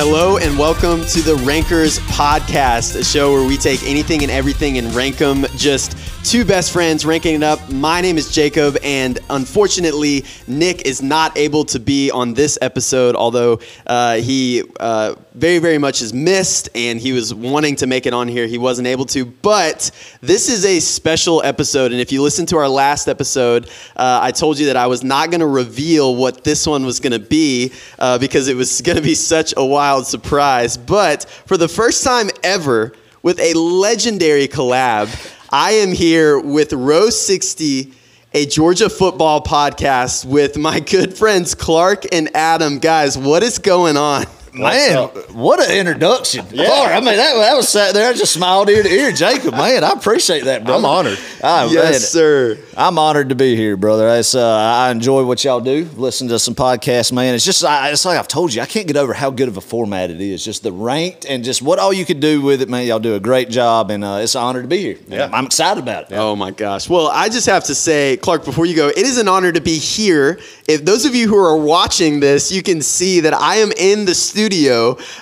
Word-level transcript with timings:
Hello 0.00 0.36
and 0.36 0.56
welcome 0.56 1.04
to 1.06 1.20
the 1.22 1.34
Rankers 1.44 1.98
Podcast, 1.98 2.94
a 2.94 3.02
show 3.02 3.32
where 3.32 3.44
we 3.44 3.56
take 3.56 3.82
anything 3.82 4.22
and 4.22 4.30
everything 4.30 4.78
and 4.78 4.94
rank 4.94 5.16
them. 5.16 5.44
Just 5.56 5.97
two 6.28 6.44
best 6.44 6.72
friends 6.72 7.06
ranking 7.06 7.36
it 7.36 7.42
up. 7.42 7.72
My 7.72 8.02
name 8.02 8.18
is 8.18 8.30
Jacob, 8.30 8.76
and 8.84 9.18
unfortunately, 9.30 10.26
Nick 10.46 10.82
is 10.82 11.00
not 11.00 11.38
able 11.38 11.64
to 11.64 11.80
be 11.80 12.10
on 12.10 12.34
this 12.34 12.58
episode, 12.60 13.16
although 13.16 13.60
uh, 13.86 14.16
he 14.16 14.62
uh, 14.78 15.14
very, 15.32 15.58
very 15.58 15.78
much 15.78 16.02
is 16.02 16.12
missed 16.12 16.68
and 16.74 17.00
he 17.00 17.12
was 17.12 17.32
wanting 17.34 17.76
to 17.76 17.86
make 17.86 18.04
it 18.04 18.12
on 18.12 18.28
here. 18.28 18.46
He 18.46 18.58
wasn't 18.58 18.88
able 18.88 19.06
to. 19.06 19.24
But 19.24 19.90
this 20.20 20.50
is 20.50 20.66
a 20.66 20.80
special 20.80 21.42
episode, 21.42 21.92
and 21.92 22.00
if 22.00 22.12
you 22.12 22.22
listen 22.22 22.44
to 22.46 22.58
our 22.58 22.68
last 22.68 23.08
episode, 23.08 23.70
uh, 23.96 24.20
I 24.22 24.30
told 24.30 24.58
you 24.58 24.66
that 24.66 24.76
I 24.76 24.86
was 24.86 25.02
not 25.02 25.30
going 25.30 25.40
to 25.40 25.46
reveal 25.46 26.14
what 26.14 26.44
this 26.44 26.66
one 26.66 26.84
was 26.84 27.00
going 27.00 27.18
to 27.18 27.26
be 27.26 27.72
uh, 27.98 28.18
because 28.18 28.48
it 28.48 28.54
was 28.54 28.82
going 28.82 28.96
to 28.96 29.02
be 29.02 29.14
such 29.14 29.54
a 29.56 29.64
wild 29.64 30.06
surprise. 30.06 30.76
But 30.76 31.24
for 31.46 31.56
the 31.56 31.68
first 31.68 32.04
time 32.04 32.28
ever, 32.44 32.92
with 33.22 33.40
a 33.40 33.54
legendary 33.54 34.46
collab, 34.46 35.08
I 35.50 35.70
am 35.72 35.92
here 35.92 36.38
with 36.38 36.74
Row 36.74 37.08
60, 37.08 37.92
a 38.34 38.46
Georgia 38.46 38.90
football 38.90 39.42
podcast 39.42 40.26
with 40.26 40.58
my 40.58 40.78
good 40.80 41.16
friends 41.16 41.54
Clark 41.54 42.04
and 42.12 42.28
Adam. 42.36 42.78
Guys, 42.78 43.16
what 43.16 43.42
is 43.42 43.58
going 43.58 43.96
on? 43.96 44.26
Man, 44.58 45.08
what 45.34 45.60
an 45.60 45.76
introduction. 45.76 46.46
Yeah. 46.50 46.66
Clark, 46.66 46.92
I 46.92 46.96
mean, 46.96 47.16
that, 47.16 47.34
that 47.34 47.56
was 47.56 47.68
sat 47.68 47.94
there. 47.94 48.08
I 48.08 48.12
just 48.12 48.32
smiled 48.32 48.68
ear 48.68 48.82
to 48.82 48.88
ear. 48.88 49.12
Jacob, 49.12 49.52
man, 49.52 49.84
I 49.84 49.92
appreciate 49.92 50.44
that, 50.44 50.64
bro. 50.64 50.76
I'm 50.76 50.84
honored. 50.84 51.18
Oh, 51.42 51.70
yes, 51.70 51.90
man, 51.90 52.00
sir. 52.00 52.58
I'm 52.76 52.98
honored 52.98 53.28
to 53.28 53.34
be 53.34 53.56
here, 53.56 53.76
brother. 53.76 54.08
It's, 54.08 54.34
uh, 54.34 54.46
I 54.46 54.90
enjoy 54.90 55.24
what 55.24 55.44
y'all 55.44 55.60
do. 55.60 55.88
Listen 55.96 56.28
to 56.28 56.38
some 56.38 56.54
podcasts, 56.54 57.12
man. 57.12 57.34
It's 57.34 57.44
just, 57.44 57.64
I, 57.64 57.90
it's 57.90 58.04
like 58.04 58.18
I've 58.18 58.28
told 58.28 58.52
you, 58.52 58.62
I 58.62 58.66
can't 58.66 58.86
get 58.86 58.96
over 58.96 59.12
how 59.12 59.30
good 59.30 59.48
of 59.48 59.56
a 59.56 59.60
format 59.60 60.10
it 60.10 60.20
is. 60.20 60.44
Just 60.44 60.62
the 60.62 60.72
ranked 60.72 61.24
and 61.24 61.44
just 61.44 61.62
what 61.62 61.78
all 61.78 61.92
you 61.92 62.04
could 62.04 62.20
do 62.20 62.40
with 62.40 62.60
it, 62.60 62.68
man. 62.68 62.86
Y'all 62.86 62.98
do 62.98 63.14
a 63.14 63.20
great 63.20 63.50
job, 63.50 63.90
and 63.90 64.04
uh, 64.04 64.18
it's 64.22 64.34
an 64.34 64.42
honor 64.42 64.62
to 64.62 64.68
be 64.68 64.78
here. 64.78 64.98
Yeah. 65.06 65.30
I'm 65.32 65.46
excited 65.46 65.82
about 65.82 66.10
it. 66.10 66.14
Oh 66.16 66.34
my 66.34 66.50
gosh. 66.50 66.88
Well, 66.88 67.08
I 67.08 67.28
just 67.28 67.46
have 67.46 67.64
to 67.64 67.74
say, 67.74 68.16
Clark, 68.16 68.44
before 68.44 68.66
you 68.66 68.74
go, 68.74 68.88
it 68.88 68.98
is 68.98 69.18
an 69.18 69.28
honor 69.28 69.52
to 69.52 69.60
be 69.60 69.78
here. 69.78 70.40
If 70.66 70.84
those 70.84 71.04
of 71.04 71.14
you 71.14 71.28
who 71.28 71.36
are 71.36 71.56
watching 71.56 72.20
this, 72.20 72.50
you 72.50 72.62
can 72.62 72.82
see 72.82 73.20
that 73.20 73.34
I 73.34 73.56
am 73.56 73.70
in 73.72 74.04
the 74.04 74.14
studio 74.14 74.47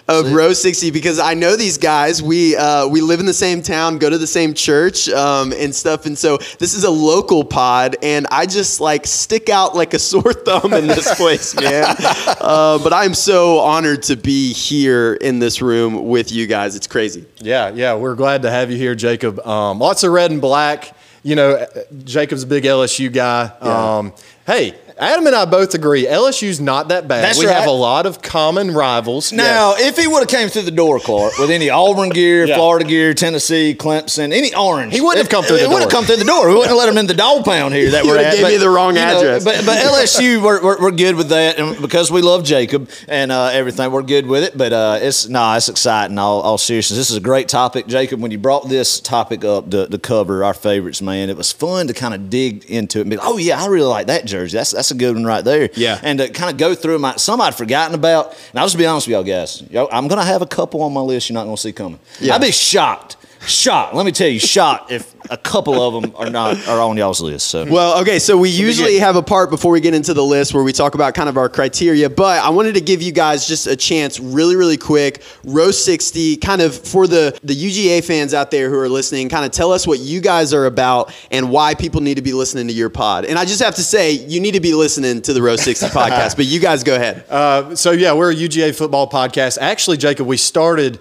of 0.08 0.32
Row 0.32 0.52
60 0.52 0.90
because 0.90 1.18
I 1.18 1.34
know 1.34 1.56
these 1.56 1.78
guys. 1.78 2.22
We 2.22 2.56
uh, 2.56 2.86
we 2.86 3.00
live 3.00 3.20
in 3.20 3.26
the 3.26 3.34
same 3.34 3.62
town, 3.62 3.98
go 3.98 4.08
to 4.08 4.18
the 4.18 4.26
same 4.26 4.54
church, 4.54 5.08
um, 5.08 5.52
and 5.52 5.74
stuff. 5.74 6.06
And 6.06 6.16
so 6.16 6.38
this 6.58 6.74
is 6.74 6.84
a 6.84 6.90
local 6.90 7.44
pod, 7.44 7.96
and 8.02 8.26
I 8.30 8.46
just 8.46 8.80
like 8.80 9.06
stick 9.06 9.48
out 9.48 9.74
like 9.74 9.94
a 9.94 9.98
sore 9.98 10.32
thumb 10.32 10.72
in 10.72 10.86
this 10.86 11.14
place, 11.14 11.54
man. 11.54 11.94
Uh, 12.46 12.78
but 12.78 12.92
I'm 12.92 13.14
so 13.14 13.58
honored 13.58 14.02
to 14.04 14.16
be 14.16 14.52
here 14.52 15.14
in 15.14 15.38
this 15.38 15.60
room 15.60 16.08
with 16.08 16.30
you 16.32 16.46
guys. 16.46 16.76
It's 16.76 16.86
crazy. 16.86 17.24
Yeah, 17.40 17.70
yeah, 17.70 17.94
we're 17.94 18.14
glad 18.14 18.42
to 18.42 18.50
have 18.50 18.70
you 18.70 18.76
here, 18.76 18.94
Jacob. 18.94 19.44
Um, 19.44 19.78
lots 19.78 20.04
of 20.04 20.12
red 20.12 20.30
and 20.30 20.40
black. 20.40 20.94
You 21.22 21.34
know, 21.34 21.66
Jacob's 22.04 22.44
a 22.44 22.46
big 22.46 22.64
LSU 22.64 23.12
guy. 23.12 23.50
Yeah. 23.62 23.96
Um, 23.96 24.12
hey, 24.46 24.74
Adam 24.98 25.26
and 25.26 25.36
I 25.36 25.44
both 25.44 25.74
agree 25.74 26.06
LSU's 26.06 26.58
not 26.58 26.88
that 26.88 27.06
bad. 27.06 27.22
That's 27.22 27.38
we 27.38 27.44
have 27.44 27.66
a 27.66 27.70
lot 27.70 28.06
of 28.06 28.22
common 28.22 28.70
rivals. 28.72 29.30
Now, 29.30 29.74
if 29.76 29.98
he 29.98 30.06
would 30.06 30.20
have 30.20 30.28
came 30.28 30.48
through 30.48 30.62
the 30.62 30.70
door, 30.70 30.98
Clark, 30.98 31.36
with 31.38 31.50
any 31.50 31.68
Auburn 31.68 32.08
gear, 32.08 32.46
Yeah. 32.46 32.56
Florida 32.56 32.86
gear, 32.86 33.12
Tennessee, 33.12 33.76
Clemson, 33.78 34.32
any 34.32 34.54
orange, 34.54 34.94
He 34.94 35.02
wouldn't 35.02 35.18
have 35.18 35.28
come 35.28 35.44
through 35.44 35.58
the 35.58 35.62
He 35.64 35.68
wouldn't 35.68 35.84
have 35.84 35.92
come 35.92 36.06
through 36.06 36.16
the 36.16 36.24
door. 36.24 36.48
We 36.48 36.54
wouldn't 36.54 36.70
have 36.70 36.78
let 36.78 36.88
him 36.88 36.96
in 36.96 37.06
the 37.06 37.14
dog 37.14 37.44
pound 37.44 37.74
here 37.74 37.90
that 37.90 38.04
we're 38.04 38.12
would've 38.12 38.26
at. 38.26 38.36
gave 38.36 38.46
me 38.46 38.56
the 38.56 38.70
wrong 38.70 38.96
you 38.96 39.02
know, 39.02 39.18
address. 39.18 39.44
but, 39.44 39.66
but 39.66 39.76
LSU, 39.84 40.42
we're, 40.42 40.62
we're, 40.64 40.80
we're 40.80 40.90
good 40.90 41.14
with 41.16 41.28
that, 41.28 41.58
and 41.58 41.78
because 41.82 42.10
we 42.10 42.22
love 42.22 42.42
Jacob 42.44 42.88
and 43.06 43.30
uh, 43.30 43.50
everything, 43.52 43.92
we're 43.92 44.00
good 44.02 44.26
with 44.26 44.44
it. 44.44 44.56
But 44.56 44.72
uh, 44.72 44.98
it's 45.02 45.28
no, 45.28 45.40
nah, 45.40 45.56
it's 45.58 45.68
exciting. 45.68 46.18
All, 46.18 46.40
all 46.40 46.56
seriousness, 46.56 46.96
this 46.96 47.10
is 47.10 47.18
a 47.18 47.20
great 47.20 47.50
topic, 47.50 47.86
Jacob. 47.86 48.20
When 48.20 48.30
you 48.30 48.38
brought 48.38 48.70
this 48.70 48.98
topic 49.00 49.44
up 49.44 49.70
to, 49.72 49.88
to 49.88 49.98
cover 49.98 50.42
our 50.42 50.54
favorites, 50.54 51.02
man, 51.02 51.28
it 51.28 51.36
was 51.36 51.52
fun 51.52 51.86
to 51.88 51.92
kind 51.92 52.14
of 52.14 52.30
dig 52.30 52.64
into 52.70 53.00
it. 53.00 53.02
And 53.02 53.10
be 53.10 53.16
like, 53.18 53.26
oh 53.28 53.36
yeah, 53.36 53.62
I 53.62 53.66
really 53.66 53.84
like 53.88 54.06
that 54.06 54.24
jersey. 54.24 54.56
That's 54.56 54.70
that's 54.70 54.85
a 54.90 54.94
good 54.94 55.14
one 55.14 55.24
right 55.24 55.44
there. 55.44 55.70
Yeah. 55.74 56.00
and 56.02 56.18
to 56.18 56.28
kind 56.28 56.50
of 56.50 56.56
go 56.56 56.74
through 56.74 56.98
my 56.98 57.16
some 57.16 57.40
I'd 57.40 57.54
forgotten 57.54 57.94
about. 57.94 58.30
And 58.50 58.60
I'll 58.60 58.66
just 58.66 58.78
be 58.78 58.86
honest 58.86 59.06
with 59.06 59.14
y'all 59.14 59.24
guys. 59.24 59.62
I'm 59.92 60.08
gonna 60.08 60.24
have 60.24 60.42
a 60.42 60.46
couple 60.46 60.82
on 60.82 60.92
my 60.92 61.00
list 61.00 61.28
you're 61.28 61.34
not 61.34 61.44
gonna 61.44 61.56
see 61.56 61.72
coming. 61.72 61.98
Yeah. 62.20 62.34
I'd 62.34 62.40
be 62.40 62.50
shocked, 62.52 63.16
shocked. 63.46 63.94
Let 63.94 64.06
me 64.06 64.12
tell 64.12 64.28
you, 64.28 64.38
shot 64.38 64.90
if 64.90 65.14
a 65.30 65.36
couple 65.36 65.80
of 65.80 66.02
them 66.02 66.14
are 66.16 66.30
not 66.30 66.66
are 66.68 66.80
on 66.80 66.96
y'all's 66.96 67.20
list. 67.20 67.48
So 67.48 67.64
Well, 67.64 68.00
okay, 68.00 68.18
so 68.18 68.36
we 68.36 68.48
usually 68.48 68.98
have 68.98 69.16
a 69.16 69.22
part 69.22 69.50
before 69.50 69.72
we 69.72 69.80
get 69.80 69.94
into 69.94 70.14
the 70.14 70.24
list 70.24 70.54
where 70.54 70.62
we 70.62 70.72
talk 70.72 70.94
about 70.94 71.14
kind 71.14 71.28
of 71.28 71.36
our 71.36 71.48
criteria, 71.48 72.08
but 72.08 72.42
I 72.42 72.50
wanted 72.50 72.74
to 72.74 72.80
give 72.80 73.02
you 73.02 73.12
guys 73.12 73.46
just 73.46 73.66
a 73.66 73.76
chance 73.76 74.20
really 74.20 74.56
really 74.56 74.76
quick. 74.76 75.22
Row 75.44 75.70
60 75.70 76.36
kind 76.36 76.60
of 76.60 76.76
for 76.76 77.06
the 77.06 77.38
the 77.42 77.54
UGA 77.54 78.04
fans 78.04 78.34
out 78.34 78.50
there 78.50 78.70
who 78.70 78.78
are 78.78 78.88
listening, 78.88 79.28
kind 79.28 79.44
of 79.44 79.50
tell 79.50 79.72
us 79.72 79.86
what 79.86 79.98
you 79.98 80.20
guys 80.20 80.52
are 80.52 80.66
about 80.66 81.12
and 81.30 81.50
why 81.50 81.74
people 81.74 82.00
need 82.00 82.16
to 82.16 82.22
be 82.22 82.32
listening 82.32 82.68
to 82.68 82.72
your 82.74 82.90
pod. 82.90 83.24
And 83.24 83.38
I 83.38 83.44
just 83.44 83.62
have 83.62 83.74
to 83.76 83.82
say, 83.82 84.12
you 84.12 84.40
need 84.40 84.54
to 84.54 84.60
be 84.60 84.74
listening 84.74 85.22
to 85.22 85.32
the 85.32 85.42
Row 85.42 85.56
60 85.56 85.86
podcast, 85.96 86.36
but 86.36 86.46
you 86.46 86.60
guys 86.60 86.84
go 86.84 86.94
ahead. 86.94 87.24
Uh, 87.28 87.74
so 87.74 87.90
yeah, 87.92 88.12
we're 88.12 88.32
a 88.32 88.34
UGA 88.34 88.76
football 88.76 89.08
podcast. 89.08 89.58
Actually, 89.60 89.96
Jacob, 89.96 90.26
we 90.26 90.36
started 90.36 90.98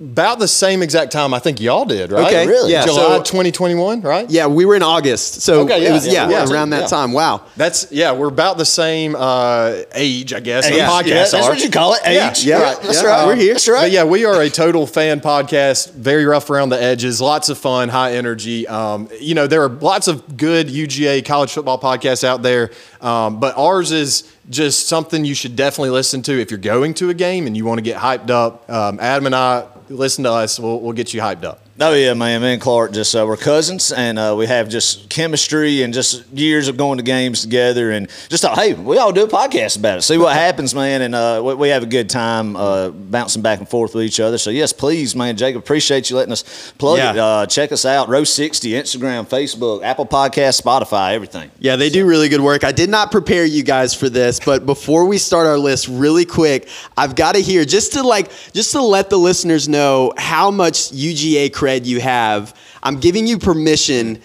about 0.00 0.38
the 0.38 0.48
same 0.48 0.82
exact 0.82 1.12
time 1.12 1.32
I 1.34 1.38
think 1.38 1.60
y'all 1.60 1.84
did, 1.84 2.10
right? 2.12 2.26
Okay, 2.26 2.46
Really? 2.46 2.72
Yeah, 2.72 2.84
July 2.84 3.16
so 3.18 3.22
2021, 3.22 4.00
right? 4.02 4.28
yeah, 4.30 4.46
we 4.46 4.64
were 4.64 4.74
in 4.76 4.82
August. 4.82 5.42
So 5.42 5.60
Okay, 5.60 5.86
it 5.86 5.92
was 5.92 6.06
yeah, 6.06 6.28
yeah, 6.28 6.44
yeah. 6.44 6.52
around 6.52 6.70
that 6.70 6.82
Yeah. 6.82 6.86
time. 6.88 7.12
Wow. 7.12 7.42
That's 7.56 7.90
yeah, 7.90 8.12
we're 8.12 8.28
about 8.28 8.58
the 8.58 8.64
same 8.64 9.14
uh, 9.16 9.76
age, 9.94 10.32
I 10.32 10.40
guess. 10.40 10.68
the 10.68 10.76
Yeah, 10.76 10.88
podcasts 10.88 11.06
yeah, 11.06 11.14
that's 11.14 11.34
are. 11.34 11.50
what 11.50 11.62
you 11.62 11.70
call 11.70 11.94
it. 11.94 12.00
Yeah, 12.04 12.30
Age. 12.30 12.44
yeah, 12.44 12.62
Right, 12.62 12.82
that's 12.82 13.02
yeah. 13.02 13.08
right. 13.08 13.26
We're 13.26 13.36
here. 13.36 13.54
That's 13.54 13.68
right. 13.68 13.82
But 13.82 13.90
yeah, 13.90 14.04
we 14.04 14.24
are 14.24 14.40
a 14.40 14.50
total 14.50 14.86
fan 14.86 15.20
podcast. 15.20 15.92
Very 15.92 16.24
rough 16.24 16.50
around 16.50 16.68
the 16.70 16.80
edges. 16.82 17.20
Lots 17.20 17.48
of 17.48 17.58
fun, 17.58 17.88
high 17.88 18.12
energy. 18.14 18.66
Um, 18.66 19.08
you 19.20 19.34
know, 19.34 19.46
there 19.46 19.62
are 19.62 19.68
lots 19.68 20.08
of 20.08 20.36
good 20.36 20.68
UGA 20.68 21.24
college 21.24 21.52
football 21.52 21.80
podcasts 21.80 22.24
out 22.24 22.42
there, 22.42 22.70
um, 23.00 23.40
but 23.40 23.56
ours 23.56 23.92
is 23.92 24.24
just 24.50 24.88
something 24.88 25.24
you 25.24 25.34
should 25.34 25.56
definitely 25.56 25.90
listen 25.90 26.22
to 26.22 26.40
if 26.40 26.50
you're 26.50 26.58
going 26.58 26.94
to 26.94 27.10
a 27.10 27.14
game 27.14 27.46
and 27.46 27.56
you 27.56 27.64
want 27.64 27.78
to 27.78 27.82
get 27.82 27.96
hyped 27.98 28.30
up. 28.30 28.68
Um, 28.70 28.98
Adam 29.00 29.26
and 29.26 29.34
I 29.34 29.66
listen 29.88 30.24
to 30.24 30.32
us. 30.32 30.58
We'll, 30.58 30.80
we'll 30.80 30.92
get 30.92 31.12
you 31.12 31.20
hyped 31.20 31.44
up. 31.44 31.67
Oh 31.80 31.94
yeah, 31.94 32.12
man. 32.14 32.42
Me 32.42 32.54
and 32.54 32.60
Clark 32.60 32.90
just 32.90 33.14
uh, 33.14 33.24
we're 33.24 33.36
cousins, 33.36 33.92
and 33.92 34.18
uh, 34.18 34.34
we 34.36 34.46
have 34.46 34.68
just 34.68 35.08
chemistry 35.08 35.82
and 35.84 35.94
just 35.94 36.26
years 36.32 36.66
of 36.66 36.76
going 36.76 36.96
to 36.98 37.04
games 37.04 37.42
together, 37.42 37.92
and 37.92 38.08
just 38.28 38.42
thought, 38.42 38.58
hey, 38.58 38.74
we 38.74 38.98
all 38.98 39.12
do 39.12 39.22
a 39.22 39.28
podcast 39.28 39.78
about 39.78 39.98
it, 39.98 40.02
see 40.02 40.18
what 40.18 40.34
happens, 40.46 40.74
man, 40.74 41.02
and 41.02 41.14
uh, 41.14 41.40
we, 41.44 41.54
we 41.54 41.68
have 41.68 41.84
a 41.84 41.86
good 41.86 42.10
time 42.10 42.56
uh, 42.56 42.90
bouncing 42.90 43.42
back 43.42 43.60
and 43.60 43.68
forth 43.68 43.94
with 43.94 44.02
each 44.02 44.18
other. 44.18 44.38
So 44.38 44.50
yes, 44.50 44.72
please, 44.72 45.14
man, 45.14 45.36
Jacob, 45.36 45.62
appreciate 45.62 46.10
you 46.10 46.16
letting 46.16 46.32
us 46.32 46.72
plug 46.78 46.98
Yeah. 46.98 47.12
it. 47.12 47.18
Uh, 47.18 47.46
check 47.46 47.70
us 47.70 47.84
out, 47.84 48.08
Row 48.08 48.24
sixty, 48.24 48.70
Instagram, 48.70 49.28
Facebook, 49.28 49.84
Apple 49.84 50.06
Podcast, 50.06 50.60
Spotify, 50.60 51.12
everything. 51.14 51.48
Yeah, 51.60 51.76
they 51.76 51.90
do 51.90 52.04
really 52.04 52.28
good 52.28 52.40
work. 52.40 52.64
I 52.64 52.72
did 52.72 52.90
not 52.90 53.12
prepare 53.12 53.44
you 53.44 53.62
guys 53.62 53.94
for 53.94 54.08
this, 54.08 54.40
but 54.40 54.66
before 54.66 55.04
we 55.06 55.16
start 55.16 55.46
our 55.46 55.58
list 55.58 55.86
really 55.86 56.24
quick, 56.24 56.68
I've 56.96 57.14
got 57.14 57.36
to 57.36 57.40
hear 57.40 57.64
just 57.64 57.92
to 57.92 58.02
like 58.02 58.32
just 58.52 58.72
to 58.72 58.82
let 58.82 59.10
the 59.10 59.16
listeners 59.16 59.68
know 59.68 60.12
how 60.18 60.50
much 60.50 60.90
UGA 60.90 61.52
cred 61.68 61.84
you 61.84 62.00
have. 62.00 62.54
I'm 62.82 62.98
giving 62.98 63.26
you 63.26 63.38
permission 63.38 64.20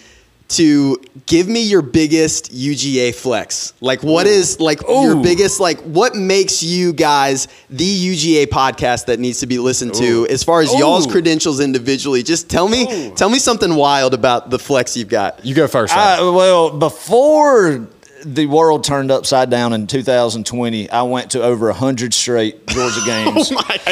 to 0.50 0.98
give 1.26 1.48
me 1.48 1.64
your 1.64 1.81
biggest 1.81 2.54
UGA 2.54 3.16
flex. 3.16 3.74
Like 3.81 4.04
what 4.04 4.28
is 4.28 4.59
like 4.59 4.81
your 4.88 5.22
biggest 5.22 5.59
like 5.59 5.80
what 5.81 6.16
makes 6.16 6.62
you 6.62 6.94
guys 6.94 7.48
the 7.69 7.86
UGA 7.86 8.48
podcast 8.48 9.06
that 9.06 9.19
needs 9.19 9.40
to 9.40 9.48
be 9.48 9.57
listened 9.57 9.95
to 9.95 10.28
as 10.30 10.44
far 10.44 10.62
as 10.62 10.72
y'all's 10.74 11.07
credentials 11.07 11.60
individually? 11.60 12.22
Just 12.24 12.50
tell 12.50 12.68
me 12.68 13.12
tell 13.16 13.30
me 13.30 13.40
something 13.40 13.74
wild 13.75 14.13
about 14.13 14.50
the 14.50 14.60
flex 14.60 14.95
you've 14.95 15.10
got. 15.10 15.44
You 15.44 15.56
go 15.56 15.68
first. 15.68 15.95
Uh, 15.95 16.00
Adam. 16.00 16.28
I, 16.28 16.30
well, 16.30 16.78
before 16.78 17.88
the 18.25 18.46
world 18.46 18.84
turned 18.84 19.12
upside 19.12 19.50
down 19.50 19.74
in 19.74 19.88
2020, 19.88 20.90
I 20.90 21.02
went 21.04 21.31
to 21.31 21.44
over 21.44 21.68
100 21.68 22.14
straight 22.14 22.66
Georgia 22.68 23.02
games, 23.06 23.52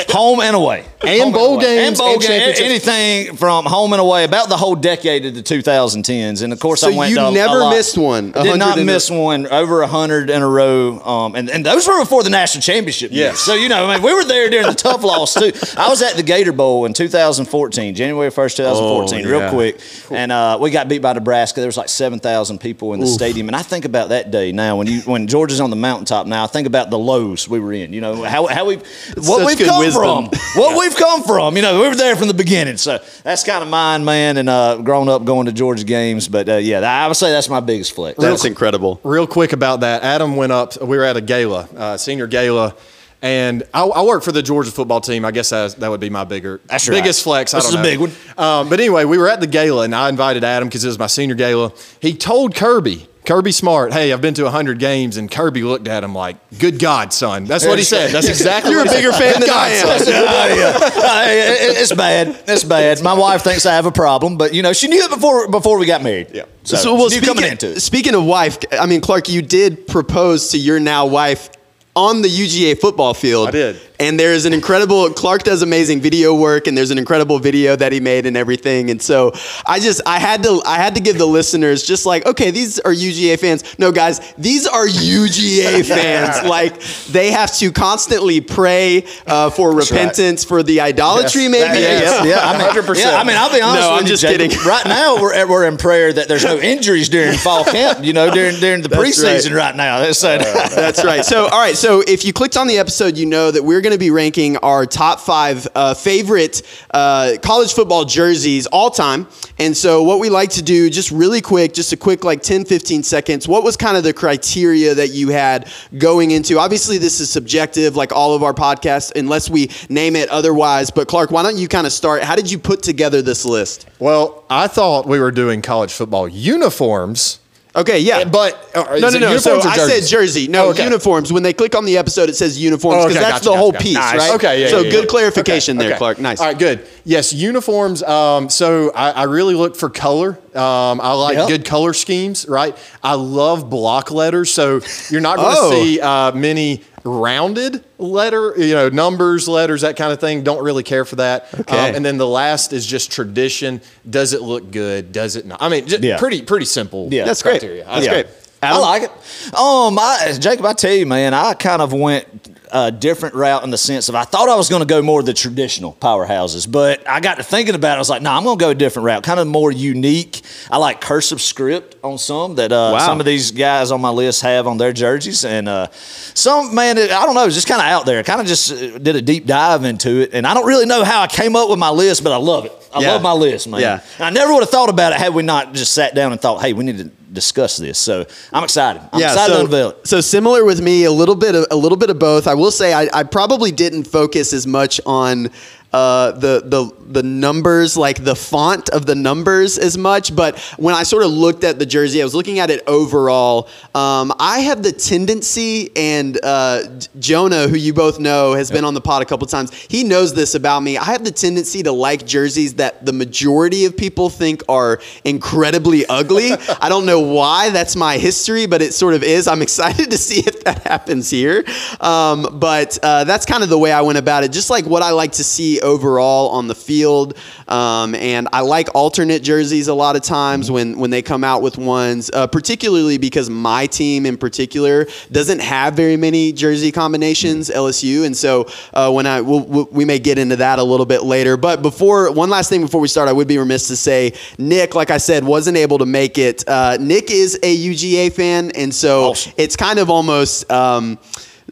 home 0.09 0.39
and 0.41 0.55
away. 0.55 0.85
And 1.05 1.21
Home 1.21 1.31
bowl 1.33 1.55
away. 1.55 1.63
games 1.65 1.87
And 1.87 1.97
bowl 1.97 2.13
and 2.13 2.21
games. 2.21 2.59
Anything 2.59 3.35
from 3.35 3.65
home 3.65 3.93
and 3.93 3.99
away, 4.01 4.23
about 4.23 4.49
the 4.49 4.57
whole 4.57 4.75
decade 4.75 5.25
of 5.25 5.33
the 5.35 5.41
2010s. 5.43 6.43
And 6.43 6.53
of 6.53 6.59
course, 6.59 6.81
So 6.81 6.91
I 6.91 6.95
went 6.95 7.09
you 7.11 7.17
to 7.17 7.31
never 7.31 7.69
missed 7.69 7.97
one, 7.97 8.33
I 8.35 8.43
did 8.43 8.57
not 8.59 8.77
in 8.77 8.83
a- 8.83 8.85
miss 8.85 9.09
one, 9.09 9.47
over 9.47 9.79
100 9.79 10.29
in 10.29 10.41
a 10.41 10.47
row. 10.47 10.99
Um, 11.01 11.35
and, 11.35 11.49
and 11.49 11.65
those 11.65 11.87
were 11.87 11.99
before 11.99 12.23
the 12.23 12.29
national 12.29 12.61
championship. 12.61 13.11
Yes. 13.13 13.39
So, 13.39 13.53
you 13.55 13.67
know, 13.69 13.85
I 13.87 13.95
mean, 13.95 14.03
we 14.05 14.13
were 14.13 14.23
there 14.23 14.49
during 14.49 14.67
the 14.67 14.73
tough 14.75 15.03
loss, 15.03 15.33
too. 15.33 15.51
I 15.77 15.89
was 15.89 16.01
at 16.01 16.15
the 16.15 16.23
Gator 16.23 16.51
Bowl 16.53 16.85
in 16.85 16.93
2014, 16.93 17.95
January 17.95 18.29
1st, 18.29 18.57
2014, 18.57 19.25
Oh, 19.25 19.29
real 19.29 19.39
yeah. 19.39 19.49
quick. 19.49 19.79
And 20.11 20.31
uh, 20.31 20.57
we 20.61 20.69
got 20.69 20.87
beat 20.87 21.01
by 21.01 21.13
Nebraska. 21.13 21.59
There 21.59 21.67
was 21.67 21.77
like 21.77 21.89
7,000 21.89 22.59
people 22.59 22.93
in 22.93 22.99
the 22.99 23.07
stadium. 23.07 23.49
And 23.49 23.55
I 23.55 23.61
think 23.63 23.85
about 23.85 24.09
that 24.09 24.20
day 24.29 24.51
now 24.51 24.77
when 24.77 24.85
you 24.85 25.01
when 25.01 25.25
Georgia's 25.25 25.59
on 25.59 25.71
the 25.71 25.75
mountaintop 25.75 26.27
now, 26.27 26.43
I 26.43 26.47
think 26.47 26.67
about 26.67 26.91
the 26.91 26.99
lows 26.99 27.49
we 27.49 27.59
were 27.59 27.73
in. 27.73 27.93
You 27.93 28.01
know, 28.01 28.21
how, 28.23 28.45
how 28.45 28.65
we 28.65 28.75
what 28.75 28.85
such 29.15 29.45
we've 29.47 29.67
come 29.67 29.79
wisdom. 29.79 30.29
from. 30.29 30.39
What 30.61 30.77
we've 30.77 30.95
come 30.95 31.23
from. 31.23 31.55
You 31.55 31.61
know, 31.63 31.81
we 31.81 31.87
were 31.87 31.95
there 31.95 32.15
from 32.15 32.27
the 32.27 32.33
beginning. 32.35 32.77
So 32.77 32.99
that's 33.23 33.43
kind 33.43 33.63
of 33.63 33.69
mine, 33.69 34.05
man, 34.05 34.37
and 34.37 34.49
uh, 34.49 34.77
growing 34.77 35.09
up 35.09 35.25
going 35.25 35.45
to 35.47 35.51
Georgia 35.51 35.85
games. 35.85 36.27
But 36.27 36.47
uh, 36.49 36.55
yeah, 36.57 36.81
I 36.81 37.07
would 37.07 37.15
say 37.15 37.31
that's 37.31 37.49
my 37.49 37.61
biggest 37.61 37.93
flex. 37.93 38.19
That's 38.19 38.45
incredible. 38.45 38.99
Real 39.03 39.25
quick 39.25 39.53
about 39.53 39.79
that, 39.79 40.03
Adam 40.03 40.35
went 40.35 40.51
up. 40.51 40.79
We 40.81 40.97
were 40.97 41.05
at 41.05 41.17
a 41.17 41.21
gala, 41.21 41.67
uh, 41.75 41.97
senior 41.97 42.27
gala, 42.27 42.75
And 43.21 43.63
I, 43.73 43.83
I 43.83 44.01
work 44.03 44.23
for 44.23 44.31
the 44.31 44.41
Georgia 44.41 44.71
football 44.71 44.99
team. 44.99 45.25
I 45.25 45.31
guess 45.31 45.51
that, 45.51 45.75
that 45.77 45.89
would 45.89 45.99
be 45.99 46.09
my 46.09 46.23
bigger, 46.23 46.59
That's 46.65 46.89
right. 46.89 46.95
biggest 46.95 47.23
flex. 47.23 47.53
I 47.53 47.57
This 47.57 47.71
don't 47.71 47.85
is 47.85 47.93
a 47.93 47.97
know. 47.99 48.07
big 48.07 48.37
Um, 48.37 48.69
but 48.69 48.79
anyway, 48.79 49.05
we 49.05 49.17
were 49.19 49.29
at 49.29 49.39
the 49.39 49.47
gala, 49.47 49.83
and 49.83 49.93
I 49.93 50.09
invited 50.09 50.43
Adam 50.43 50.67
because 50.67 50.83
it 50.83 50.87
was 50.87 50.97
my 50.97 51.07
senior 51.07 51.35
gala. 51.35 51.71
He 51.99 52.15
told 52.15 52.55
Kirby, 52.55 53.07
Kirby 53.31 53.53
Smart, 53.53 53.93
hey, 53.93 54.11
I've 54.11 54.19
been 54.19 54.33
to 54.33 54.43
100 54.43 54.77
games. 54.77 55.15
And 55.15 55.31
Kirby 55.31 55.63
looked 55.63 55.87
at 55.87 56.03
him 56.03 56.13
like, 56.13 56.35
good 56.59 56.79
God, 56.79 57.13
son. 57.13 57.45
That's 57.45 57.65
what 57.65 57.77
he 57.77 57.85
said. 57.85 58.11
That's 58.11 58.27
exactly 58.27 58.71
You're 58.71 58.81
what 58.83 58.91
a 58.91 58.93
bigger 58.93 59.13
said. 59.13 59.35
fan 59.35 59.39
than 59.39 59.49
I 59.49 59.69
am. 59.69 59.99
Son. 59.99 60.11
Yeah. 60.51 61.79
It's 61.79 61.93
bad. 61.95 62.37
It's 62.45 62.65
bad. 62.65 63.01
My 63.01 63.13
wife 63.13 63.41
thinks 63.41 63.65
I 63.65 63.73
have 63.75 63.85
a 63.85 63.91
problem, 63.91 64.37
but 64.37 64.53
you 64.53 64.61
know 64.61 64.73
she 64.73 64.89
knew 64.89 65.01
it 65.01 65.09
before 65.09 65.47
before 65.47 65.77
we 65.77 65.85
got 65.85 66.03
married. 66.03 66.27
Yeah. 66.33 66.43
So, 66.63 66.75
So, 66.75 66.95
well, 66.95 67.09
she 67.09 67.19
speaking, 67.19 67.35
coming 67.35 67.49
into 67.51 67.69
it. 67.71 67.79
speaking 67.79 68.15
of 68.15 68.25
wife, 68.25 68.57
I 68.77 68.85
mean, 68.85 68.99
Clark, 68.99 69.29
you 69.29 69.41
did 69.41 69.87
propose 69.87 70.49
to 70.49 70.57
your 70.57 70.81
now 70.81 71.05
wife 71.05 71.49
on 71.95 72.21
the 72.21 72.29
UGA 72.29 72.79
football 72.79 73.13
field. 73.13 73.49
I 73.49 73.51
did. 73.51 73.81
And 73.99 74.19
there 74.19 74.33
is 74.33 74.45
an 74.45 74.53
incredible, 74.53 75.11
Clark 75.11 75.43
does 75.43 75.61
amazing 75.61 76.01
video 76.01 76.33
work, 76.33 76.65
and 76.65 76.75
there's 76.75 76.89
an 76.89 76.97
incredible 76.97 77.37
video 77.37 77.75
that 77.75 77.91
he 77.91 77.99
made 77.99 78.25
and 78.25 78.35
everything. 78.35 78.89
And 78.89 78.99
so 78.99 79.31
I 79.67 79.79
just, 79.79 80.01
I 80.07 80.17
had 80.17 80.41
to, 80.41 80.59
I 80.65 80.77
had 80.77 80.95
to 80.95 81.01
give 81.01 81.19
the 81.19 81.25
listeners 81.27 81.83
just 81.83 82.07
like, 82.07 82.25
okay, 82.25 82.49
these 82.49 82.79
are 82.79 82.91
UGA 82.91 83.37
fans. 83.39 83.77
No, 83.77 83.91
guys, 83.91 84.19
these 84.39 84.65
are 84.65 84.87
UGA 84.87 85.85
fans. 85.87 86.47
like 86.49 86.79
they 87.11 87.29
have 87.29 87.53
to 87.57 87.71
constantly 87.71 88.41
pray 88.41 89.05
uh, 89.27 89.51
for 89.51 89.71
right. 89.71 89.87
repentance 89.87 90.43
for 90.43 90.63
the 90.63 90.81
idolatry, 90.81 91.43
Yes. 91.43 91.51
maybe. 91.51 91.81
Yes. 91.81 92.25
Yeah, 92.25 92.39
I 92.39 92.57
mean, 92.57 92.83
100%. 92.83 92.97
Yeah, 92.99 93.17
I 93.19 93.23
mean, 93.23 93.35
I'll 93.37 93.53
be 93.53 93.61
honest 93.61 93.81
No, 93.81 93.91
with 93.91 93.99
I'm 93.99 94.03
you, 94.05 94.09
just 94.09 94.23
Jacob. 94.23 94.49
kidding. 94.49 94.65
Right 94.67 94.85
now, 94.85 95.21
we're 95.21 95.47
we're 95.47 95.67
in 95.67 95.77
prayer 95.77 96.11
that 96.11 96.27
there's 96.27 96.43
no 96.43 96.57
injuries 96.59 97.07
during 97.09 97.37
fall 97.37 97.63
camp. 97.65 98.03
You 98.03 98.13
know, 98.13 98.31
during 98.31 98.55
during 98.59 98.81
the 98.81 98.87
That's 98.89 99.01
preseason 99.21 99.51
right. 99.51 99.65
right, 99.67 99.75
now. 99.75 99.99
That's 99.99 100.23
uh, 100.23 100.37
That's 100.75 101.03
right. 101.03 101.23
So, 101.23 101.43
all 101.43 101.59
right. 101.61 101.75
So, 101.81 102.03
if 102.07 102.23
you 102.23 102.31
clicked 102.31 102.57
on 102.57 102.67
the 102.67 102.77
episode, 102.77 103.17
you 103.17 103.25
know 103.25 103.49
that 103.49 103.63
we're 103.63 103.81
going 103.81 103.91
to 103.91 103.97
be 103.97 104.11
ranking 104.11 104.55
our 104.57 104.85
top 104.85 105.19
five 105.19 105.67
uh, 105.73 105.95
favorite 105.95 106.61
uh, 106.91 107.37
college 107.41 107.73
football 107.73 108.05
jerseys 108.05 108.67
all 108.67 108.91
time. 108.91 109.25
And 109.57 109.75
so, 109.75 110.03
what 110.03 110.19
we 110.19 110.29
like 110.29 110.51
to 110.51 110.61
do, 110.61 110.91
just 110.91 111.09
really 111.09 111.41
quick, 111.41 111.73
just 111.73 111.91
a 111.91 111.97
quick 111.97 112.23
like 112.23 112.43
10, 112.43 112.65
15 112.65 113.01
seconds, 113.01 113.47
what 113.47 113.63
was 113.63 113.77
kind 113.77 113.97
of 113.97 114.03
the 114.03 114.13
criteria 114.13 114.93
that 114.93 115.07
you 115.07 115.29
had 115.29 115.73
going 115.97 116.29
into? 116.29 116.59
Obviously, 116.59 116.99
this 116.99 117.19
is 117.19 117.31
subjective, 117.31 117.95
like 117.95 118.11
all 118.11 118.35
of 118.35 118.43
our 118.43 118.53
podcasts, 118.53 119.11
unless 119.15 119.49
we 119.49 119.71
name 119.89 120.15
it 120.15 120.29
otherwise. 120.29 120.91
But, 120.91 121.07
Clark, 121.07 121.31
why 121.31 121.41
don't 121.41 121.57
you 121.57 121.67
kind 121.67 121.87
of 121.87 121.93
start? 121.93 122.21
How 122.21 122.35
did 122.35 122.51
you 122.51 122.59
put 122.59 122.83
together 122.83 123.23
this 123.23 123.43
list? 123.43 123.89
Well, 123.97 124.45
I 124.51 124.67
thought 124.67 125.07
we 125.07 125.19
were 125.19 125.31
doing 125.31 125.63
college 125.63 125.93
football 125.93 126.27
uniforms. 126.27 127.39
Okay, 127.73 127.99
yeah. 127.99 128.25
But 128.25 128.53
uh, 128.75 128.97
no, 128.99 129.09
no, 129.09 129.19
no. 129.19 129.37
So 129.37 129.61
I 129.61 129.77
said 129.77 130.03
jersey. 130.05 130.47
No, 130.49 130.65
Oh, 130.65 130.69
okay. 130.71 130.83
uniforms. 130.83 131.31
When 131.31 131.41
they 131.41 131.53
click 131.53 131.73
on 131.73 131.85
the 131.85 131.97
episode, 131.97 132.27
it 132.27 132.35
says 132.35 132.61
uniforms 132.61 132.97
Oh, 133.05 133.07
because 133.07 133.15
okay, 133.17 133.23
that's 133.31 133.45
gotcha, 133.45 133.49
the 133.51 133.57
whole 133.57 133.71
gotcha, 133.71 133.83
piece, 133.83 133.97
gotcha. 133.97 134.17
right? 134.17 134.35
Okay, 134.35 134.61
yeah, 134.63 134.67
So 134.67 134.81
yeah, 134.81 134.91
good 134.91 135.03
yeah. 135.05 135.09
clarification 135.09 135.77
Okay, 135.77 135.87
there. 135.89 135.97
Clark. 135.97 136.19
Nice. 136.19 136.41
All 136.41 136.47
right, 136.47 136.59
good. 136.59 136.85
Yes, 137.05 137.31
uniforms. 137.31 138.03
Um, 138.03 138.49
so 138.49 138.91
I, 138.91 139.11
I 139.11 139.23
really 139.23 139.55
look 139.55 139.77
for 139.77 139.89
color. 139.89 140.37
Um, 140.53 140.99
I 140.99 141.13
like 141.13 141.37
Yep. 141.37 141.47
good 141.47 141.65
color 141.65 141.93
schemes, 141.93 142.45
right? 142.49 142.77
I 143.01 143.13
love 143.13 143.69
block 143.69 144.11
letters. 144.11 144.51
So 144.51 144.81
you're 145.09 145.21
not 145.21 145.37
going 145.37 145.55
to 145.55 145.61
Oh. 145.61 145.71
see 145.71 145.99
uh, 146.01 146.33
many 146.33 146.83
rounded 147.03 147.83
letter, 147.97 148.53
you 148.57 148.73
know, 148.73 148.89
numbers, 148.89 149.47
letters, 149.47 149.81
that 149.81 149.95
kind 149.95 150.11
of 150.11 150.19
thing. 150.19 150.43
Don't 150.43 150.63
really 150.63 150.83
care 150.83 151.05
for 151.05 151.17
that. 151.17 151.47
Okay. 151.53 151.89
Um, 151.89 151.95
and 151.95 152.05
then 152.05 152.17
the 152.17 152.27
last 152.27 152.73
is 152.73 152.85
just 152.85 153.11
tradition. 153.11 153.81
Does 154.09 154.33
it 154.33 154.41
look 154.41 154.71
good? 154.71 155.11
Does 155.11 155.35
it 155.35 155.45
not? 155.45 155.61
I 155.61 155.69
mean, 155.69 155.87
just 155.87 156.03
Yeah. 156.03 156.17
pretty 156.17 156.41
pretty 156.41 156.65
simple. 156.65 157.07
Yeah. 157.11 157.25
That's 157.25 157.41
great. 157.43 157.59
criteria. 157.59 157.85
That's 157.85 158.05
Yeah. 158.05 158.11
great. 158.13 158.27
I 158.63 158.77
like 158.77 159.03
it. 159.03 159.11
Um, 159.55 159.97
I, 159.97 160.35
Jacob, 160.39 160.65
I 160.67 160.73
tell 160.73 160.93
you, 160.93 161.07
man, 161.07 161.33
I 161.33 161.55
kind 161.55 161.81
of 161.81 161.93
went 161.93 162.27
a 162.73 162.91
different 162.91 163.35
route 163.35 163.63
in 163.63 163.69
the 163.69 163.77
sense 163.77 164.07
of 164.09 164.15
I 164.15 164.23
thought 164.23 164.47
I 164.49 164.55
was 164.55 164.69
going 164.69 164.81
to 164.81 164.85
go 164.85 165.01
more 165.01 165.19
of 165.19 165.25
the 165.25 165.33
traditional 165.33 165.93
powerhouses, 165.99 166.71
but 166.71 167.07
I 167.07 167.19
got 167.19 167.35
to 167.37 167.43
thinking 167.43 167.75
about 167.75 167.93
it. 167.93 167.95
I 167.95 167.99
was 167.99 168.09
like, 168.09 168.21
no, 168.21 168.31
nah, 168.31 168.37
I'm 168.37 168.43
going 168.43 168.57
to 168.57 168.63
go 168.65 168.69
a 168.69 168.75
different 168.75 169.05
route, 169.05 169.23
kind 169.23 169.39
of 169.39 169.47
more 169.47 169.71
unique. 169.71 170.41
I 170.69 170.77
like 170.77 171.01
cursive 171.01 171.41
script 171.41 171.97
on 172.03 172.17
some 172.17 172.55
that 172.55 172.71
uh, 172.71 172.91
Wow. 172.93 173.05
some 173.05 173.19
of 173.19 173.25
these 173.25 173.51
guys 173.51 173.91
on 173.91 173.99
my 174.01 174.09
list 174.09 174.41
have 174.41 174.67
on 174.67 174.77
their 174.77 174.93
jerseys, 174.93 175.43
and 175.45 175.67
uh, 175.67 175.87
some 175.91 176.73
man, 176.73 176.97
I 176.97 177.07
don't 177.25 177.35
know, 177.35 177.45
it's 177.45 177.55
just 177.55 177.67
kind 177.67 177.81
of 177.81 177.87
out 177.87 178.05
there. 178.05 178.23
Kind 178.23 178.41
of 178.41 178.47
just 178.47 178.71
uh, 178.71 178.97
did 178.99 179.15
a 179.15 179.21
deep 179.21 179.45
dive 179.45 179.83
into 179.83 180.21
it, 180.21 180.31
and 180.33 180.47
I 180.47 180.53
don't 180.53 180.65
really 180.65 180.85
know 180.85 181.03
how 181.03 181.21
I 181.21 181.27
came 181.27 181.55
up 181.55 181.69
with 181.69 181.79
my 181.79 181.89
list, 181.89 182.23
but 182.23 182.31
I 182.31 182.37
love 182.37 182.65
it. 182.65 182.73
I 182.93 183.01
Yeah. 183.01 183.11
love 183.13 183.21
my 183.21 183.33
list, 183.33 183.67
man. 183.67 183.81
Yeah. 183.81 183.99
And 184.17 184.25
I 184.25 184.29
never 184.29 184.53
would 184.53 184.61
have 184.63 184.69
thought 184.69 184.89
about 184.89 185.13
it 185.13 185.17
had 185.19 185.33
we 185.33 185.43
not 185.43 185.73
just 185.73 185.93
sat 185.93 186.13
down 186.15 186.31
and 186.31 186.39
thought, 186.41 186.61
hey, 186.61 186.73
we 186.73 186.83
need 186.83 186.97
to 186.97 187.11
discuss 187.31 187.77
this. 187.77 187.97
So 187.97 188.25
I'm 188.51 188.63
excited. 188.63 189.01
I'm 189.13 189.21
excited 189.21 189.53
so, 189.53 189.57
to 189.59 189.65
unveil 189.65 189.89
it. 189.91 190.07
so 190.07 190.21
similar 190.21 190.65
with 190.65 190.81
me, 190.81 191.05
a 191.05 191.11
little 191.11 191.35
bit 191.35 191.55
of 191.55 191.65
a 191.71 191.75
little 191.75 191.97
bit 191.97 192.09
of 192.09 192.19
both. 192.19 192.47
I 192.47 192.53
will 192.53 192.71
say 192.71 192.93
I, 192.93 193.07
I 193.13 193.23
probably 193.23 193.71
didn't 193.71 194.03
focus 194.05 194.53
as 194.53 194.67
much 194.67 194.99
on 195.05 195.49
uh, 195.93 196.31
the 196.31 196.61
the 196.65 196.91
the 197.11 197.23
numbers, 197.23 197.97
like 197.97 198.23
the 198.23 198.35
font 198.35 198.89
of 198.89 199.05
the 199.05 199.15
numbers, 199.15 199.77
as 199.77 199.97
much. 199.97 200.33
But 200.33 200.57
when 200.77 200.95
I 200.95 201.03
sort 201.03 201.23
of 201.23 201.31
looked 201.31 201.63
at 201.63 201.79
the 201.79 201.85
jersey, 201.85 202.21
I 202.21 202.23
was 202.23 202.33
looking 202.33 202.59
at 202.59 202.69
it 202.69 202.83
overall. 202.87 203.67
Um, 203.93 204.33
I 204.39 204.59
have 204.61 204.83
the 204.83 204.93
tendency, 204.93 205.91
and 205.95 206.39
uh, 206.43 206.83
Jonah, 207.19 207.67
who 207.67 207.75
you 207.75 207.93
both 207.93 208.19
know, 208.19 208.53
has 208.53 208.71
been 208.71 208.85
on 208.85 208.93
the 208.93 209.01
pod 209.01 209.21
a 209.21 209.25
couple 209.25 209.45
times. 209.47 209.73
He 209.73 210.03
knows 210.03 210.33
this 210.33 210.55
about 210.55 210.81
me. 210.81 210.97
I 210.97 211.05
have 211.05 211.25
the 211.25 211.31
tendency 211.31 211.83
to 211.83 211.91
like 211.91 212.25
jerseys 212.25 212.75
that 212.75 213.05
the 213.05 213.13
majority 213.13 213.85
of 213.85 213.97
people 213.97 214.29
think 214.29 214.63
are 214.69 215.01
incredibly 215.25 216.05
ugly. 216.05 216.51
I 216.81 216.87
don't 216.87 217.05
know 217.05 217.19
why. 217.19 217.69
That's 217.69 217.97
my 217.97 218.17
history, 218.17 218.65
but 218.65 218.81
it 218.81 218.93
sort 218.93 219.13
of 219.13 219.23
is. 219.23 219.47
I'm 219.47 219.61
excited 219.61 220.11
to 220.11 220.17
see 220.17 220.39
if 220.39 220.63
that 220.63 220.83
happens 220.83 221.29
here. 221.29 221.65
Um, 221.99 222.47
but 222.59 222.97
uh, 223.03 223.25
that's 223.25 223.45
kind 223.45 223.63
of 223.63 223.69
the 223.69 223.77
way 223.77 223.91
I 223.91 224.01
went 224.01 224.17
about 224.17 224.45
it. 224.45 224.53
Just 224.53 224.69
like 224.69 224.85
what 224.85 225.03
I 225.03 225.11
like 225.11 225.33
to 225.33 225.43
see 225.43 225.80
overall 225.83 226.49
on 226.49 226.67
the 226.67 226.75
field. 226.75 227.37
Um, 227.67 228.15
and 228.15 228.47
I 228.53 228.61
like 228.61 228.89
alternate 228.95 229.43
jerseys 229.43 229.87
a 229.87 229.93
lot 229.93 230.15
of 230.15 230.21
times 230.21 230.69
when 230.71 230.97
when 230.97 231.09
they 231.09 231.21
come 231.21 231.43
out 231.43 231.61
with 231.61 231.77
ones, 231.77 232.29
uh, 232.33 232.47
particularly 232.47 233.17
because 233.17 233.49
my 233.49 233.87
team 233.87 234.25
in 234.25 234.37
particular 234.37 235.07
doesn't 235.31 235.59
have 235.59 235.93
very 235.93 236.17
many 236.17 236.51
jersey 236.51 236.91
combinations, 236.91 237.69
LSU. 237.69 238.25
And 238.25 238.35
so 238.35 238.67
uh, 238.93 239.11
when 239.11 239.25
I 239.25 239.41
we'll, 239.41 239.61
we'll- 239.61 239.87
we 239.91 240.05
may 240.05 240.19
get 240.19 240.37
into 240.37 240.55
that 240.57 240.79
a 240.79 240.83
little 240.83 241.05
bit 241.05 241.23
later. 241.23 241.57
But 241.57 241.81
before 241.81 242.31
one 242.31 242.49
last 242.49 242.69
thing 242.69 242.81
before 242.81 243.01
we 243.01 243.07
start, 243.07 243.27
I 243.27 243.33
would 243.33 243.47
be 243.47 243.57
remiss 243.57 243.87
to 243.89 243.95
say 243.95 244.33
Nick, 244.57 244.95
like 244.95 245.09
I 245.11 245.17
said, 245.17 245.43
wasn't 245.43 245.77
able 245.77 245.97
to 245.99 246.05
make 246.05 246.37
it. 246.37 246.63
Uh, 246.67 246.97
Nick 246.99 247.29
is 247.31 247.59
a 247.63 247.75
UGA 247.77 248.31
fan, 248.33 248.71
and 248.71 248.93
so 248.93 249.31
Awesome. 249.31 249.53
it's 249.57 249.75
kind 249.75 249.99
of 249.99 250.09
almost. 250.09 250.69
Um, 250.71 251.17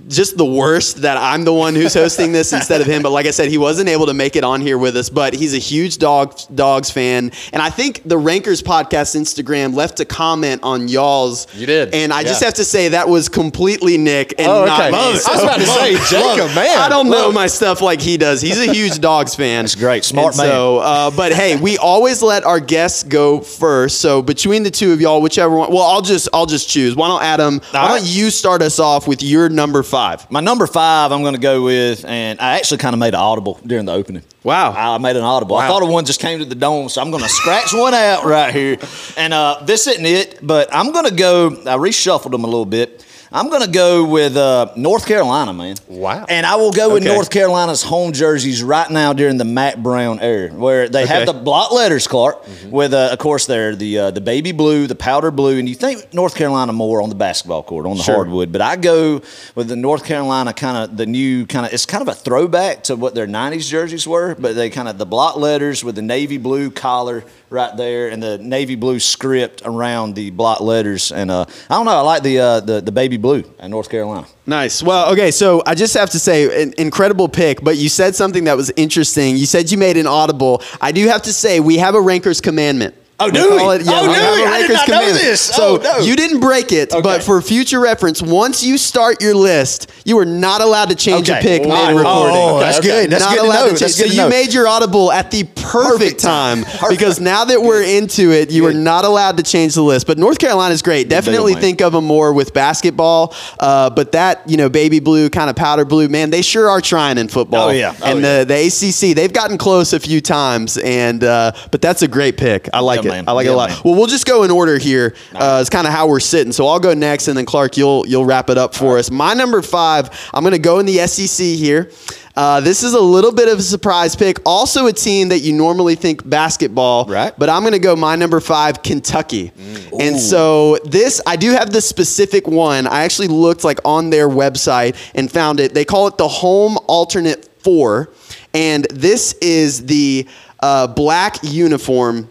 just 0.08 0.38
the 0.38 0.46
worst 0.46 1.02
that 1.02 1.18
I'm 1.18 1.44
the 1.44 1.54
one 1.54 1.76
who's 1.76 1.94
hosting 1.94 2.32
this 2.32 2.54
instead 2.54 2.82
of 2.82 2.88
him. 2.88 3.02
But 3.04 3.12
like 3.12 3.26
I 3.26 3.32
said, 3.32 3.50
he 3.50 3.58
wasn't 3.58 3.90
able 3.90 4.06
to 4.08 4.14
make 4.14 4.36
it 4.36 4.44
on 4.44 4.62
here 4.62 4.78
with 4.78 4.96
us. 4.96 5.10
But 5.10 5.34
he's 5.34 5.54
a 5.54 5.58
huge 5.60 5.98
dog 5.98 6.40
dogs 6.54 6.90
fan, 6.90 7.32
and 7.54 7.62
I 7.62 7.70
think 7.70 8.02
the 8.06 8.18
Rankers 8.18 8.62
podcast 8.64 9.16
Instagram 9.16 9.74
left 9.76 10.00
a 10.00 10.06
comment 10.06 10.64
on 10.64 10.88
y'all's. 10.88 11.48
You 11.56 11.66
did, 11.66 11.94
and 11.94 12.14
I 12.14 12.24
just 12.24 12.44
have 12.44 12.56
to 12.56 12.66
say 12.66 12.90
that 12.90 13.08
was 13.10 13.30
completely 13.30 13.98
Nick 13.98 14.34
and 14.40 14.48
Oh, 14.48 14.66
not 14.66 14.82
okay. 14.82 14.92
me. 14.92 14.98
I 14.98 15.10
was 15.12 15.26
about 15.44 15.60
to 15.60 15.66
say, 15.66 15.94
Jacob, 16.10 16.56
man. 16.56 16.78
I 16.80 16.90
don't 16.90 17.10
know 17.10 17.32
my 17.32 17.48
stuff 17.48 17.82
like 17.82 18.02
he 18.02 18.18
does. 18.18 18.42
He's 18.42 18.60
a 18.60 18.72
huge 18.72 19.00
dogs 19.02 19.36
fan. 19.36 19.64
That's 19.66 19.76
great. 19.76 20.04
Smart 20.04 20.28
and 20.28 20.36
So, 20.36 20.78
uh, 20.80 21.12
but 21.12 21.34
hey, 21.34 21.56
we 21.60 21.78
always 21.78 22.22
let 22.22 22.44
our 22.46 22.60
guests 22.60 23.04
go 23.04 23.42
first. 23.42 24.00
So 24.02 24.22
between 24.22 24.64
the 24.64 24.72
two 24.72 24.92
of 24.94 25.02
y'all, 25.02 25.22
whichever 25.22 25.56
one. 25.56 25.72
Well, 25.72 25.84
I'll 25.84 26.02
just 26.02 26.30
I'll 26.34 26.46
just 26.46 26.70
choose. 26.70 26.96
Why 26.96 27.08
don't 27.08 27.22
Adam? 27.22 27.60
Why 27.72 27.90
don't 27.90 28.06
you 28.06 28.30
start 28.30 28.62
us 28.62 28.80
off 28.80 29.08
with 29.08 29.22
your 29.22 29.50
number 29.50 29.84
five? 29.90 30.30
My 30.32 30.40
number 30.40 30.68
five, 30.68 31.12
I'm 31.12 31.22
going 31.22 31.34
to 31.36 31.42
go 31.42 31.64
with, 31.64 32.06
and 32.06 32.40
I 32.40 32.58
actually 32.58 32.78
kind 32.78 32.94
of 32.94 33.00
made 33.00 33.14
an 33.14 33.20
audible 33.20 33.60
during 33.66 33.86
the 33.86 33.92
opening. 33.92 34.24
Wow. 34.44 34.72
I 34.72 34.98
made 35.00 35.18
an 35.18 35.24
audible. 35.24 35.58
I 35.58 35.68
thought 35.68 35.84
of 35.84 35.90
one 35.90 36.06
just 36.06 36.22
came 36.22 36.40
to 36.40 36.46
the 36.46 36.56
dome, 36.56 36.88
so 36.88 37.02
I'm 37.02 37.12
going 37.12 37.24
to 37.24 37.30
scratch 37.30 37.74
one 37.74 37.94
out 37.94 38.24
right 38.24 38.54
here. 38.54 38.78
And 39.18 39.34
uh, 39.34 39.62
this 39.64 39.88
isn't 39.88 40.06
it, 40.06 40.40
but 40.42 40.70
I'm 40.72 40.94
going 40.94 41.06
to 41.06 41.14
go, 41.14 41.48
I 41.48 41.78
reshuffled 41.78 42.32
them 42.32 42.44
a 42.46 42.48
little 42.48 42.66
bit. 42.66 43.06
I'm 43.32 43.50
going 43.50 43.62
to 43.62 43.70
go 43.70 44.06
with 44.06 44.36
uh, 44.36 44.74
North 44.76 45.06
Carolina, 45.06 45.54
man. 45.54 45.76
Wow. 45.88 46.26
And 46.28 46.48
I 46.48 46.56
will 46.56 46.72
go 46.72 46.94
with 46.94 47.04
North 47.04 47.30
Carolina's 47.30 47.84
home 47.84 48.12
jerseys 48.12 48.64
right 48.64 48.90
now 48.90 49.14
during 49.14 49.38
the 49.38 49.46
Mack 49.46 49.78
Brown 49.78 50.20
era, 50.20 50.52
where 50.52 50.90
they 50.90 51.06
have 51.06 51.28
the 51.28 51.34
block 51.34 51.72
letters, 51.72 52.08
Clark, 52.08 52.44
with, 52.72 52.92
uh, 52.92 53.10
of 53.12 53.20
course, 53.20 53.46
they're 53.46 53.76
the 53.76 54.00
uh, 54.00 54.12
the 54.12 54.22
baby 54.22 54.52
blue, 54.52 54.88
the 54.88 54.96
powder 54.96 55.30
blue, 55.30 55.60
and 55.60 55.70
you 55.70 55.76
think 55.76 56.12
North 56.12 56.34
Carolina 56.34 56.74
more 56.74 57.04
on 57.04 57.10
the 57.10 57.16
basketball 57.16 57.62
court, 57.62 57.86
on 57.86 57.98
the 57.98 58.04
Sure. 58.04 58.16
hardwood, 58.16 58.52
but 58.52 58.62
I 58.62 58.76
go 58.78 59.22
with 59.54 59.68
the 59.68 59.76
North 59.76 60.06
Carolina 60.06 60.52
kind 60.52 60.78
of 60.78 60.98
the 60.98 61.06
new 61.06 61.46
kind 61.46 61.68
of, 61.68 61.74
it's 61.74 61.86
kind 61.86 62.02
of 62.02 62.08
a 62.08 62.16
throwback 62.16 62.84
to 62.86 62.96
what 62.96 63.14
their 63.14 63.28
90s 63.28 63.70
jerseys 63.70 64.08
were, 64.08 64.34
but 64.40 64.56
they 64.56 64.72
kind 64.72 64.88
of 64.88 64.98
the 64.98 65.06
block 65.06 65.36
letters 65.36 65.84
with 65.84 65.94
the 65.96 66.02
navy 66.02 66.38
blue 66.40 66.72
collar 66.72 67.24
right 67.50 67.76
there 67.76 68.10
and 68.10 68.22
the 68.22 68.38
navy 68.38 68.76
blue 68.76 69.00
script 69.00 69.62
around 69.66 70.16
the 70.16 70.30
block 70.30 70.62
letters. 70.62 71.12
And 71.12 71.32
uh, 71.32 71.46
I 71.70 71.76
don't 71.76 71.86
know, 71.86 71.92
I 71.92 72.02
like 72.02 72.24
the, 72.24 72.40
uh, 72.40 72.60
the, 72.60 72.82
the 72.82 72.92
baby 72.92 73.18
blue 73.18 73.44
in 73.60 73.72
North 73.72 73.90
Carolina. 73.90 74.28
Nice. 74.46 74.82
Well, 74.82 75.12
okay, 75.14 75.32
so 75.32 75.62
I 75.66 75.76
just 75.76 75.94
have 75.96 76.10
to 76.12 76.20
say, 76.20 76.64
an 76.64 76.74
incredible 76.78 77.30
pick, 77.30 77.64
but 77.64 77.78
you 77.78 77.90
said 77.90 78.16
something 78.16 78.46
that 78.46 78.58
was 78.58 78.72
interesting. 78.76 79.38
You 79.38 79.46
said 79.46 79.72
you 79.72 79.78
made 79.78 79.98
an 79.98 80.08
audible. 80.08 80.62
I 80.82 80.92
do 80.92 81.08
have 81.08 81.24
to 81.24 81.34
say, 81.34 81.60
we 81.60 81.78
have 81.78 81.96
a 81.96 82.02
ranker's 82.02 82.42
commandment. 82.42 82.96
Oh, 83.20 83.30
do 83.30 83.52
we? 83.52 83.58
call 83.58 83.72
it- 83.72 83.82
yeah, 83.86 83.92
Oh, 83.94 84.08
we 84.08 84.14
do 84.14 84.20
we? 84.22 84.44
a 84.44 84.50
I 84.50 84.62
did 84.62 84.72
not 84.72 84.88
know 84.88 84.94
commandment. 85.00 85.22
this. 85.24 85.42
So 85.42 85.78
Oh, 85.78 85.98
no. 86.00 86.06
you 86.06 86.16
didn't 86.16 86.40
break 86.40 86.72
it, 86.72 86.90
but 87.04 87.24
for 87.24 87.42
future 87.42 87.80
reference, 87.80 88.22
once 88.22 88.64
you 88.64 88.78
start 88.78 89.22
your 89.22 89.36
list, 89.36 89.88
you 90.06 90.18
are 90.20 90.26
not 90.26 90.62
allowed 90.62 90.90
to 90.90 90.96
change 90.96 91.30
Okay. 91.30 91.42
pick 91.42 91.66
Wow. 91.68 91.88
mid 91.88 91.98
recording. 91.98 92.36
Oh, 92.38 92.60
that's 92.60 92.80
good. 92.80 93.10
That's 93.10 93.24
not 93.24 93.32
good 93.36 93.42
to 93.42 93.46
allowed 93.48 93.72
know. 93.72 93.76
change. 93.78 93.92
So 93.94 94.06
to 94.06 94.10
you 94.10 94.28
made 94.30 94.54
your 94.54 94.68
audible 94.68 95.12
at 95.12 95.32
the 95.32 95.44
perfect, 95.56 96.20
time 96.22 96.64
Perfect. 96.64 96.90
because 96.90 97.20
now 97.20 97.46
that 97.46 97.62
we're 97.62 97.84
into 97.84 98.32
it, 98.32 98.52
you 98.52 98.66
are 98.66 98.74
not 98.74 99.06
allowed 99.06 99.38
to 99.38 99.44
change 99.44 99.76
the 99.76 99.82
list. 99.84 100.08
But 100.08 100.18
North 100.18 100.40
Carolina 100.40 100.74
is 100.74 100.82
great. 100.82 101.10
Definitely 101.10 101.56
think 101.56 101.82
of 101.82 101.94
them 101.94 102.06
more 102.06 102.32
with 102.34 102.54
basketball. 102.54 103.34
Uh, 103.60 103.90
but 103.90 104.12
that 104.14 104.42
you 104.48 104.58
know, 104.58 104.70
baby 104.70 105.00
blue, 105.00 105.30
kind 105.30 105.50
of 105.50 105.56
powder 105.56 105.86
blue, 105.86 106.08
man, 106.08 106.30
they 106.30 106.42
sure 106.42 106.70
are 106.70 106.82
trying 106.82 107.18
in 107.18 107.28
football. 107.28 107.70
Oh, 107.70 107.72
yeah. 107.72 107.94
Oh, 108.02 108.06
and 108.06 108.22
yeah. 108.22 108.44
the 108.44 108.46
the 108.46 108.68
ACC, 108.68 109.14
they've 109.16 109.34
gotten 109.34 109.58
close 109.58 109.94
a 109.94 110.00
few 110.00 110.22
times, 110.22 110.78
and 110.78 111.24
uh, 111.24 111.52
but 111.72 111.82
that's 111.82 112.02
a 112.02 112.08
great 112.08 112.38
pick. 112.38 112.70
I 112.74 112.80
like 112.80 113.04
Yeah, 113.04 113.09
it. 113.09 113.09
Man. 113.10 113.26
I 113.28 113.32
like 113.34 113.46
it 113.46 113.50
a 113.50 113.56
lot. 113.56 113.70
man. 113.70 113.80
Well, 113.84 113.96
we'll 113.96 114.08
just 114.08 114.26
go 114.26 114.44
in 114.44 114.52
order 114.52 114.78
here. 114.78 115.16
Uh, 115.34 115.60
it's 115.62 115.70
kind 115.70 115.86
of 115.88 115.94
how 115.94 116.08
we're 116.08 116.20
sitting. 116.20 116.52
So 116.54 116.68
I'll 116.68 116.80
go 116.80 116.94
next, 116.94 117.28
and 117.28 117.38
then 117.38 117.46
Clark, 117.46 117.78
you'll 117.78 118.08
you'll 118.08 118.26
wrap 118.26 118.50
it 118.50 118.58
up 118.58 118.74
for 118.74 118.98
us. 118.98 119.12
My 119.12 119.34
number 119.34 119.62
five, 119.62 120.10
I'm 120.34 120.44
going 120.44 120.54
to 120.54 120.60
go 120.60 120.80
in 120.80 120.86
the 120.86 121.06
SEC 121.08 121.46
here. 121.46 121.92
Uh, 122.36 122.62
this 122.62 122.84
is 122.84 122.94
a 122.94 123.00
little 123.00 123.34
bit 123.34 123.50
of 123.50 123.60
a 123.60 123.62
surprise 123.62 124.16
pick. 124.16 124.38
Also, 124.46 124.88
a 124.88 124.94
team 124.94 125.28
that 125.30 125.40
you 125.40 125.52
normally 125.52 125.96
think 125.96 126.28
basketball, 126.30 127.04
Right. 127.06 127.34
But 127.38 127.50
I'm 127.50 127.64
going 127.64 127.74
to 127.74 127.80
go 127.80 127.98
my 127.98 128.16
number 128.16 128.40
five, 128.40 128.82
Kentucky. 128.82 129.52
And 130.00 130.18
so 130.18 130.78
this, 130.86 131.20
I 131.28 131.36
do 131.36 131.52
have 131.52 131.72
the 131.74 131.82
specific 131.82 132.48
one. 132.48 132.88
I 132.88 133.04
actually 133.04 133.28
looked 133.28 133.66
like 133.66 133.80
on 133.84 134.10
their 134.10 134.30
website 134.30 134.96
and 135.16 135.30
found 135.30 135.60
it. 135.60 135.74
They 135.74 135.84
call 135.84 136.08
it 136.08 136.18
the 136.18 136.30
home 136.30 136.78
alternate 136.88 137.50
four, 137.62 138.10
and 138.54 138.86
this 138.86 139.34
is 139.42 139.86
the 139.86 140.26
uh, 140.62 140.88
black 140.88 141.40
uniform 141.44 142.30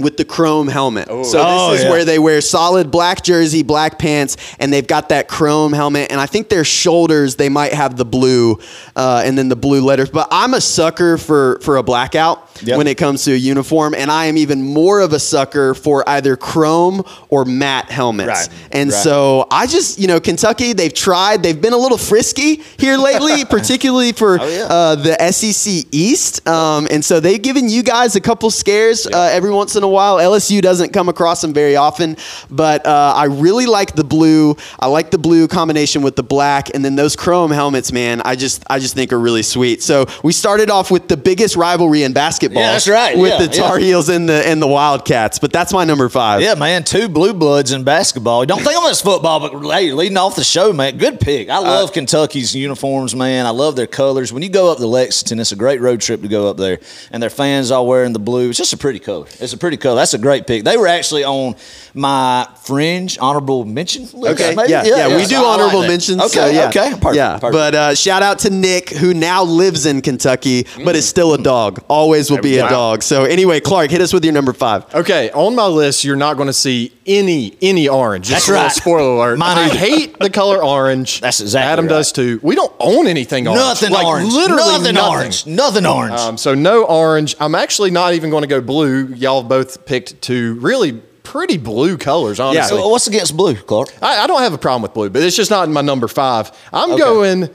with 0.00 0.16
the 0.16 0.24
chrome 0.24 0.68
helmet. 0.68 1.08
So 1.08 1.14
this 1.22 1.34
Oh, 1.36 1.72
is 1.74 1.82
yeah. 1.84 1.90
where 1.90 2.04
they 2.04 2.18
wear 2.18 2.40
solid 2.40 2.90
black 2.90 3.22
jersey, 3.22 3.62
black 3.62 3.98
pants, 3.98 4.36
and 4.58 4.72
they've 4.72 4.86
got 4.86 5.08
that 5.10 5.28
chrome 5.28 5.72
helmet. 5.72 6.10
And 6.10 6.20
I 6.20 6.26
think 6.26 6.48
their 6.48 6.64
shoulders 6.64 7.36
they 7.36 7.48
might 7.48 7.72
have 7.72 7.96
the 7.96 8.04
blue, 8.04 8.58
uh, 8.96 9.22
and 9.24 9.36
then 9.38 9.48
the 9.48 9.56
blue 9.56 9.82
letters. 9.82 10.10
But 10.10 10.28
I'm 10.30 10.54
a 10.54 10.60
sucker 10.60 11.18
for 11.18 11.58
for 11.62 11.76
a 11.76 11.82
blackout 11.82 12.46
Yep. 12.62 12.76
when 12.76 12.86
it 12.86 12.96
comes 12.98 13.24
to 13.24 13.32
a 13.32 13.36
uniform, 13.36 13.94
and 13.94 14.10
I 14.10 14.26
am 14.26 14.36
even 14.36 14.62
more 14.62 15.00
of 15.00 15.12
a 15.14 15.18
sucker 15.18 15.72
for 15.74 16.06
either 16.08 16.36
chrome 16.36 17.02
or 17.30 17.44
matte 17.46 17.90
helmets. 17.90 18.28
Right. 18.28 18.48
And 18.72 18.90
Right. 18.90 19.02
so 19.02 19.46
I 19.50 19.66
just 19.66 19.98
you 19.98 20.06
know 20.06 20.20
Kentucky 20.20 20.72
they've 20.74 20.92
tried 20.92 21.42
they've 21.42 21.60
been 21.60 21.72
a 21.72 21.78
little 21.78 21.96
frisky 21.98 22.62
here 22.78 22.96
lately, 22.98 23.44
particularly 23.50 24.12
for 24.12 24.38
Oh, 24.40 24.46
yeah. 24.48 24.64
uh, 24.64 24.94
the 24.94 25.16
SEC 25.32 25.84
East. 25.90 26.46
Um, 26.48 26.86
and 26.90 27.04
so 27.04 27.18
they've 27.20 27.40
given 27.40 27.68
you 27.68 27.82
guys 27.82 28.14
a 28.16 28.20
couple 28.20 28.50
scares 28.50 29.06
uh, 29.06 29.30
every 29.32 29.50
once 29.50 29.74
in 29.76 29.82
a 29.82 29.88
while. 29.90 30.16
LSU 30.18 30.62
doesn't 30.62 30.92
come 30.92 31.08
across 31.08 31.40
them 31.40 31.52
very 31.52 31.76
often, 31.76 32.16
but 32.50 32.86
uh, 32.86 33.12
I 33.16 33.24
really 33.24 33.66
like 33.66 33.94
the 33.94 34.04
blue. 34.04 34.56
I 34.78 34.86
like 34.86 35.10
the 35.10 35.18
blue 35.18 35.48
combination 35.48 36.02
with 36.02 36.16
the 36.16 36.22
black, 36.22 36.70
and 36.74 36.84
then 36.84 36.96
those 36.96 37.16
chrome 37.16 37.50
helmets, 37.50 37.92
man. 37.92 38.20
I 38.24 38.36
just 38.36 38.64
I 38.68 38.78
just 38.78 38.94
think 38.94 39.12
are 39.12 39.18
really 39.18 39.42
sweet. 39.42 39.82
So 39.82 40.06
we 40.22 40.32
started 40.32 40.70
off 40.70 40.90
with 40.90 41.08
the 41.08 41.16
biggest 41.16 41.56
rivalry 41.56 42.02
in 42.02 42.12
basketball. 42.12 42.62
Yeah, 42.62 42.72
that's 42.72 42.88
right. 42.88 43.16
With 43.18 43.30
Yeah, 43.32 43.46
the 43.46 43.48
Tar 43.52 43.78
yeah. 43.78 43.86
Heels 43.86 44.08
and 44.08 44.28
the 44.28 44.46
and 44.46 44.60
the 44.62 44.66
Wildcats, 44.68 45.38
but 45.38 45.52
that's 45.52 45.72
my 45.72 45.84
number 45.84 46.08
five. 46.08 46.40
Yeah, 46.42 46.54
man, 46.54 46.84
two 46.84 47.08
blue 47.08 47.32
bloods 47.34 47.72
in 47.72 47.84
basketball. 47.84 48.44
Don't 48.46 48.62
think 48.62 48.76
I'm 48.76 48.84
this 48.84 49.02
football, 49.02 49.40
but 49.40 49.70
hey, 49.70 49.92
leading 49.92 50.16
off 50.16 50.36
the 50.36 50.44
show, 50.44 50.72
man, 50.72 50.96
good 50.98 51.20
pick. 51.20 51.48
I 51.48 51.58
love 51.58 51.92
Kentucky's 51.92 52.54
uniforms, 52.54 53.14
man. 53.14 53.46
I 53.46 53.50
love 53.50 53.76
their 53.76 53.86
colors. 53.86 54.32
When 54.32 54.42
you 54.42 54.48
go 54.48 54.70
up 54.70 54.78
to 54.78 54.86
Lexington, 54.86 55.40
it's 55.40 55.52
a 55.52 55.56
great 55.56 55.80
road 55.80 56.00
trip 56.00 56.22
to 56.22 56.28
go 56.28 56.48
up 56.48 56.56
there, 56.56 56.78
and 57.10 57.22
their 57.22 57.30
fans 57.30 57.70
all 57.70 57.86
wearing 57.86 58.12
the 58.12 58.18
blue. 58.18 58.50
It's 58.50 58.58
just 58.58 58.72
a 58.72 58.76
pretty 58.78 58.98
color. 58.98 59.26
It's 59.40 59.52
a 59.52 59.58
pretty 59.58 59.76
color. 59.80 59.96
That's 59.96 60.14
a 60.14 60.18
great 60.18 60.46
pick. 60.46 60.64
They 60.64 60.76
were 60.76 60.86
actually 60.86 61.24
on 61.24 61.56
my 61.94 62.48
fringe 62.62 63.18
honorable 63.18 63.64
mention 63.64 64.02
list. 64.02 64.40
Okay. 64.40 64.54
maybe? 64.54 64.70
Yeah, 64.70 64.84
yeah, 64.84 65.16
we 65.16 65.24
so 65.24 65.30
do 65.30 65.36
I 65.36 65.38
like 65.40 65.60
honorable 65.60 65.82
mentions. 65.82 66.20
Okay, 66.22 66.28
so 66.28 66.46
yeah. 66.46 66.68
okay, 66.68 66.90
perfect. 66.90 67.16
Yeah, 67.16 67.38
perfect. 67.38 67.52
but 67.52 67.74
uh, 67.74 67.94
shout 67.94 68.22
out 68.22 68.40
to 68.40 68.50
Nick, 68.50 68.90
who 68.90 69.14
now 69.14 69.42
lives 69.42 69.86
in 69.86 70.02
Kentucky, 70.02 70.66
but 70.84 70.96
is 70.96 71.08
still 71.08 71.34
a 71.34 71.42
dog. 71.42 71.82
Always 71.88 72.30
will 72.30 72.40
be 72.40 72.58
a 72.58 72.68
dog. 72.68 73.02
So 73.02 73.24
anyway, 73.24 73.60
Clark, 73.60 73.90
hit 73.90 74.00
us 74.00 74.12
with 74.12 74.24
your 74.24 74.34
number 74.34 74.52
five. 74.52 74.92
Okay, 74.94 75.30
on 75.32 75.54
my 75.54 75.66
list, 75.66 76.04
you're 76.04 76.16
not 76.16 76.36
going 76.36 76.46
to 76.46 76.52
see 76.52 76.92
any 77.06 77.56
any 77.60 77.88
orange. 77.88 78.28
Just 78.28 78.46
That's 78.46 78.48
a 78.48 78.62
right. 78.62 78.72
Spoiler 78.72 79.14
alert. 79.16 79.38
Mine 79.38 79.58
I 79.58 79.68
hate 79.68 80.18
the 80.18 80.30
color 80.30 80.62
orange. 80.62 81.20
That's 81.20 81.40
exactly 81.40 81.72
Adam 81.72 81.86
right. 81.86 81.90
does 81.90 82.12
too. 82.12 82.38
We 82.42 82.54
don't 82.54 82.72
own 82.78 83.06
anything 83.06 83.48
orange. 83.48 83.60
nothing 83.60 83.90
like, 83.90 84.06
orange. 84.06 84.32
Literally 84.32 84.62
nothing, 84.64 84.94
nothing, 84.94 85.10
orange. 85.10 85.46
Nothing 85.46 85.86
orange. 85.86 86.20
Um, 86.20 86.38
so 86.38 86.54
no 86.54 86.84
orange. 86.84 87.34
I'm 87.40 87.54
actually 87.54 87.90
not 87.90 88.14
even 88.14 88.30
going 88.30 88.42
to 88.42 88.48
go 88.48 88.60
blue. 88.60 89.06
Y'all 89.14 89.42
both 89.42 89.59
picked 89.64 90.20
two 90.22 90.54
really 90.54 90.92
pretty 91.22 91.58
blue 91.58 91.96
colors. 91.96 92.40
Honestly, 92.40 92.78
so 92.78 92.88
what's 92.88 93.06
against 93.06 93.36
blue, 93.36 93.54
Clark? 93.54 93.88
I, 94.02 94.24
I 94.24 94.26
don't 94.26 94.40
have 94.42 94.52
a 94.54 94.58
problem 94.58 94.82
with 94.82 94.94
blue, 94.94 95.10
but 95.10 95.22
it's 95.22 95.36
just 95.36 95.50
not 95.50 95.66
in 95.68 95.72
my 95.72 95.80
number 95.82 96.08
five. 96.08 96.50
I'm 96.72 96.92
Okay. 96.92 97.02
going. 97.02 97.48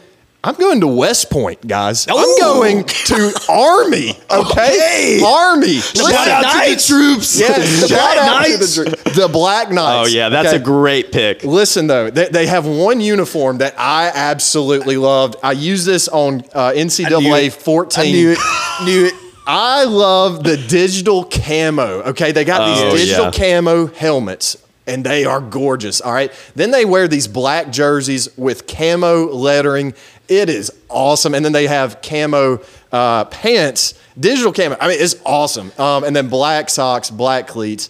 I'm 0.47 0.53
going 0.57 0.79
to 0.81 0.87
West 0.87 1.31
Point, 1.31 1.67
guys. 1.67 2.07
Ooh. 2.07 2.11
I'm 2.15 2.39
going 2.39 2.83
to 2.83 3.33
Army. 3.49 4.11
Okay, 4.29 4.39
Okay. 4.39 5.21
Army. 5.25 5.73
Shout 5.79 5.95
Listen- 6.05 6.29
out 6.29 6.63
to 6.65 6.75
the 6.75 6.81
troops. 6.87 7.39
Yes, 7.39 7.79
shout 7.89 8.13
Black 8.13 8.17
out 8.19 8.45
to 8.45 8.57
the, 8.57 8.83
dr- 9.03 9.15
the 9.15 9.27
Black 9.27 9.71
Knights. 9.71 10.07
Oh 10.11 10.15
yeah, 10.15 10.29
that's 10.29 10.49
Okay. 10.49 10.57
a 10.57 10.59
great 10.63 11.11
pick. 11.11 11.43
Listen 11.43 11.87
though, 11.87 12.11
they, 12.11 12.27
they 12.29 12.45
have 12.45 12.67
one 12.67 13.01
uniform 13.01 13.57
that 13.57 13.73
I 13.79 14.11
absolutely 14.13 14.97
loved. 14.97 15.35
I 15.41 15.53
use 15.53 15.83
this 15.83 16.07
on 16.09 16.41
uh, 16.53 16.73
NCAA 16.75 17.51
14. 17.51 18.03
I 18.03 18.11
knew 18.11 18.31
it. 18.33 18.39
Knew 18.85 19.05
it. 19.07 19.13
I 19.47 19.83
love 19.85 20.43
the 20.43 20.57
digital 20.57 21.23
camo. 21.25 22.01
Okay, 22.03 22.31
they 22.31 22.43
got 22.45 22.61
Oh, 22.61 22.91
these 22.91 23.01
digital 23.01 23.25
yeah. 23.25 23.31
camo 23.61 23.87
helmets. 23.87 24.57
And 24.87 25.03
they 25.03 25.25
are 25.25 25.41
gorgeous. 25.41 25.99
All 25.99 26.13
right. 26.13 26.31
Then 26.55 26.69
they 26.69 26.85
wear 26.85 27.07
these 27.07 27.27
black 27.27 27.71
jerseys 27.71 28.29
with 28.37 28.67
camo 28.67 29.25
lettering. 29.33 29.95
It 30.27 30.47
is 30.47 30.71
awesome. 30.89 31.33
And 31.33 31.43
then 31.43 31.53
they 31.53 31.65
have 31.65 32.03
camo 32.03 32.61
uh, 32.91 33.25
pants, 33.25 33.95
digital 34.19 34.53
camo. 34.53 34.77
I 34.79 34.89
mean, 34.89 34.97
it's 34.99 35.15
awesome. 35.25 35.71
Um, 35.79 36.03
and 36.03 36.15
then 36.15 36.29
black 36.29 36.69
socks, 36.69 37.09
black 37.09 37.47
cleats. 37.47 37.89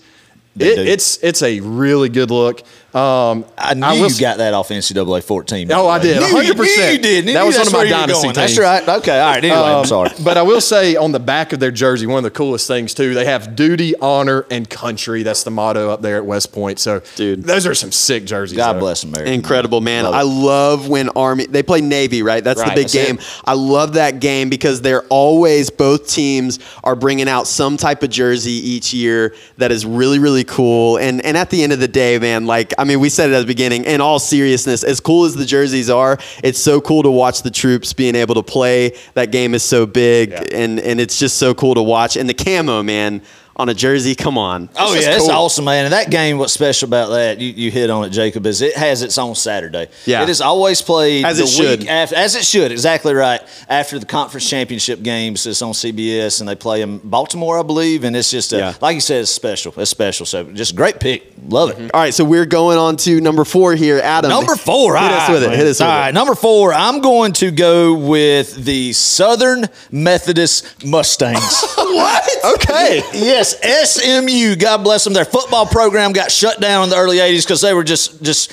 It, 0.58 0.80
it's 0.88 1.18
it's 1.22 1.44
a 1.44 1.60
really 1.60 2.08
good 2.08 2.32
look. 2.32 2.64
Um, 2.96 3.44
I 3.58 3.74
knew 3.74 3.86
will 4.02 4.10
you 4.10 4.20
got 4.22 4.38
that 4.38 4.54
off 4.54 4.70
NCAA 4.70 5.22
14. 5.22 5.70
Oh, 5.74 5.88
I 5.90 6.00
did. 6.00 6.18
100%. 6.22 6.32
knew 6.34 6.64
You 6.94 6.98
did. 6.98 7.26
Knew 7.26 7.34
That 7.34 7.46
was 7.46 7.58
that's 7.58 7.68
one 7.68 7.68
of 7.68 7.74
my 7.74 7.78
where 7.80 7.86
you 7.88 7.94
were 7.94 8.00
dynasty 8.00 8.24
going. 8.24 8.36
That's 8.36 8.58
right. 8.58 8.88
Okay. 9.00 9.20
All 9.20 9.32
right. 9.32 9.44
Anyway, 9.44 9.58
I'm 9.60 9.76
Um, 9.80 9.86
sorry. 9.86 10.12
But 10.24 10.38
I 10.38 10.44
will 10.44 10.62
say 10.62 10.96
on 10.96 11.12
the 11.12 11.20
back 11.20 11.52
of 11.52 11.60
their 11.60 11.72
jersey, 11.72 12.08
one 12.08 12.20
of 12.20 12.24
the 12.24 12.32
coolest 12.32 12.68
things 12.68 12.94
too, 12.94 13.14
they 13.14 13.26
have 13.26 13.54
duty, 13.56 13.96
honor, 14.00 14.46
and 14.50 14.70
country. 14.70 15.24
That's 15.24 15.44
the 15.44 15.52
motto 15.52 15.90
up 15.90 16.02
there 16.02 16.16
at 16.16 16.26
West 16.26 16.54
Point. 16.54 16.80
So, 16.80 17.02
Dude. 17.18 17.44
those 17.44 17.68
are 17.68 17.76
some 17.76 17.92
sick 17.92 18.24
jerseys. 18.26 18.56
God 18.56 18.74
though. 18.78 18.80
bless 18.80 19.04
America. 19.04 19.30
Incredible, 19.30 19.82
man. 19.82 20.06
Love. 20.06 20.14
I 20.14 20.22
love 20.22 20.88
when 20.88 21.10
Army 21.10 21.48
they 21.48 21.64
play 21.64 21.82
Navy, 21.82 22.24
right? 22.24 22.44
That's 22.46 22.62
Right, 22.62 22.70
the 22.70 22.76
big 22.76 22.84
that's 22.88 22.94
game. 22.94 23.18
it. 23.18 23.42
I 23.44 23.56
love 23.56 23.96
that 23.96 24.22
game 24.22 24.50
because 24.50 24.80
they're 24.82 25.04
always 25.10 25.70
both 25.70 26.08
teams 26.08 26.60
are 26.86 26.96
bringing 26.96 27.28
out 27.28 27.46
some 27.48 27.76
type 27.76 28.04
of 28.04 28.10
jersey 28.10 28.52
each 28.54 28.94
year 28.94 29.36
that 29.58 29.74
is 29.74 29.86
really 29.86 30.20
really 30.20 30.46
cool. 30.46 30.96
And 30.98 31.20
and 31.26 31.36
at 31.36 31.50
the 31.50 31.62
end 31.62 31.74
of 31.74 31.82
the 31.82 31.90
day, 31.90 32.18
man, 32.20 32.46
like 32.46 32.74
I 32.78 32.85
mean, 32.86 33.00
we 33.02 33.10
said 33.10 33.30
it 33.30 33.34
at 33.34 33.42
the 33.42 33.46
beginning. 33.46 33.84
In 33.84 34.00
all 34.00 34.20
seriousness, 34.20 34.84
as 34.84 35.00
cool 35.02 35.26
as 35.26 35.36
the 35.36 35.46
jerseys 35.46 35.90
are, 35.90 36.18
it's 36.44 36.60
so 36.60 36.80
cool 36.80 37.04
to 37.04 37.12
watch 37.12 37.42
the 37.44 37.52
troops 37.52 37.92
being 37.94 38.16
able 38.16 38.36
to 38.36 38.44
play. 38.44 38.94
That 39.14 39.32
game 39.32 39.54
is 39.54 39.64
so 39.64 39.86
big, 39.86 40.30
Yeah. 40.32 40.44
and 40.54 40.80
and 40.80 41.00
it's 41.02 41.20
just 41.20 41.38
so 41.38 41.54
cool 41.54 41.76
to 41.76 41.82
watch. 41.84 42.16
And 42.16 42.30
the 42.30 42.34
camo, 42.34 42.82
man, 42.84 43.22
on 43.58 43.70
a 43.70 43.74
jersey, 43.74 44.16
come 44.16 44.38
on. 44.38 44.68
Oh 44.78 44.94
It's 44.94 45.06
yeah, 45.06 45.12
just 45.14 45.18
it's 45.26 45.28
cool. 45.32 45.44
awesome, 45.46 45.66
man. 45.66 45.86
And 45.86 45.94
that 45.94 46.10
game, 46.10 46.38
what's 46.38 46.52
special 46.54 46.88
about 46.90 47.10
that? 47.12 47.40
You, 47.40 47.50
you 47.52 47.72
hit 47.72 47.90
on 47.90 48.04
it, 48.04 48.10
Jacob. 48.10 48.46
Is 48.46 48.62
it 48.62 48.76
has 48.76 49.02
its 49.02 49.18
own 49.18 49.34
Saturday? 49.36 49.88
Yeah. 50.06 50.24
it 50.24 50.30
is 50.30 50.42
always 50.42 50.82
played 50.82 51.24
As 51.24 51.38
the 51.38 51.44
it 51.46 51.48
should. 51.48 51.80
week 51.82 51.90
after, 51.90 52.16
as 52.16 52.36
it 52.36 52.44
should. 52.44 52.72
Exactly 52.74 53.14
right. 53.14 53.42
After 53.70 53.98
the 53.98 54.06
conference 54.06 54.50
championship 54.50 55.02
games, 55.04 55.46
it's 55.46 55.62
on 55.62 55.72
CBS, 55.72 56.42
and 56.42 56.50
they 56.50 56.56
play 56.56 56.82
in 56.82 56.98
Baltimore, 56.98 57.58
I 57.60 57.64
believe. 57.64 58.04
And 58.04 58.16
it's 58.16 58.30
just 58.30 58.52
a, 58.54 58.58
Yeah. 58.58 58.74
like 58.82 58.96
you 58.96 59.02
said, 59.02 59.22
it's 59.22 59.32
special. 59.32 59.74
It's 59.78 59.90
special. 59.92 60.26
So 60.26 60.44
just 60.52 60.76
great 60.76 61.00
pick. 61.00 61.32
Love 61.48 61.70
it. 61.70 61.78
Mm-hmm. 61.78 61.88
All 61.94 62.02
right, 62.02 62.14
so 62.14 62.26
we're 62.26 62.46
going 62.46 62.78
on 62.78 62.98
to 62.98 63.22
number 63.22 63.46
four 63.46 63.74
here, 63.76 64.00
Adam. 64.04 64.30
Number 64.32 64.56
four. 64.56 64.96
Hit 64.98 65.04
all 65.04 65.10
us 65.14 65.30
right, 65.30 65.34
with 65.34 65.44
it. 65.44 65.48
man. 65.50 65.58
Hit 65.58 65.68
us 65.68 65.80
with 65.80 65.88
All 65.88 65.96
it. 65.96 66.00
right, 66.02 66.14
number 66.14 66.36
four. 66.36 66.74
I'm 66.74 67.00
going 67.02 67.32
to 67.34 67.52
go 67.52 67.94
with 67.94 68.66
the 68.66 68.92
Southern 68.94 69.66
Methodist 69.92 70.84
Mustangs. 70.86 71.64
What? 71.96 72.56
Okay. 72.56 72.98
yes, 73.14 73.45
SMU. 73.54 74.56
God 74.56 74.84
bless 74.84 75.04
them. 75.04 75.14
Their 75.14 75.26
football 75.26 75.66
program 75.66 76.14
got 76.14 76.32
shut 76.32 76.60
down 76.60 76.86
in 76.86 76.90
the 76.90 76.96
early 76.96 77.18
'80s 77.18 77.44
because 77.44 77.62
they 77.62 77.74
were 77.74 77.84
just, 77.84 78.24
just, 78.24 78.52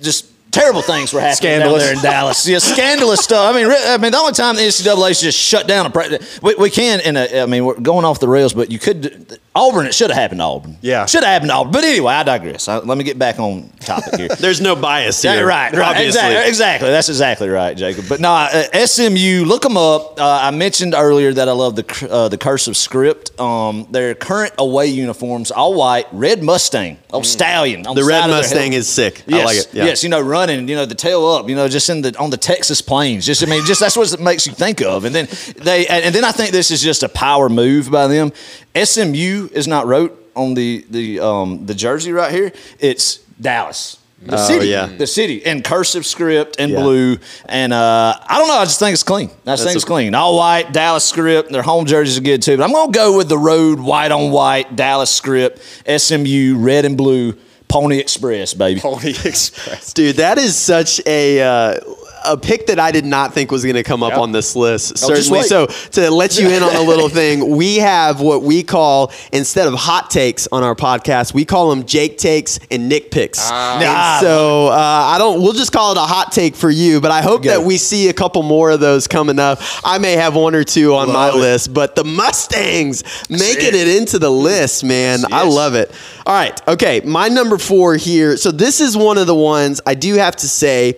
just 0.00 0.26
terrible 0.52 0.82
things 0.82 1.12
were 1.12 1.20
happening 1.20 1.36
Scandalous. 1.36 1.82
down 1.82 1.88
there 1.88 1.96
in 1.96 2.02
Dallas. 2.02 2.46
Yeah, 2.46 2.58
scandalous 2.58 3.20
stuff. 3.20 3.52
I 3.52 3.58
mean, 3.58 3.70
I 3.70 3.96
mean, 3.98 4.12
the 4.12 4.18
only 4.18 4.32
time 4.32 4.54
the 4.56 4.62
NCAA 4.62 5.20
just 5.20 5.38
shut 5.38 5.66
down 5.66 5.86
a 5.86 5.90
practice, 5.90 6.40
we, 6.42 6.54
we 6.54 6.70
can. 6.70 7.00
In 7.00 7.16
a, 7.16 7.42
I 7.42 7.46
mean, 7.46 7.64
we're 7.64 7.80
going 7.80 8.04
off 8.04 8.20
the 8.20 8.28
rails, 8.28 8.52
but 8.52 8.70
you 8.70 8.78
could. 8.78 9.38
Auburn, 9.54 9.84
it 9.86 9.94
should 9.94 10.08
have 10.08 10.18
happened 10.18 10.40
to 10.40 10.44
Auburn. 10.44 10.78
Yeah. 10.80 11.04
Should 11.04 11.24
have 11.24 11.30
happened 11.32 11.50
to 11.50 11.54
Auburn. 11.54 11.72
But 11.72 11.84
anyway, 11.84 12.14
I 12.14 12.22
digress. 12.22 12.68
I, 12.68 12.78
let 12.78 12.96
me 12.96 13.04
get 13.04 13.18
back 13.18 13.38
on 13.38 13.68
topic 13.80 14.14
here. 14.16 14.28
There's 14.40 14.62
no 14.62 14.74
bias 14.74 15.22
Yeah, 15.22 15.34
here. 15.34 15.46
right, 15.46 15.70
right. 15.74 15.90
Obviously. 15.90 16.06
Exactly, 16.06 16.48
exactly. 16.48 16.88
That's 16.90 17.08
exactly 17.10 17.48
right, 17.50 17.76
Jacob. 17.76 18.06
But 18.08 18.20
no, 18.20 18.30
uh, 18.32 18.86
SMU, 18.86 19.44
look 19.44 19.60
them 19.62 19.76
up. 19.76 20.18
Uh, 20.18 20.38
I 20.42 20.50
mentioned 20.52 20.94
earlier 20.96 21.34
that 21.34 21.50
I 21.50 21.52
love 21.52 21.76
the 21.76 22.08
uh, 22.10 22.28
the 22.28 22.38
cursive 22.38 22.78
script. 22.78 23.38
Um, 23.38 23.86
their 23.90 24.14
current 24.14 24.54
away 24.56 24.86
uniforms, 24.86 25.50
all 25.50 25.74
white, 25.74 26.06
red 26.12 26.42
Mustang, 26.42 26.96
oh 27.12 27.20
stallion. 27.20 27.86
On 27.86 27.94
The 27.94 28.00
the, 28.02 28.08
red 28.08 28.20
side 28.20 28.24
of 28.24 28.30
their 28.30 28.38
Mustang 28.38 28.72
is 28.72 28.88
sick. 28.88 29.22
Yes, 29.26 29.40
I 29.42 29.44
like 29.44 29.56
it. 29.58 29.74
Yeah. 29.74 29.84
Yes, 29.84 30.02
you 30.02 30.08
know, 30.08 30.20
running, 30.22 30.66
you 30.66 30.76
know, 30.76 30.86
the 30.86 30.94
tail 30.94 31.26
up, 31.26 31.48
you 31.50 31.54
know, 31.56 31.68
just 31.68 31.90
in 31.90 32.00
the 32.00 32.16
on 32.18 32.30
the 32.30 32.38
Texas 32.38 32.80
plains. 32.80 33.26
Just 33.26 33.42
I 33.42 33.46
mean, 33.46 33.62
just 33.66 33.80
that's 33.80 33.98
what 33.98 34.10
it 34.10 34.20
makes 34.20 34.46
you 34.46 34.54
think 34.54 34.80
of. 34.80 35.04
And 35.04 35.14
then 35.14 35.28
they 35.58 35.86
and, 35.88 36.06
and 36.06 36.14
then 36.14 36.24
I 36.24 36.32
think 36.32 36.52
this 36.52 36.70
is 36.70 36.80
just 36.82 37.02
a 37.02 37.08
power 37.10 37.50
move 37.50 37.90
by 37.90 38.06
them. 38.06 38.32
SMU 38.74 39.41
is 39.52 39.66
not 39.66 39.86
wrote 39.86 40.18
on 40.34 40.54
the 40.54 40.84
the 40.90 41.20
um 41.20 41.66
the 41.66 41.74
jersey 41.74 42.12
right 42.12 42.32
here. 42.32 42.52
It's 42.78 43.18
Dallas. 43.40 43.98
The 44.24 44.36
Oh, 44.36 44.46
city, 44.46 44.68
yeah. 44.68 44.86
the 44.86 45.06
city, 45.08 45.38
in 45.38 45.62
cursive 45.62 46.06
script 46.06 46.54
in 46.60 46.70
Yeah. 46.70 46.80
blue, 46.80 47.16
and 47.46 47.72
uh, 47.72 48.14
I 48.24 48.38
don't 48.38 48.46
know. 48.46 48.54
I 48.54 48.64
just 48.64 48.78
think 48.78 48.94
it's 48.94 49.02
clean. 49.02 49.26
I 49.30 49.32
just 49.32 49.44
That's 49.44 49.62
think 49.64 49.74
it's 49.74 49.84
clean. 49.84 50.14
All 50.14 50.36
white, 50.36 50.72
Dallas 50.72 51.02
script. 51.04 51.50
Their 51.50 51.62
home 51.62 51.86
jerseys 51.86 52.18
are 52.18 52.20
good 52.20 52.40
too. 52.40 52.56
But 52.56 52.62
I'm 52.62 52.72
gonna 52.72 52.92
go 52.92 53.16
with 53.16 53.28
the 53.28 53.36
road 53.36 53.80
white 53.80 54.12
on 54.12 54.30
white, 54.30 54.76
Dallas 54.76 55.10
script, 55.10 55.58
SMU 55.88 56.56
red 56.56 56.84
and 56.84 56.96
blue, 56.96 57.34
Pony 57.66 57.98
Express, 57.98 58.54
baby. 58.54 58.78
Pony 58.80 59.10
Express. 59.24 59.92
Dude, 59.92 60.16
that 60.16 60.38
is 60.38 60.56
such 60.56 61.00
a 61.04 61.40
uh, 61.42 61.80
a 62.24 62.36
pick 62.36 62.66
that 62.66 62.78
I 62.78 62.90
did 62.90 63.04
not 63.04 63.32
think 63.34 63.50
was 63.50 63.62
going 63.62 63.76
to 63.76 63.82
come 63.82 64.02
up 64.02 64.10
Yep. 64.12 64.18
on 64.20 64.32
this 64.32 64.54
list. 64.56 64.98
Certainly. 64.98 65.42
So 65.44 65.66
to 65.66 66.10
let 66.10 66.38
you 66.38 66.48
in 66.48 66.62
on 66.62 66.74
a 66.76 66.82
little 66.88 67.08
thing, 67.08 67.56
we 67.56 67.76
have 67.76 68.20
what 68.20 68.42
we 68.42 68.62
call 68.62 69.12
instead 69.32 69.66
of 69.68 69.74
hot 69.74 70.10
takes 70.10 70.46
on 70.52 70.62
our 70.62 70.74
podcast, 70.74 71.34
we 71.34 71.44
call 71.44 71.70
them 71.70 71.84
Jake 71.84 72.18
takes 72.18 72.58
and 72.70 72.88
Nick 72.88 73.10
picks. 73.10 73.40
And 73.50 73.84
Ah. 73.84 74.18
so 74.20 74.68
uh, 74.68 74.72
I 74.74 75.18
don't. 75.18 75.40
We'll 75.42 75.52
just 75.52 75.72
call 75.72 75.92
it 75.92 75.98
a 75.98 76.02
hot 76.02 76.32
take 76.32 76.54
for 76.54 76.70
you. 76.70 77.00
But 77.00 77.10
I 77.10 77.22
hope 77.22 77.42
Go. 77.42 77.50
that 77.50 77.66
we 77.66 77.76
see 77.78 78.08
a 78.08 78.12
couple 78.12 78.42
more 78.42 78.70
of 78.70 78.80
those 78.80 79.06
coming 79.06 79.38
up. 79.38 79.60
I 79.84 79.98
may 79.98 80.12
have 80.12 80.34
one 80.34 80.54
or 80.54 80.64
two 80.64 80.94
on 80.94 81.12
my 81.12 81.28
it. 81.28 81.34
list, 81.36 81.72
but 81.74 81.94
the 81.96 82.04
Mustangs 82.04 83.02
making 83.30 83.74
it 83.74 83.88
into 83.88 84.18
the 84.18 84.30
list, 84.30 84.84
man. 84.84 85.20
I 85.32 85.46
love 85.46 85.74
it. 85.74 85.90
All 86.26 86.34
right. 86.34 86.60
Okay. 86.68 87.00
My 87.04 87.28
number 87.28 87.58
four 87.58 87.96
here. 87.96 88.36
So 88.36 88.50
this 88.50 88.80
is 88.80 88.96
one 88.96 89.18
of 89.18 89.26
the 89.26 89.34
ones 89.34 89.80
I 89.86 89.94
do 89.94 90.14
have 90.14 90.36
to 90.36 90.48
say. 90.48 90.96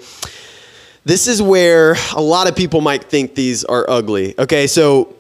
This 1.05 1.27
is 1.27 1.43
where 1.43 1.97
a 2.15 2.23
lot 2.23 2.49
of 2.49 2.57
people 2.57 2.81
might 2.81 3.05
think 3.05 3.35
these 3.35 3.65
are 3.65 3.85
ugly. 3.89 4.35
Okay. 4.39 4.67
So 4.67 5.15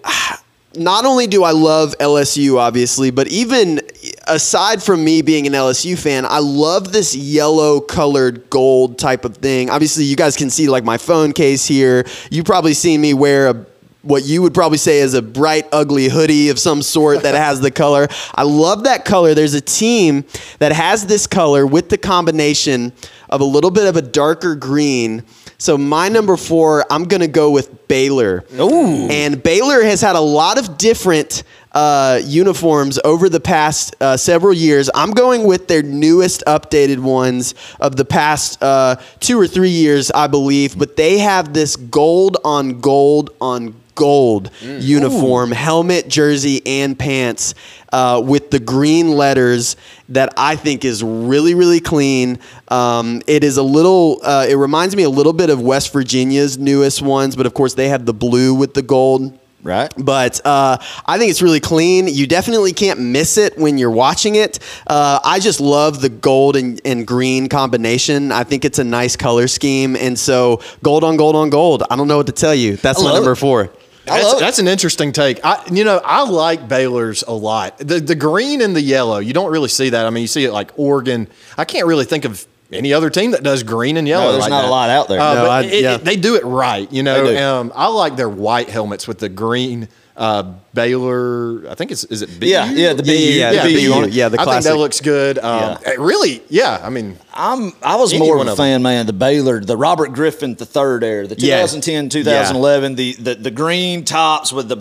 not 0.76 1.04
only 1.04 1.26
do 1.26 1.44
I 1.44 1.50
love 1.50 1.94
LSU, 2.00 2.56
obviously, 2.56 3.10
but 3.10 3.28
even 3.28 3.80
aside 4.26 4.82
from 4.82 5.04
me 5.04 5.22
being 5.22 5.46
an 5.46 5.52
LSU 5.52 5.98
fan, 5.98 6.24
I 6.24 6.38
love 6.38 6.92
this 6.92 7.14
yellow 7.14 7.80
colored 7.80 8.48
gold 8.50 8.98
type 8.98 9.24
of 9.24 9.36
thing. 9.36 9.68
Obviously, 9.68 10.04
you 10.04 10.16
guys 10.16 10.36
can 10.36 10.50
see 10.50 10.68
like 10.68 10.84
my 10.84 10.96
phone 10.96 11.32
case 11.32 11.66
here. 11.66 12.06
You 12.30 12.44
probably 12.44 12.74
seen 12.74 13.00
me 13.00 13.14
wear 13.14 13.48
a 13.48 13.66
what 14.04 14.24
you 14.24 14.42
would 14.42 14.52
probably 14.52 14.76
say 14.76 14.98
is 14.98 15.14
a 15.14 15.22
bright, 15.22 15.66
ugly 15.72 16.10
hoodie 16.10 16.50
of 16.50 16.58
some 16.58 16.82
sort 16.82 17.22
that 17.22 17.34
has 17.34 17.60
the 17.60 17.70
color. 17.70 18.06
I 18.34 18.42
love 18.42 18.84
that 18.84 19.06
color. 19.06 19.32
There's 19.34 19.54
a 19.54 19.62
team 19.62 20.26
that 20.58 20.72
has 20.72 21.06
this 21.06 21.26
color 21.26 21.66
with 21.66 21.88
the 21.88 21.96
combination 21.96 22.92
of 23.30 23.40
a 23.40 23.44
little 23.44 23.70
bit 23.70 23.86
of 23.86 23.96
a 23.96 24.02
darker 24.02 24.54
green. 24.56 25.24
So 25.58 25.78
my 25.78 26.08
number 26.08 26.36
four, 26.36 26.84
I'm 26.90 27.04
gonna 27.04 27.28
go 27.28 27.50
with 27.50 27.88
Baylor. 27.88 28.44
Ooh. 28.58 29.08
And 29.08 29.42
Baylor 29.42 29.82
has 29.82 30.00
had 30.00 30.16
a 30.16 30.20
lot 30.20 30.58
of 30.58 30.78
different 30.78 31.42
uh, 31.72 32.20
uniforms 32.24 32.98
over 33.04 33.28
the 33.28 33.40
past 33.40 33.96
uh, 34.00 34.16
several 34.16 34.52
years. 34.52 34.88
I'm 34.94 35.10
going 35.10 35.44
with 35.44 35.66
their 35.66 35.82
newest 35.82 36.44
updated 36.46 37.00
ones 37.00 37.54
of 37.80 37.96
the 37.96 38.04
past 38.04 38.62
uh, 38.62 38.96
two 39.20 39.38
or 39.38 39.46
three 39.48 39.70
years, 39.70 40.10
I 40.10 40.28
believe. 40.28 40.78
But 40.78 40.96
they 40.96 41.18
have 41.18 41.52
this 41.52 41.76
gold 41.76 42.36
on 42.44 42.80
gold 42.80 43.30
on 43.40 43.74
gold 43.94 44.50
uniform, 44.60 45.52
helmet, 45.52 46.08
jersey, 46.08 46.62
and 46.66 46.98
pants 46.98 47.54
uh, 47.94 48.20
with 48.20 48.50
the 48.50 48.58
green 48.58 49.12
letters 49.12 49.76
that 50.08 50.34
I 50.36 50.56
think 50.56 50.84
is 50.84 51.04
really, 51.04 51.54
really 51.54 51.78
clean. 51.78 52.40
Um, 52.66 53.22
it 53.28 53.44
is 53.44 53.56
a 53.56 53.62
little, 53.62 54.18
uh, 54.24 54.46
it 54.48 54.56
reminds 54.56 54.96
me 54.96 55.04
a 55.04 55.08
little 55.08 55.32
bit 55.32 55.48
of 55.48 55.60
West 55.60 55.92
Virginia's 55.92 56.58
newest 56.58 57.02
ones, 57.02 57.36
but 57.36 57.46
of 57.46 57.54
course 57.54 57.74
they 57.74 57.88
have 57.88 58.04
the 58.04 58.12
blue 58.12 58.52
with 58.52 58.74
the 58.74 58.82
gold. 58.82 59.38
Right. 59.62 59.94
But 59.96 60.44
uh, 60.44 60.76
I 61.06 61.18
think 61.18 61.30
it's 61.30 61.40
really 61.40 61.60
clean. 61.60 62.08
You 62.08 62.26
definitely 62.26 62.72
can't 62.72 62.98
miss 62.98 63.38
it 63.38 63.56
when 63.56 63.78
you're 63.78 63.92
watching 63.92 64.34
it. 64.34 64.58
Uh, 64.88 65.20
I 65.24 65.38
just 65.38 65.60
love 65.60 66.00
the 66.00 66.10
gold 66.10 66.56
and, 66.56 66.80
and 66.84 67.06
green 67.06 67.48
combination. 67.48 68.32
I 68.32 68.42
think 68.42 68.64
it's 68.64 68.80
a 68.80 68.84
nice 68.84 69.14
color 69.14 69.46
scheme. 69.46 69.94
And 69.96 70.18
so, 70.18 70.60
gold 70.82 71.04
on 71.04 71.16
gold 71.16 71.36
on 71.36 71.48
gold. 71.48 71.84
I 71.88 71.96
don't 71.96 72.08
know 72.08 72.18
what 72.18 72.26
to 72.26 72.32
tell 72.32 72.54
you. 72.54 72.76
That's 72.76 73.00
I 73.00 73.04
my 73.04 73.14
number 73.14 73.34
four. 73.36 73.70
That's, 74.06 74.24
love 74.24 74.40
that's 74.40 74.58
an 74.58 74.68
interesting 74.68 75.12
take. 75.12 75.40
I, 75.44 75.62
you 75.72 75.84
know, 75.84 76.00
I 76.04 76.24
like 76.28 76.68
Baylor's 76.68 77.22
a 77.22 77.32
lot. 77.32 77.78
The 77.78 78.00
the 78.00 78.14
green 78.14 78.60
and 78.60 78.74
the 78.76 78.80
yellow, 78.82 79.18
you 79.18 79.32
don't 79.32 79.50
really 79.50 79.68
see 79.68 79.90
that. 79.90 80.06
I 80.06 80.10
mean, 80.10 80.22
you 80.22 80.26
see 80.28 80.44
it 80.44 80.52
like 80.52 80.72
Oregon. 80.78 81.28
I 81.56 81.64
can't 81.64 81.86
really 81.86 82.04
think 82.04 82.24
of 82.24 82.46
any 82.72 82.92
other 82.92 83.08
team 83.08 83.30
that 83.30 83.42
does 83.42 83.62
green 83.62 83.96
and 83.96 84.06
yellow. 84.08 84.26
No, 84.26 84.32
there's 84.32 84.42
like 84.42 84.50
not 84.50 84.64
a 84.64 84.68
lot 84.68 84.90
out 84.90 85.08
there. 85.08 85.20
Uh, 85.20 85.34
No, 85.34 85.40
but 85.42 85.50
I- 85.50 85.62
it- 85.62 85.82
yeah. 85.82 85.94
it- 85.94 86.04
they 86.04 86.16
do 86.16 86.34
it 86.36 86.44
right. 86.44 86.90
You 86.92 87.02
know, 87.02 87.24
They 87.26 87.34
do. 87.36 87.40
um, 87.42 87.72
I 87.74 87.86
like 87.88 88.16
their 88.16 88.28
white 88.28 88.68
helmets 88.68 89.06
with 89.08 89.18
the 89.20 89.28
green. 89.28 89.88
Uh, 90.16 90.44
Baylor, 90.74 91.68
I 91.68 91.74
think 91.74 91.90
it's 91.90 92.04
is 92.04 92.22
it 92.22 92.38
BU? 92.38 92.46
Yeah, 92.46 92.70
yeah, 92.70 92.92
the 92.92 93.02
BU, 93.02 93.10
Yeah, 93.12 93.50
yeah, 93.50 93.62
the 93.64 93.68
the 93.74 93.86
BU. 93.88 94.02
BU. 94.06 94.08
Yeah, 94.10 94.28
the 94.28 94.36
I 94.36 94.44
think 94.44 94.52
classic. 94.52 94.70
that 94.72 94.78
looks 94.78 95.00
good. 95.00 95.38
Um, 95.38 95.78
Yeah. 95.82 95.94
really, 95.98 96.40
yeah. 96.48 96.80
I 96.82 96.90
mean, 96.90 97.18
I'm 97.32 97.72
I 97.82 97.96
was 97.96 98.16
more 98.16 98.36
of 98.36 98.46
a 98.46 98.50
of 98.52 98.56
them. 98.56 98.64
fan, 98.64 98.82
man. 98.82 99.06
The 99.06 99.12
Baylor, 99.12 99.60
the 99.60 99.76
Robert 99.76 100.12
Griffin 100.12 100.54
the 100.54 100.66
third 100.66 101.02
era, 101.02 101.26
the 101.26 101.34
Yeah. 101.38 101.56
2010, 101.62 102.10
2011, 102.10 102.94
the, 102.94 103.12
the 103.14 103.34
the 103.34 103.50
green 103.50 104.04
tops 104.04 104.52
with 104.52 104.68
the 104.68 104.76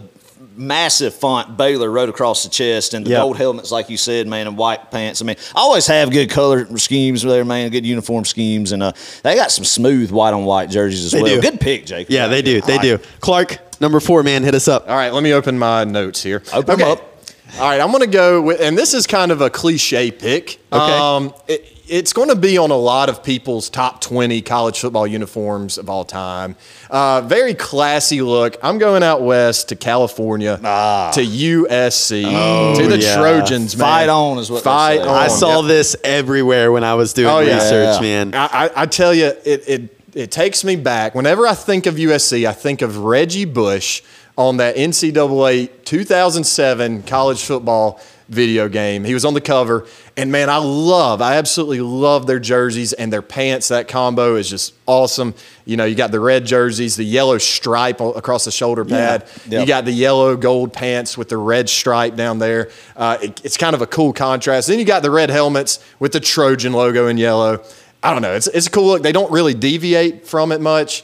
massive 0.55 1.13
font 1.13 1.57
Baylor 1.57 1.89
wrote 1.89 2.09
across 2.09 2.43
the 2.43 2.49
chest 2.49 2.93
and 2.93 3.05
the 3.05 3.11
Yep. 3.11 3.21
gold 3.21 3.37
helmets, 3.37 3.71
like 3.71 3.89
you 3.89 3.97
said, 3.97 4.27
man, 4.27 4.47
and 4.47 4.57
white 4.57 4.91
pants. 4.91 5.21
I 5.21 5.25
mean, 5.25 5.35
I 5.55 5.59
always 5.59 5.87
have 5.87 6.11
good 6.11 6.29
color 6.29 6.65
schemes 6.77 7.21
there, 7.23 7.45
man. 7.45 7.69
Good 7.71 7.85
uniform 7.85 8.25
schemes, 8.25 8.71
and 8.71 8.81
uh, 8.83 8.91
they 9.23 9.35
got 9.35 9.51
some 9.51 9.65
smooth 9.65 10.11
white 10.11 10.33
on 10.33 10.45
white 10.45 10.69
jerseys 10.69 11.05
as 11.05 11.11
They 11.11 11.21
well. 11.21 11.35
do. 11.35 11.41
Good 11.41 11.59
pick, 11.59 11.85
Jake. 11.85 12.07
Yeah, 12.09 12.27
they 12.27 12.41
do. 12.41 12.61
They 12.61 12.77
do. 12.77 12.99
Clark, 13.19 13.57
number 13.81 13.99
four, 13.99 14.23
man, 14.23 14.43
hit 14.43 14.55
us 14.55 14.67
up. 14.67 14.89
All 14.89 14.95
right, 14.95 15.13
let 15.13 15.23
me 15.23 15.33
open 15.33 15.57
my 15.59 15.83
notes 15.83 16.21
here. 16.23 16.41
Open 16.53 16.81
'em 16.81 16.87
up. 16.91 17.12
All 17.55 17.69
right, 17.69 17.79
I'm 17.79 17.89
going 17.91 18.01
to 18.01 18.07
go 18.07 18.41
with, 18.41 18.59
and 18.61 18.75
this 18.77 18.93
is 18.95 19.05
kind 19.05 19.31
of 19.31 19.41
a 19.41 19.49
cliche 19.49 20.09
pick. 20.11 20.59
Okay. 20.71 20.81
Um, 20.97 21.33
it, 21.47 21.69
it's 21.87 22.11
going 22.13 22.29
to 22.29 22.35
be 22.35 22.57
on 22.57 22.71
a 22.71 22.75
lot 22.77 23.09
of 23.09 23.23
people's 23.23 23.69
top 23.69 24.01
20 24.01 24.41
college 24.41 24.79
football 24.79 25.05
uniforms 25.05 25.77
of 25.77 25.87
all 25.89 26.03
time. 26.03 26.55
Uh, 26.89 27.21
very 27.21 27.53
classy 27.53 28.21
look. 28.23 28.57
I'm 28.63 28.79
going 28.79 29.03
out 29.03 29.21
west 29.21 29.69
to 29.69 29.75
California, 29.75 30.57
to 30.57 30.63
USC, 31.21 32.23
to 32.77 32.87
the 32.87 32.93
Oh, 32.93 32.97
yeah. 32.97 33.15
Trojans, 33.17 33.77
man. 33.77 33.85
Fight 33.85 34.09
on 34.09 34.39
is 34.39 34.49
what 34.49 34.63
Fight 34.63 35.01
on. 35.01 35.07
I 35.09 35.27
saw 35.27 35.59
Yep. 35.61 35.67
this 35.67 35.95
everywhere 36.03 36.71
when 36.71 36.83
I 36.83 36.95
was 36.95 37.13
doing 37.13 37.27
Oh, 37.29 37.39
yeah. 37.39 37.55
research, 37.55 37.95
Yeah. 37.97 38.01
man. 38.01 38.33
I, 38.33 38.47
I, 38.65 38.69
I 38.83 38.85
tell 38.87 39.13
you, 39.13 39.25
it, 39.45 39.63
it 39.67 39.99
it 40.15 40.29
takes 40.31 40.63
me 40.63 40.75
back. 40.75 41.15
Whenever 41.15 41.47
I 41.47 41.55
think 41.55 41.87
of 41.87 41.95
USC, 41.95 42.47
I 42.47 42.53
think 42.53 42.83
of 42.83 42.97
Reggie 42.99 43.45
Bush 43.45 44.03
on 44.37 44.57
that 44.57 44.75
NCAA 44.75 45.69
2007 45.85 47.03
college 47.03 47.43
football 47.43 47.99
video 48.29 48.67
game. 48.69 49.03
He 49.03 49.13
was 49.13 49.25
on 49.25 49.33
the 49.35 49.41
cover, 49.41 49.85
and 50.17 50.31
man, 50.31 50.49
I 50.49 50.57
love, 50.57 51.21
I 51.21 51.35
absolutely 51.35 51.81
love 51.81 52.25
their 52.25 52.39
jerseys 52.39 52.93
and 52.93 53.13
their 53.13 53.21
pants. 53.21 53.67
That 53.67 53.87
combo 53.87 54.35
is 54.35 54.49
just 54.49 54.73
awesome. 54.87 55.35
You 55.65 55.77
know, 55.77 55.85
you 55.85 55.93
got 55.93 56.11
the 56.11 56.19
red 56.19 56.45
jerseys, 56.45 56.95
the 56.95 57.03
yellow 57.03 57.37
stripe 57.37 57.99
across 57.99 58.45
the 58.45 58.51
shoulder 58.51 58.85
pad. 58.85 59.27
Yep. 59.49 59.61
You 59.61 59.67
got 59.67 59.85
the 59.85 59.91
yellow 59.91 60.35
gold 60.35 60.73
pants 60.73 61.17
with 61.17 61.29
the 61.29 61.37
red 61.37 61.69
stripe 61.69 62.15
down 62.15 62.39
there. 62.39 62.69
Uh, 62.95 63.17
it- 63.21 63.41
it's 63.43 63.57
kind 63.57 63.75
of 63.75 63.81
a 63.81 63.87
cool 63.87 64.13
contrast. 64.13 64.67
Then 64.67 64.79
you 64.79 64.85
got 64.85 65.03
the 65.03 65.11
red 65.11 65.29
helmets 65.29 65.79
with 65.99 66.13
the 66.13 66.19
Trojan 66.19 66.73
logo 66.73 67.07
in 67.07 67.17
yellow. 67.17 67.61
I 68.01 68.11
don't 68.13 68.21
know. 68.21 68.33
It's, 68.33 68.47
it's 68.47 68.67
a 68.67 68.71
cool 68.71 68.87
look. 68.87 69.03
They 69.03 69.11
don't 69.13 69.31
really 69.31 69.53
deviate 69.53 70.25
from 70.27 70.51
it 70.51 70.59
much. 70.59 71.03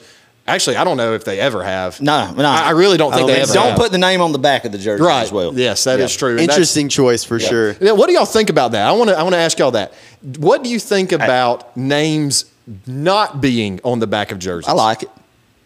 Actually, 0.49 0.75
I 0.77 0.83
don't 0.83 0.97
know 0.97 1.13
if 1.13 1.23
they 1.23 1.39
ever 1.39 1.63
have. 1.63 2.01
No, 2.01 2.31
no. 2.31 2.43
I, 2.43 2.67
I 2.67 2.69
really 2.71 2.97
don't 2.97 3.11
think 3.11 3.27
don't 3.27 3.35
they 3.35 3.41
ever. 3.41 3.53
Don't 3.53 3.69
have. 3.69 3.77
put 3.77 3.91
the 3.91 3.97
name 3.97 4.21
on 4.21 4.31
the 4.31 4.39
back 4.39 4.65
of 4.65 4.71
the 4.71 4.77
jersey 4.77 5.03
right. 5.03 5.23
as 5.23 5.31
well. 5.31 5.53
Yes, 5.57 5.83
that 5.85 5.99
is 5.99 6.13
Yeah. 6.13 6.19
true. 6.19 6.29
And 6.31 6.39
that's- 6.39 6.57
Interesting 6.57 6.89
choice 6.89 7.23
for 7.23 7.39
sure. 7.39 7.75
Yeah, 7.79 7.91
what 7.93 8.07
do 8.07 8.13
y'all 8.13 8.25
think 8.25 8.49
about 8.49 8.71
that? 8.73 8.87
I 8.87 8.91
want 8.93 9.09
to 9.09 9.17
I 9.17 9.23
want 9.23 9.33
to 9.33 9.39
ask 9.39 9.57
y'all 9.59 9.71
that. 9.71 9.93
What 10.37 10.63
do 10.63 10.69
you 10.69 10.79
think 10.79 11.11
about 11.11 11.75
names 11.77 12.45
not 12.85 13.39
being 13.41 13.79
on 13.83 13.99
the 13.99 14.07
back 14.07 14.31
of 14.31 14.39
jerseys? 14.39 14.67
I 14.69 14.73
like 14.73 15.03
it. 15.03 15.09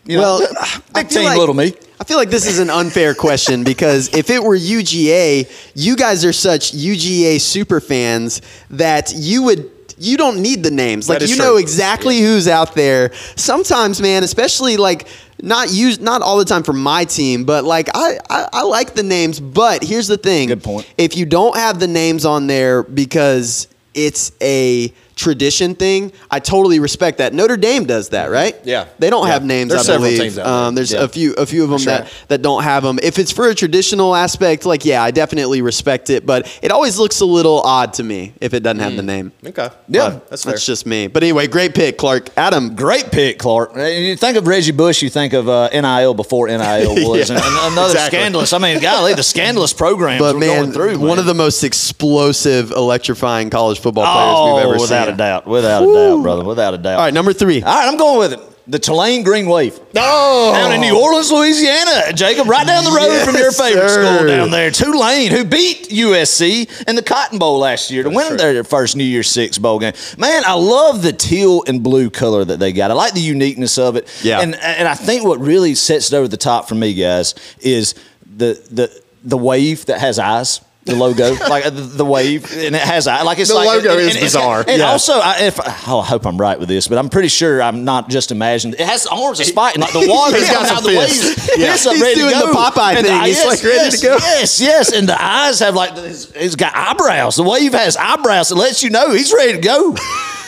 You 0.05 0.17
well, 0.19 0.39
know, 0.41 0.47
I 0.93 1.03
big 1.03 1.07
feel 1.07 1.21
team, 1.21 1.25
like- 1.29 1.37
little 1.37 1.55
me. 1.55 1.73
I 1.99 2.03
feel 2.05 2.17
like 2.17 2.29
this 2.29 2.45
is 2.45 2.59
an 2.59 2.69
unfair 2.69 3.15
question 3.15 3.63
because 3.73 4.09
if 4.13 4.29
it 4.29 4.43
were 4.43 4.57
UGA, 4.57 5.49
you 5.75 5.95
guys 5.95 6.25
are 6.25 6.33
such 6.33 6.73
UGA 6.73 7.39
super 7.39 7.79
fans 7.79 8.41
that 8.71 9.13
you 9.15 9.43
would 9.43 9.82
you 10.03 10.17
don't 10.17 10.41
need 10.41 10.63
the 10.63 10.71
names. 10.71 11.09
Like 11.09 11.21
you 11.21 11.27
true. 11.27 11.37
know 11.37 11.57
exactly 11.57 12.19
who's 12.19 12.47
out 12.47 12.75
there. 12.75 13.13
Sometimes, 13.35 14.01
man, 14.01 14.23
especially 14.23 14.77
like 14.77 15.07
not 15.41 15.71
use 15.71 15.99
not 15.99 16.21
all 16.21 16.37
the 16.37 16.45
time 16.45 16.63
for 16.63 16.73
my 16.73 17.05
team, 17.05 17.45
but 17.45 17.63
like 17.63 17.89
I, 17.93 18.17
I 18.29 18.47
I 18.53 18.63
like 18.63 18.93
the 18.93 19.03
names. 19.03 19.39
But 19.39 19.83
here's 19.83 20.07
the 20.07 20.17
thing: 20.17 20.49
Good 20.49 20.63
point. 20.63 20.91
If 20.97 21.17
you 21.17 21.25
don't 21.25 21.55
have 21.55 21.79
the 21.79 21.87
names 21.87 22.25
on 22.25 22.47
there 22.47 22.83
because 22.83 23.67
it's 23.93 24.31
a 24.41 24.93
tradition 25.23 25.73
thing, 25.75 26.11
I 26.29 26.39
totally 26.39 26.79
respect 26.79 27.17
that. 27.19 27.33
Notre 27.33 27.57
Dame 27.57 27.85
does 27.85 28.09
that, 28.09 28.29
right? 28.29 28.55
Yeah. 28.63 28.85
they 28.99 29.09
don't 29.09 29.25
Yeah. 29.27 29.33
have 29.33 29.43
names. 29.45 29.69
There's 29.69 29.81
I 29.89 29.93
several 29.93 30.09
believe. 30.09 30.21
teams 30.21 30.37
out 30.37 30.43
there. 30.45 30.53
Um, 30.53 30.75
there's 30.75 30.91
Yeah. 30.93 31.03
a 31.03 31.07
few 31.07 31.33
a 31.33 31.45
few 31.45 31.63
of 31.63 31.69
them 31.69 31.79
sure. 31.79 31.93
that 31.93 32.07
that 32.27 32.41
don't 32.41 32.63
have 32.63 32.83
them. 32.83 32.99
If 33.01 33.17
it's 33.19 33.31
for 33.31 33.47
a 33.47 33.55
traditional 33.55 34.15
aspect, 34.15 34.65
like 34.65 34.83
yeah, 34.85 35.01
I 35.01 35.11
definitely 35.11 35.61
respect 35.61 36.09
it. 36.09 36.25
But 36.25 36.47
it 36.61 36.71
always 36.71 36.97
looks 36.99 37.21
a 37.21 37.25
little 37.25 37.61
odd 37.61 37.93
to 37.95 38.03
me 38.03 38.33
if 38.41 38.53
it 38.53 38.61
doesn't 38.63 38.79
have 38.79 38.95
the 38.95 39.01
name. 39.03 39.31
Okay. 39.45 39.69
Yeah. 39.87 40.09
But 40.09 40.29
that's 40.29 40.43
fair. 40.43 40.53
That's 40.53 40.65
just 40.65 40.85
me. 40.85 41.07
But 41.07 41.23
anyway, 41.23 41.47
great 41.47 41.73
pick, 41.73 41.97
Clark. 41.97 42.29
Adam, 42.37 42.75
Great 42.75 43.11
pick, 43.11 43.39
Clark. 43.39 43.71
You 43.77 44.15
think 44.17 44.37
of 44.37 44.45
Reggie 44.47 44.71
Bush, 44.71 45.01
you 45.01 45.09
think 45.09 45.33
of 45.33 45.47
uh, 45.47 45.69
NIL 45.69 46.13
before 46.13 46.47
NIL 46.47 46.59
was, 47.09 47.29
Yeah, 47.29 47.35
and 47.37 47.45
and 47.45 47.73
another 47.73 47.93
exactly. 47.93 48.19
scandalous. 48.19 48.51
I 48.53 48.57
mean, 48.57 48.79
golly, 48.81 49.13
the 49.13 49.23
scandalous 49.23 49.71
programs 49.73 50.19
but 50.19 50.33
we're 50.35 50.39
man, 50.41 50.61
going 50.61 50.71
through. 50.73 50.97
one 50.99 51.07
man. 51.09 51.19
of 51.19 51.25
the 51.25 51.33
most 51.33 51.63
explosive, 51.63 52.71
electrifying 52.71 53.49
college 53.49 53.79
football 53.79 54.03
players 54.05 54.35
oh, 54.35 54.55
we've 54.55 54.63
ever 54.65 54.79
without 54.81 55.05
seen. 55.07 55.12
A 55.13 55.17
doubt, 55.17 55.47
without 55.47 55.83
a 55.83 55.93
doubt, 55.93 56.21
brother, 56.23 56.43
without 56.43 56.73
a 56.73 56.77
doubt. 56.77 56.99
All 56.99 57.05
right, 57.05 57.13
number 57.13 57.33
three. 57.33 57.61
All 57.61 57.73
right, 57.73 57.87
I'm 57.87 57.97
going 57.97 58.19
with 58.19 58.33
it. 58.33 58.39
The 58.65 58.79
Tulane 58.79 59.23
Green 59.23 59.47
Wave. 59.47 59.77
Oh, 59.97 60.53
Down 60.53 60.71
in 60.71 60.79
New 60.79 60.97
Orleans, 60.97 61.29
Louisiana, 61.29 62.13
Jacob, 62.13 62.47
right 62.47 62.65
down 62.65 62.85
the 62.85 62.91
road 62.91 63.07
Yes, 63.07 63.25
from 63.25 63.35
your 63.35 63.51
favorite 63.51 63.89
sir. 63.89 64.15
school 64.17 64.27
down 64.27 64.51
there, 64.51 64.71
Tulane, 64.71 65.31
who 65.31 65.43
beat 65.43 65.89
USC 65.89 66.87
in 66.87 66.95
the 66.95 67.01
Cotton 67.03 67.39
Bowl 67.39 67.57
last 67.59 67.91
year 67.91 68.03
to 68.03 68.09
win 68.09 68.37
their 68.37 68.63
first 68.63 68.95
New 68.95 69.03
Year's 69.03 69.29
Six 69.29 69.57
bowl 69.57 69.79
game. 69.79 69.91
Man, 70.17 70.43
I 70.45 70.53
love 70.53 71.01
the 71.01 71.11
teal 71.11 71.65
and 71.67 71.83
blue 71.83 72.09
color 72.09 72.45
that 72.45 72.57
they 72.59 72.71
got. 72.71 72.89
I 72.89 72.93
like 72.93 73.13
the 73.13 73.19
uniqueness 73.19 73.77
of 73.77 73.97
it. 73.97 74.07
Yeah. 74.23 74.39
and 74.39 74.55
and 74.55 74.87
I 74.87 74.95
think 74.95 75.25
what 75.25 75.39
really 75.41 75.75
sets 75.75 76.13
it 76.13 76.15
over 76.15 76.29
the 76.29 76.37
top 76.37 76.69
for 76.69 76.75
me, 76.75 76.93
guys, 76.93 77.35
is 77.59 77.95
the 78.25 78.53
the 78.71 79.01
the 79.25 79.37
wave 79.37 79.87
that 79.87 79.99
has 79.99 80.19
eyes. 80.19 80.61
The 80.85 80.95
logo, 80.95 81.33
like 81.49 81.63
the, 81.63 81.71
the 81.71 82.03
wave, 82.03 82.51
and 82.51 82.75
it 82.75 82.81
has 82.81 83.05
like 83.07 83.39
it's 83.39 83.49
like 83.53 83.63
The 83.63 83.75
like 83.77 83.83
logo 83.83 83.91
and- 83.97 84.01
is 84.01 84.15
and 84.15 84.23
bizarre. 84.25 84.65
And 84.67 84.79
Yeah. 84.79 84.91
also, 84.91 85.13
I, 85.13 85.37
if 85.43 85.57
oh, 85.87 85.99
I 86.01 86.05
hope 86.05 86.25
I'm 86.25 86.37
right 86.37 86.59
with 86.59 86.67
this, 86.67 86.89
but 86.89 86.97
I'm 86.97 87.07
pretty 87.09 87.29
sure 87.29 87.61
I'm 87.63 87.85
not 87.85 88.09
just 88.09 88.31
imagining. 88.33 88.73
It 88.77 88.85
has 88.85 89.03
the 89.03 89.11
arms 89.11 89.39
spike, 89.45 89.75
and 89.75 89.81
like 89.81 89.93
the 89.93 90.05
water 90.09 90.35
He's 90.37 90.49
got 90.49 90.67
coming 90.67 90.71
out 90.77 90.83
the 90.83 90.97
waves. 90.97 91.57
Yeah. 91.57 91.67
I'm 91.67 91.71
He's 91.77 92.01
ready 92.01 92.15
to 92.15 92.29
go. 92.31 92.47
the 92.47 92.53
Popeye 92.57 92.95
And 92.97 93.05
the- 93.05 93.09
thing. 93.09 93.21
He's, 93.23 93.37
yes, 93.37 93.45
like, 93.47 93.63
ready 93.63 93.75
yes, 93.77 93.99
to 94.01 94.05
go. 94.07 94.15
Yes, 94.17 94.61
yes, 94.61 94.91
and 94.91 95.07
the 95.07 95.23
eyes 95.23 95.59
have 95.59 95.73
like 95.75 95.91
it's 95.95 96.55
got 96.55 96.73
eyebrows. 96.75 97.37
The 97.37 97.43
wave 97.43 97.71
has 97.73 97.95
eyebrows. 97.95 98.51
It 98.51 98.55
lets 98.55 98.83
you 98.83 98.89
know 98.89 99.11
he's 99.11 99.31
ready 99.31 99.53
to 99.53 99.59
go. 99.59 99.95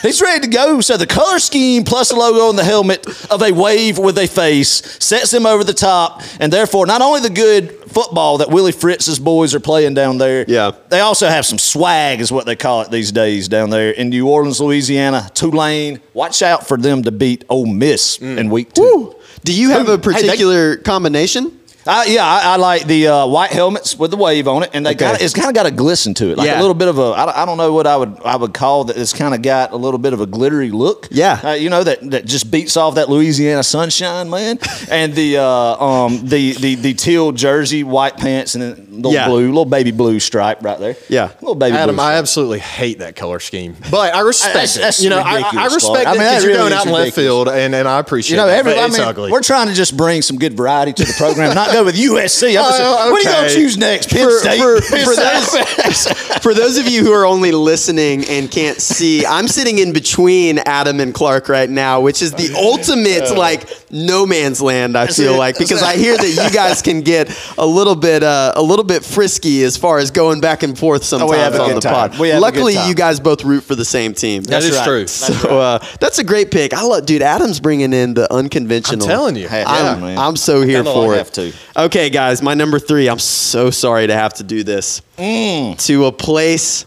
He's 0.02 0.20
ready 0.22 0.40
to 0.40 0.48
go. 0.48 0.80
So 0.80 0.96
the 0.96 1.06
color 1.06 1.38
scheme 1.38 1.84
plus 1.84 2.10
the 2.10 2.16
logo 2.16 2.48
on 2.48 2.56
the 2.56 2.64
helmet 2.64 3.06
of 3.30 3.42
a 3.42 3.52
wave 3.52 3.98
with 3.98 4.18
a 4.18 4.26
face 4.26 4.68
sets 5.02 5.32
him 5.32 5.46
over 5.46 5.64
the 5.64 5.74
top, 5.74 6.22
and 6.38 6.52
therefore 6.52 6.86
not 6.86 7.02
only 7.02 7.20
the 7.20 7.30
good 7.30 7.72
football 7.90 8.38
that 8.38 8.50
Willie 8.50 8.72
Fritz's 8.72 9.18
boys 9.18 9.54
are 9.54 9.60
playing 9.60 9.94
down 9.94 10.18
there. 10.18 10.44
Yeah. 10.46 10.72
They 10.90 11.00
also 11.00 11.28
have 11.28 11.46
some 11.46 11.58
swag, 11.58 12.20
is 12.20 12.30
what 12.30 12.44
they 12.46 12.54
call 12.56 12.82
it 12.82 12.90
these 12.90 13.10
days 13.10 13.48
down 13.48 13.70
there 13.70 13.90
in 13.90 14.10
New 14.10 14.28
Orleans, 14.28 14.60
Louisiana. 14.60 15.30
Tulane. 15.34 16.00
Watch 16.12 16.42
out 16.42 16.66
for 16.68 16.76
them 16.76 17.04
to 17.04 17.10
beat 17.12 17.44
Ole 17.48 17.66
Miss 17.66 18.18
in 18.18 18.36
mm. 18.36 18.50
week 18.50 18.72
two. 18.74 19.14
Do 19.44 19.54
you 19.54 19.70
have 19.70 19.88
a 19.88 19.92
Hey, 19.92 19.96
they- 19.96 20.02
particular 20.02 20.76
combination? 20.76 21.58
Uh, 21.86 22.04
yeah, 22.06 22.24
I, 22.24 22.54
I 22.54 22.56
like 22.56 22.86
the 22.86 23.08
uh, 23.08 23.26
white 23.26 23.50
helmets 23.52 23.98
with 23.98 24.10
the 24.10 24.16
wave 24.16 24.48
on 24.48 24.62
it, 24.64 24.70
and 24.72 24.84
they 24.84 24.90
Okay. 24.90 25.04
kinda, 25.06 25.24
it's 25.24 25.34
kind 25.34 25.48
of 25.48 25.54
got 25.54 25.66
a 25.66 25.70
glisten 25.70 26.14
to 26.14 26.30
it, 26.30 26.36
like 26.38 26.46
Yeah. 26.48 26.58
a 26.58 26.60
little 26.60 26.74
bit 26.74 26.88
of 26.88 26.98
a. 26.98 27.12
I, 27.16 27.44
don't- 27.44 27.56
know 27.56 27.72
what 27.72 27.86
I 27.86 27.96
would 27.96 28.20
I 28.24 28.36
would 28.36 28.52
call 28.52 28.84
that. 28.84 28.96
It's 28.98 29.12
kind 29.14 29.32
of 29.34 29.40
got 29.40 29.72
a 29.72 29.76
little 29.76 29.98
bit 29.98 30.12
of 30.12 30.20
a 30.20 30.26
glittery 30.26 30.70
look. 30.70 31.08
Yeah. 31.10 31.40
uh, 31.42 31.50
you 31.52 31.70
know 31.70 31.82
that 31.84 32.10
that 32.10 32.26
just 32.26 32.50
beats 32.50 32.76
off 32.76 32.96
that 32.96 33.08
Louisiana 33.08 33.62
sunshine, 33.62 34.28
man. 34.28 34.58
and 34.90 35.14
the 35.14 35.38
uh, 35.38 35.44
um 35.44 36.26
the, 36.26 36.52
the 36.52 36.74
the 36.74 36.92
teal 36.94 37.32
jersey, 37.32 37.82
white 37.84 38.16
pants, 38.18 38.54
and 38.54 38.62
then 38.62 38.86
little 38.96 39.12
Yeah. 39.12 39.28
blue, 39.28 39.46
little 39.46 39.64
baby 39.64 39.90
blue 39.92 40.20
stripe 40.20 40.62
right 40.64 40.78
there. 40.78 40.96
Yeah. 41.08 41.30
little 41.40 41.54
baby 41.54 41.76
Adam, 41.76 41.96
blue. 41.96 42.04
I 42.04 42.14
absolutely 42.16 42.58
hate 42.58 42.98
that 42.98 43.16
color 43.16 43.38
scheme, 43.40 43.76
but 43.90 44.14
I 44.14 44.20
respect 44.20 44.54
That's- 44.54 44.76
it. 44.76 44.80
that's 44.80 45.02
you 45.02 45.08
know, 45.10 45.18
I, 45.20 45.40
I 45.40 45.64
respect 45.66 45.84
Clark. 46.04 46.06
I 46.08 46.10
it 46.10 46.14
because 46.18 46.42
that 46.42 46.48
you're 46.48 46.56
going 46.56 46.72
out 46.72 46.86
in 46.86 46.92
left 46.92 47.14
field, 47.14 47.48
and, 47.48 47.74
and 47.74 47.86
I 47.88 47.98
appreciate. 48.00 48.32
You 48.32 48.42
know, 48.42 48.46
that, 48.48 48.58
every, 48.58 48.72
but 48.74 48.80
I 48.84 48.88
mean, 48.88 49.00
ugly. 49.00 49.30
we're 49.32 49.40
trying 49.42 49.68
to 49.68 49.74
just 49.74 49.96
bring 49.96 50.20
some 50.22 50.36
good 50.38 50.54
variety 50.54 50.92
to 50.92 51.04
the 51.04 51.14
program, 51.16 51.54
not 51.54 51.74
go 51.80 51.84
with 51.84 51.96
USC. 51.96 52.48
I'm 52.48 52.54
just, 52.54 52.80
Oh, 52.82 53.10
What 53.10 53.26
are 53.26 53.28
you 53.30 53.36
going 53.36 53.48
to 53.48 53.54
choose 53.54 53.76
next? 53.78 54.10
Penn 54.10 54.24
For- 54.24 54.38
State. 54.38 54.58
for- 54.60 54.80
for 54.82 55.12
State? 55.14 56.16
For 56.42 56.54
those 56.54 56.78
of 56.78 56.86
you 56.86 57.02
who 57.04 57.12
are 57.12 57.26
only 57.26 57.50
listening 57.50 58.24
and 58.28 58.48
can't 58.50 58.80
see, 58.80 59.26
I'm 59.26 59.48
sitting 59.48 59.78
in 59.78 59.92
between 59.92 60.58
Adam 60.58 61.00
and 61.00 61.12
Clark 61.12 61.48
right 61.48 61.68
now, 61.68 62.00
which 62.00 62.22
is 62.22 62.32
the 62.32 62.54
ultimate 62.56 63.36
like 63.36 63.68
no 63.90 64.26
man's 64.26 64.60
land. 64.62 64.96
I 64.96 65.08
feel 65.08 65.34
it. 65.34 65.38
like 65.38 65.58
because 65.58 65.82
I 65.82 65.96
hear 65.96 66.16
that 66.16 66.28
you 66.28 66.54
guys 66.54 66.82
can 66.82 67.00
get 67.00 67.36
a 67.58 67.66
little 67.66 67.96
bit 67.96 68.22
uh, 68.22 68.52
a 68.54 68.62
little 68.62 68.84
bit 68.84 69.04
frisky 69.04 69.64
as 69.64 69.76
far 69.76 69.98
as 69.98 70.10
going 70.12 70.40
back 70.40 70.62
and 70.62 70.78
forth 70.78 71.02
sometimes 71.04 71.32
have 71.32 71.54
a 71.54 71.62
on 71.62 71.68
good 71.70 71.76
the 71.76 71.80
time. 71.80 72.10
pod. 72.10 72.20
We 72.20 72.28
have 72.28 72.36
a 72.36 72.40
good 72.40 72.42
Luckily, 72.42 72.74
time. 72.74 72.88
you 72.88 72.94
guys 72.94 73.18
both 73.18 73.44
root 73.44 73.62
for 73.64 73.74
the 73.74 73.84
same 73.84 74.14
team. 74.14 74.42
that 74.44 74.62
is 74.62 74.76
right. 74.76 74.84
true. 74.84 75.06
So 75.08 75.58
uh, 75.58 75.84
that's 76.00 76.18
a 76.20 76.24
great 76.24 76.50
pick. 76.52 76.74
I 76.74 76.82
love, 76.82 77.06
dude. 77.06 77.22
Adam's 77.22 77.58
bringing 77.60 77.92
in 77.92 78.14
the 78.14 78.32
unconventional. 78.32 79.02
I'm 79.02 79.08
telling 79.08 79.36
you. 79.36 79.48
Hey, 79.48 79.64
I'm, 79.66 80.02
Yeah. 80.04 80.20
I'm 80.26 80.36
so 80.36 80.62
here 80.62 80.84
for 80.84 81.14
it. 81.14 81.18
have 81.18 81.32
to. 81.32 81.52
Okay, 81.74 82.10
guys, 82.10 82.42
my 82.42 82.54
number 82.54 82.78
three. 82.78 83.08
I'm 83.08 83.18
so 83.18 83.70
sorry 83.70 84.06
to 84.06 84.14
have 84.14 84.34
to 84.34 84.42
do 84.42 84.62
this 84.62 85.02
Mm. 85.18 85.78
to 85.86 86.06
a 86.06 86.12
place 86.12 86.86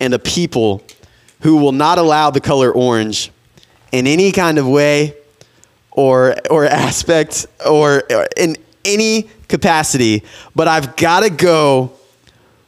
and 0.00 0.14
a 0.14 0.18
people 0.18 0.82
who 1.40 1.56
will 1.56 1.72
not 1.72 1.98
allow 1.98 2.30
the 2.30 2.40
color 2.40 2.72
orange 2.72 3.30
in 3.92 4.06
any 4.06 4.32
kind 4.32 4.58
of 4.58 4.66
way 4.66 5.14
or 5.92 6.34
or 6.50 6.64
aspect 6.86 7.46
or, 7.64 8.02
or 8.10 8.28
in 8.36 8.56
any 8.84 9.28
capacity. 9.48 10.22
But 10.54 10.68
I've 10.68 10.96
got 10.96 11.20
to 11.20 11.30
go 11.30 11.92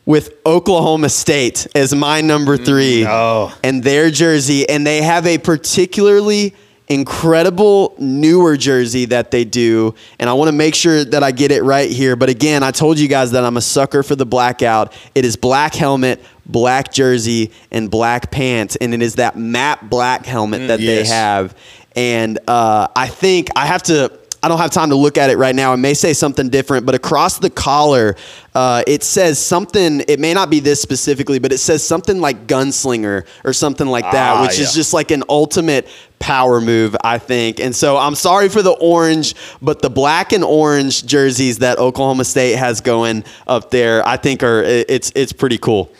with 0.05 0.35
Oklahoma 0.47 1.09
State 1.09 1.67
as 1.75 1.93
my 1.95 2.21
number 2.21 2.57
three 2.57 3.05
oh. 3.07 3.53
and 3.65 3.83
their 3.83 4.11
jersey. 4.11 4.69
And 4.69 4.87
they 4.87 5.03
have 5.03 5.27
a 5.27 5.39
particularly 5.39 6.55
incredible 6.89 7.95
newer 7.99 8.57
jersey 8.57 9.07
that 9.07 9.31
they 9.31 9.45
do. 9.45 9.95
And 10.19 10.31
I 10.31 10.35
want 10.35 10.49
to 10.49 10.53
make 10.53 10.75
sure 10.75 11.05
that 11.05 11.23
I 11.23 11.33
get 11.33 11.51
it 11.51 11.63
right 11.63 11.91
here. 11.91 12.17
But 12.17 12.29
again, 12.29 12.63
I 12.63 12.71
told 12.71 12.99
you 12.99 13.09
guys 13.09 13.33
that 13.33 13.45
I'm 13.45 13.57
a 13.57 13.61
sucker 13.61 14.03
for 14.03 14.15
the 14.15 14.27
blackout. 14.27 14.93
It 15.15 15.25
is 15.25 15.37
black 15.37 15.75
helmet, 15.75 16.23
black 16.47 16.93
jersey, 16.93 17.51
and 17.71 17.91
black 17.91 18.31
pants. 18.31 18.77
And 18.77 18.95
it 18.95 19.03
is 19.03 19.17
that 19.17 19.37
matte 19.37 19.91
black 19.91 20.27
helmet 20.27 20.69
that 20.69 20.79
they 20.79 20.99
yes. 20.99 21.11
have. 21.11 21.57
And 21.97 22.39
uh, 22.47 22.89
I 22.95 23.09
think 23.09 23.49
I 23.57 23.67
have 23.67 23.83
to. 23.85 24.19
I 24.47 24.49
don't 24.49 24.59
have 24.59 24.71
time 24.71 24.91
to 24.91 24.95
look 24.95 25.19
at 25.19 25.29
it 25.29 25.39
right 25.39 25.57
now. 25.57 25.75
It 25.75 25.79
may 25.79 25.93
say 25.93 26.13
something 26.13 26.51
different, 26.51 26.87
but 26.87 26.95
across 26.95 27.41
the 27.41 27.51
collar, 27.51 28.15
uh, 28.55 28.85
it 28.87 29.03
says 29.03 29.41
something. 29.41 30.05
It 30.07 30.21
may 30.21 30.35
not 30.35 30.51
be 30.51 30.61
this 30.61 30.81
specifically, 30.81 31.41
but 31.41 31.53
it 31.53 31.59
says 31.59 31.83
something 31.83 32.21
like 32.21 32.47
gunslinger 32.47 33.27
or 33.43 33.53
something 33.53 33.89
like 33.89 34.05
that, 34.13 34.37
Ah, 34.37 34.43
which 34.43 34.61
is 34.61 34.73
just 34.73 34.95
like 34.95 35.11
an 35.11 35.25
ultimate 35.29 35.89
power 36.21 36.61
move, 36.61 36.95
I 37.03 37.19
think. 37.19 37.59
And 37.59 37.75
so 37.75 37.97
I'm 37.97 38.15
sorry 38.15 38.49
for 38.49 38.63
the 38.63 38.71
orange, 38.71 39.35
but 39.61 39.83
the 39.83 39.91
black 39.91 40.33
and 40.33 40.45
orange 40.45 41.05
jerseys 41.05 41.59
that 41.59 41.79
Oklahoma 41.81 42.25
State 42.25 42.55
has 42.55 42.81
going 42.81 43.25
up 43.49 43.73
there, 43.73 44.07
I 44.07 44.17
think 44.17 44.45
are 44.45 44.63
it's 44.63 45.11
it's 45.17 45.33
pretty 45.33 45.59
cool. 45.59 45.91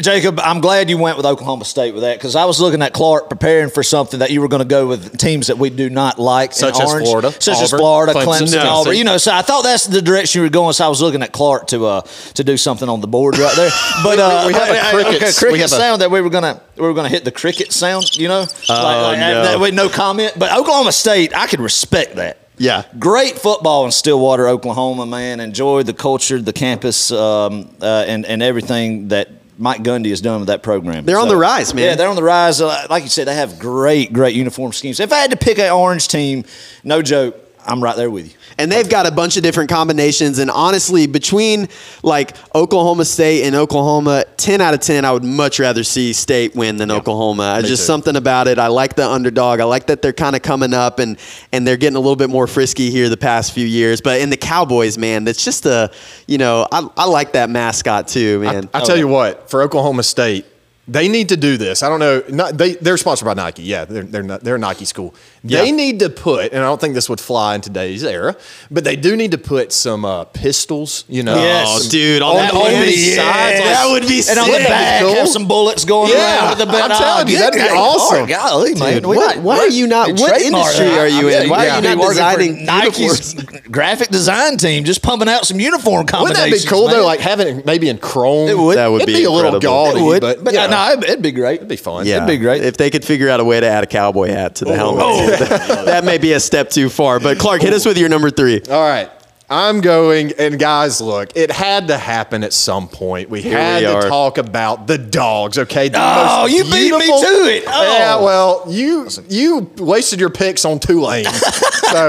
Jacob, 0.00 0.40
I'm 0.40 0.60
glad 0.60 0.90
you 0.90 0.98
went 0.98 1.16
with 1.16 1.24
Oklahoma 1.24 1.64
State 1.64 1.94
with 1.94 2.02
that 2.02 2.18
because 2.18 2.34
I 2.34 2.46
was 2.46 2.60
looking 2.60 2.82
at 2.82 2.92
Clark 2.92 3.28
preparing 3.28 3.70
for 3.70 3.84
something 3.84 4.18
that 4.18 4.32
you 4.32 4.40
were 4.40 4.48
going 4.48 4.62
to 4.62 4.68
go 4.68 4.88
with 4.88 5.16
teams 5.18 5.46
that 5.46 5.56
we 5.56 5.70
do 5.70 5.88
not 5.88 6.18
like, 6.18 6.50
in 6.50 6.56
Such 6.56 6.80
as 6.80 6.90
orange, 6.90 7.06
Florida, 7.08 7.30
such 7.30 7.62
as 7.62 7.70
Florida, 7.70 8.12
Clemson, 8.12 8.24
Clemson, 8.24 8.38
Tennessee. 8.38 8.58
Auburn. 8.58 8.96
You 8.96 9.04
know, 9.04 9.18
so 9.18 9.32
I 9.32 9.42
thought 9.42 9.62
that's 9.62 9.86
the 9.86 10.02
direction 10.02 10.40
you 10.40 10.46
were 10.46 10.50
going. 10.50 10.72
So 10.72 10.84
I 10.84 10.88
was 10.88 11.00
looking 11.00 11.22
at 11.22 11.30
Clark 11.30 11.68
to 11.68 11.86
uh, 11.86 12.00
to 12.34 12.42
do 12.42 12.56
something 12.56 12.88
on 12.88 13.02
the 13.02 13.06
board 13.06 13.38
right 13.38 13.54
there. 13.54 13.70
But 14.02 14.18
uh, 14.18 14.44
we 14.48 14.52
have 14.54 14.68
a 14.68 14.80
uh, 14.80 14.90
cricket- 14.90 15.14
okay, 15.22 15.32
cricket 15.32 15.52
we 15.52 15.58
have 15.60 15.72
a- 15.72 15.76
sound 15.76 16.02
that 16.02 16.10
we 16.10 16.20
were 16.20 16.30
gonna 16.30 16.60
we 16.74 16.82
were 16.82 16.94
gonna 16.94 17.08
hit 17.08 17.24
the 17.24 17.30
cricket 17.30 17.72
sound. 17.72 18.16
You 18.18 18.26
know, 18.26 18.40
like, 18.40 18.68
like, 18.68 19.18
no. 19.20 19.42
that- 19.44 19.60
with 19.60 19.74
no 19.74 19.88
comment. 19.88 20.32
But 20.36 20.56
Oklahoma 20.58 20.90
State, 20.90 21.36
I 21.36 21.46
could 21.46 21.60
respect 21.60 22.16
that. 22.16 22.38
Yeah. 22.58 22.84
Great 22.98 23.38
football 23.38 23.84
in 23.84 23.92
Stillwater, 23.92 24.48
Oklahoma, 24.48 25.06
man. 25.06 25.38
Enjoy 25.38 25.84
the 25.84 25.94
culture, 25.94 26.40
the 26.40 26.52
campus, 26.52 27.12
um, 27.12 27.70
uh, 27.80 28.04
and 28.08 28.26
and 28.26 28.42
everything 28.42 29.08
that 29.08 29.28
Mike 29.58 29.82
Gundy 29.82 30.10
has 30.10 30.20
done 30.20 30.40
with 30.40 30.48
that 30.48 30.62
program. 30.62 31.04
They're 31.04 31.18
on 31.18 31.28
the 31.28 31.36
rise, 31.36 31.72
man. 31.74 31.84
Yeah, 31.84 31.94
they're 31.94 32.08
on 32.08 32.16
the 32.16 32.22
rise. 32.22 32.60
Uh, 32.60 32.86
Like 32.90 33.02
you 33.04 33.08
said, 33.08 33.26
they 33.28 33.34
have 33.34 33.58
great, 33.58 34.12
great 34.12 34.34
uniform 34.34 34.72
schemes. 34.72 34.98
If 35.00 35.12
I 35.12 35.18
had 35.18 35.30
to 35.30 35.36
pick 35.36 35.58
an 35.58 35.70
orange 35.70 36.08
team, 36.08 36.44
no 36.82 37.02
joke, 37.02 37.36
I'm 37.66 37.82
right 37.82 37.96
there 37.96 38.10
with 38.10 38.26
you. 38.26 38.38
And 38.58 38.70
they've 38.70 38.88
got 38.88 39.06
a 39.06 39.10
bunch 39.10 39.36
of 39.36 39.42
different 39.42 39.68
combinations. 39.70 40.38
And 40.38 40.50
honestly, 40.50 41.06
between 41.06 41.68
like 42.02 42.36
Oklahoma 42.54 43.04
State 43.04 43.44
and 43.44 43.54
Oklahoma, 43.56 44.24
10 44.36 44.60
out 44.60 44.74
of 44.74 44.80
10, 44.80 45.04
I 45.04 45.12
would 45.12 45.24
much 45.24 45.58
rather 45.58 45.82
see 45.82 46.12
State 46.12 46.54
win 46.54 46.76
than 46.76 46.90
Oklahoma. 46.90 47.56
It's 47.58 47.68
just 47.68 47.82
too. 47.82 47.86
something 47.86 48.16
about 48.16 48.46
it. 48.46 48.58
I 48.58 48.68
like 48.68 48.94
the 48.94 49.08
underdog. 49.08 49.60
I 49.60 49.64
like 49.64 49.86
that 49.86 50.02
they're 50.02 50.12
kind 50.12 50.36
of 50.36 50.42
coming 50.42 50.72
up 50.72 50.98
and, 50.98 51.18
and 51.52 51.66
they're 51.66 51.76
getting 51.76 51.96
a 51.96 52.00
little 52.00 52.16
bit 52.16 52.30
more 52.30 52.46
frisky 52.46 52.90
here 52.90 53.08
the 53.08 53.16
past 53.16 53.52
few 53.52 53.66
years. 53.66 54.00
But 54.00 54.20
in 54.20 54.30
the 54.30 54.36
Cowboys, 54.36 54.98
man, 54.98 55.24
that's 55.24 55.44
just 55.44 55.66
a, 55.66 55.90
you 56.26 56.38
know, 56.38 56.68
I, 56.70 56.88
I 56.96 57.06
like 57.06 57.32
that 57.32 57.50
mascot 57.50 58.08
too, 58.08 58.40
man. 58.40 58.68
I 58.72 58.84
tell 58.84 58.96
you 58.96 59.08
what, 59.08 59.50
for 59.50 59.62
Oklahoma 59.62 60.02
State, 60.02 60.46
They 60.86 61.08
need 61.08 61.30
to 61.30 61.36
do 61.38 61.56
this. 61.56 61.82
I 61.82 61.88
don't 61.88 61.98
know. 61.98 62.22
Not, 62.28 62.58
they 62.58 62.74
they're 62.74 62.98
sponsored 62.98 63.24
by 63.24 63.32
Nike. 63.32 63.62
Yeah, 63.62 63.86
they're 63.86 64.02
they're, 64.02 64.22
not, 64.22 64.42
they're 64.42 64.56
a 64.56 64.58
Nike 64.58 64.84
school. 64.84 65.14
They 65.42 65.64
Yeah. 65.66 65.70
need 65.74 65.98
to 66.00 66.10
put, 66.10 66.52
and 66.52 66.62
I 66.62 66.66
don't 66.66 66.78
think 66.80 66.92
this 66.94 67.08
would 67.08 67.20
fly 67.20 67.54
in 67.54 67.62
today's 67.62 68.04
era, 68.04 68.36
but 68.70 68.84
they 68.84 68.94
do 68.94 69.16
need 69.16 69.30
to 69.30 69.38
put 69.38 69.72
some 69.72 70.04
uh, 70.04 70.24
pistols. 70.24 71.04
You 71.08 71.22
know, 71.22 71.36
Yes. 71.36 71.86
Oh, 71.86 71.90
dude, 71.90 72.20
on, 72.22 72.36
on, 72.36 72.46
the 72.48 72.54
on 72.54 72.72
the 72.82 72.90
yes. 72.90 73.16
sides. 73.16 73.60
like- 73.60 73.68
That 73.70 73.86
would 73.92 74.08
be 74.08 74.22
And 74.28 74.38
on 74.38 74.46
the 74.50 74.58
back, 74.68 75.02
Cool. 75.02 75.14
have 75.14 75.28
some 75.28 75.48
bullets 75.48 75.84
going 75.86 76.10
Yeah, 76.12 76.40
around 76.40 76.48
with 76.50 76.58
the 76.58 76.66
belt. 76.66 76.90
I'm 76.90 76.98
telling 76.98 77.28
you, 77.28 77.36
Oh, 77.36 77.40
that'd 77.40 77.54
be 77.54 77.60
good 77.60 77.70
awesome. 77.76 78.16
Lord, 78.18 78.28
Golly, 78.28 78.74
man. 78.74 78.92
Dude, 78.94 79.06
We 79.06 79.16
what- 79.16 79.38
why 79.38 79.58
are 79.60 79.68
you 79.68 79.86
not- 79.86 80.10
what 80.20 80.40
industry 80.40 80.86
are 80.98 81.08
you 81.08 81.28
in? 81.28 81.40
mean, 81.40 81.48
Why 81.50 81.68
are 81.68 81.80
you 81.80 81.94
not 81.96 82.08
designing 82.08 82.64
Nike's 82.66 83.32
graphic 83.70 84.08
design 84.08 84.58
team, 84.58 84.84
just 84.84 85.00
pumping 85.02 85.28
out 85.30 85.46
some 85.46 85.60
uniform 85.60 86.04
combinations? 86.06 86.40
Wouldn't 86.50 86.62
that 86.62 86.68
be 86.68 86.70
cool 86.70 86.88
man. 86.88 86.96
though? 86.96 87.06
Like 87.06 87.20
having 87.20 87.58
it 87.60 87.66
maybe 87.66 87.88
in 87.88 87.96
chrome. 87.96 88.48
It 88.48 88.58
would. 88.58 88.76
That 88.76 88.88
would 88.88 89.02
It'd 89.02 89.14
be 89.14 89.20
be, 89.20 89.24
a 89.24 89.30
little 89.30 89.58
gaudy, 89.60 90.20
but, 90.20 90.44
but 90.44 90.52
you 90.52 90.60
know, 90.60 90.73
no, 90.74 90.92
it'd, 90.92 91.04
it'd 91.04 91.22
be 91.22 91.32
great. 91.32 91.56
it'd 91.56 91.68
be 91.68 91.76
fun. 91.76 92.06
Yeah, 92.06 92.16
It'd 92.16 92.28
be 92.28 92.36
great. 92.38 92.62
if 92.62 92.76
they 92.76 92.90
could 92.90 93.04
figure 93.04 93.28
out 93.28 93.40
a 93.40 93.44
way 93.44 93.60
to 93.60 93.66
add 93.66 93.84
a 93.84 93.86
cowboy 93.86 94.28
hat 94.28 94.56
to 94.56 94.64
the 94.64 94.76
helmet. 94.76 95.02
Oh. 95.04 95.26
that 95.86 96.04
may 96.04 96.18
be 96.18 96.32
a 96.32 96.40
step 96.40 96.70
too 96.70 96.88
far. 96.88 97.20
But 97.20 97.38
Clark, 97.38 97.62
hit 97.62 97.72
us 97.72 97.84
with 97.86 97.98
your 97.98 98.08
number 98.08 98.30
three. 98.30 98.60
All 98.70 98.80
right. 98.86 99.10
I'm 99.50 99.82
going, 99.82 100.32
and 100.38 100.58
guys, 100.58 101.02
look, 101.02 101.36
it 101.36 101.50
had 101.50 101.88
to 101.88 101.98
happen 101.98 102.42
at 102.42 102.54
some 102.54 102.88
point. 102.88 103.28
We 103.28 103.42
had 103.42 103.82
we 103.82 104.00
to 104.00 104.08
talk 104.08 104.38
about 104.38 104.86
the 104.86 104.96
dogs, 104.96 105.58
okay? 105.58 105.90
The 105.90 105.98
Oh, 106.00 106.46
you 106.46 106.64
beat 106.64 106.92
me 106.92 107.06
to 107.06 107.46
it. 107.46 107.64
Oh. 107.66 107.96
Yeah, 107.96 108.16
well, 108.16 108.64
you 108.66 109.06
you 109.28 109.70
wasted 109.76 110.18
your 110.18 110.30
picks 110.30 110.64
on 110.64 110.78
Tulane. 110.80 111.26
so, 111.92 112.08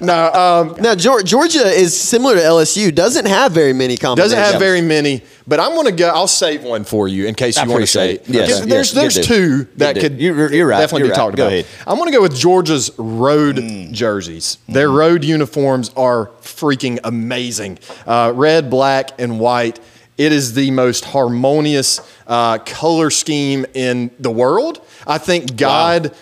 no, 0.00 0.32
um, 0.32 0.80
Now, 0.80 0.94
Georgia 0.94 1.66
is 1.66 1.98
similar 2.00 2.36
to 2.36 2.40
LSU. 2.40 2.94
Doesn't 2.94 3.26
have 3.26 3.50
very 3.50 3.72
many 3.72 3.96
combinations. 3.96 4.32
doesn't 4.34 4.52
have 4.52 4.60
very 4.60 4.80
many, 4.80 5.24
but 5.46 5.60
I'm 5.60 5.72
going 5.72 5.86
to 5.86 5.92
go. 5.92 6.08
I'll 6.08 6.26
save 6.26 6.62
one 6.64 6.84
for 6.84 7.06
you 7.08 7.26
in 7.26 7.34
case 7.34 7.56
I 7.56 7.64
you 7.64 7.70
want 7.70 7.82
to 7.82 7.86
say 7.86 8.14
it. 8.14 8.28
Yes, 8.28 8.46
Because 8.60 8.66
There's 8.66 8.94
yes, 8.94 9.14
there's 9.14 9.26
two 9.26 9.64
that 9.76 9.96
could. 9.96 10.20
You're- 10.20 10.56
you're 10.56 10.66
right. 10.66 10.80
definitely 10.80 11.06
You're 11.06 11.08
be 11.08 11.10
right. 11.12 11.16
talked 11.16 11.36
Go 11.36 11.44
about. 11.44 11.52
ahead. 11.52 11.66
I'm 11.86 11.96
going 11.96 12.10
to 12.10 12.16
go 12.16 12.22
with 12.22 12.36
Georgia's 12.36 12.90
road 12.98 13.56
jerseys. 13.92 14.58
Their 14.68 14.90
road 14.90 15.24
uniforms 15.24 15.90
are 15.96 16.26
freaking 16.42 16.98
amazing. 17.04 17.78
Uh, 18.06 18.32
red, 18.34 18.70
black, 18.70 19.10
and 19.20 19.38
white. 19.40 19.78
It 20.18 20.32
is 20.32 20.54
the 20.54 20.70
most 20.70 21.04
harmonious 21.04 22.00
uh, 22.26 22.56
color 22.58 23.10
scheme 23.10 23.66
in 23.74 24.10
the 24.18 24.30
world. 24.30 24.80
I 25.06 25.18
think 25.18 25.56
God. 25.56 26.14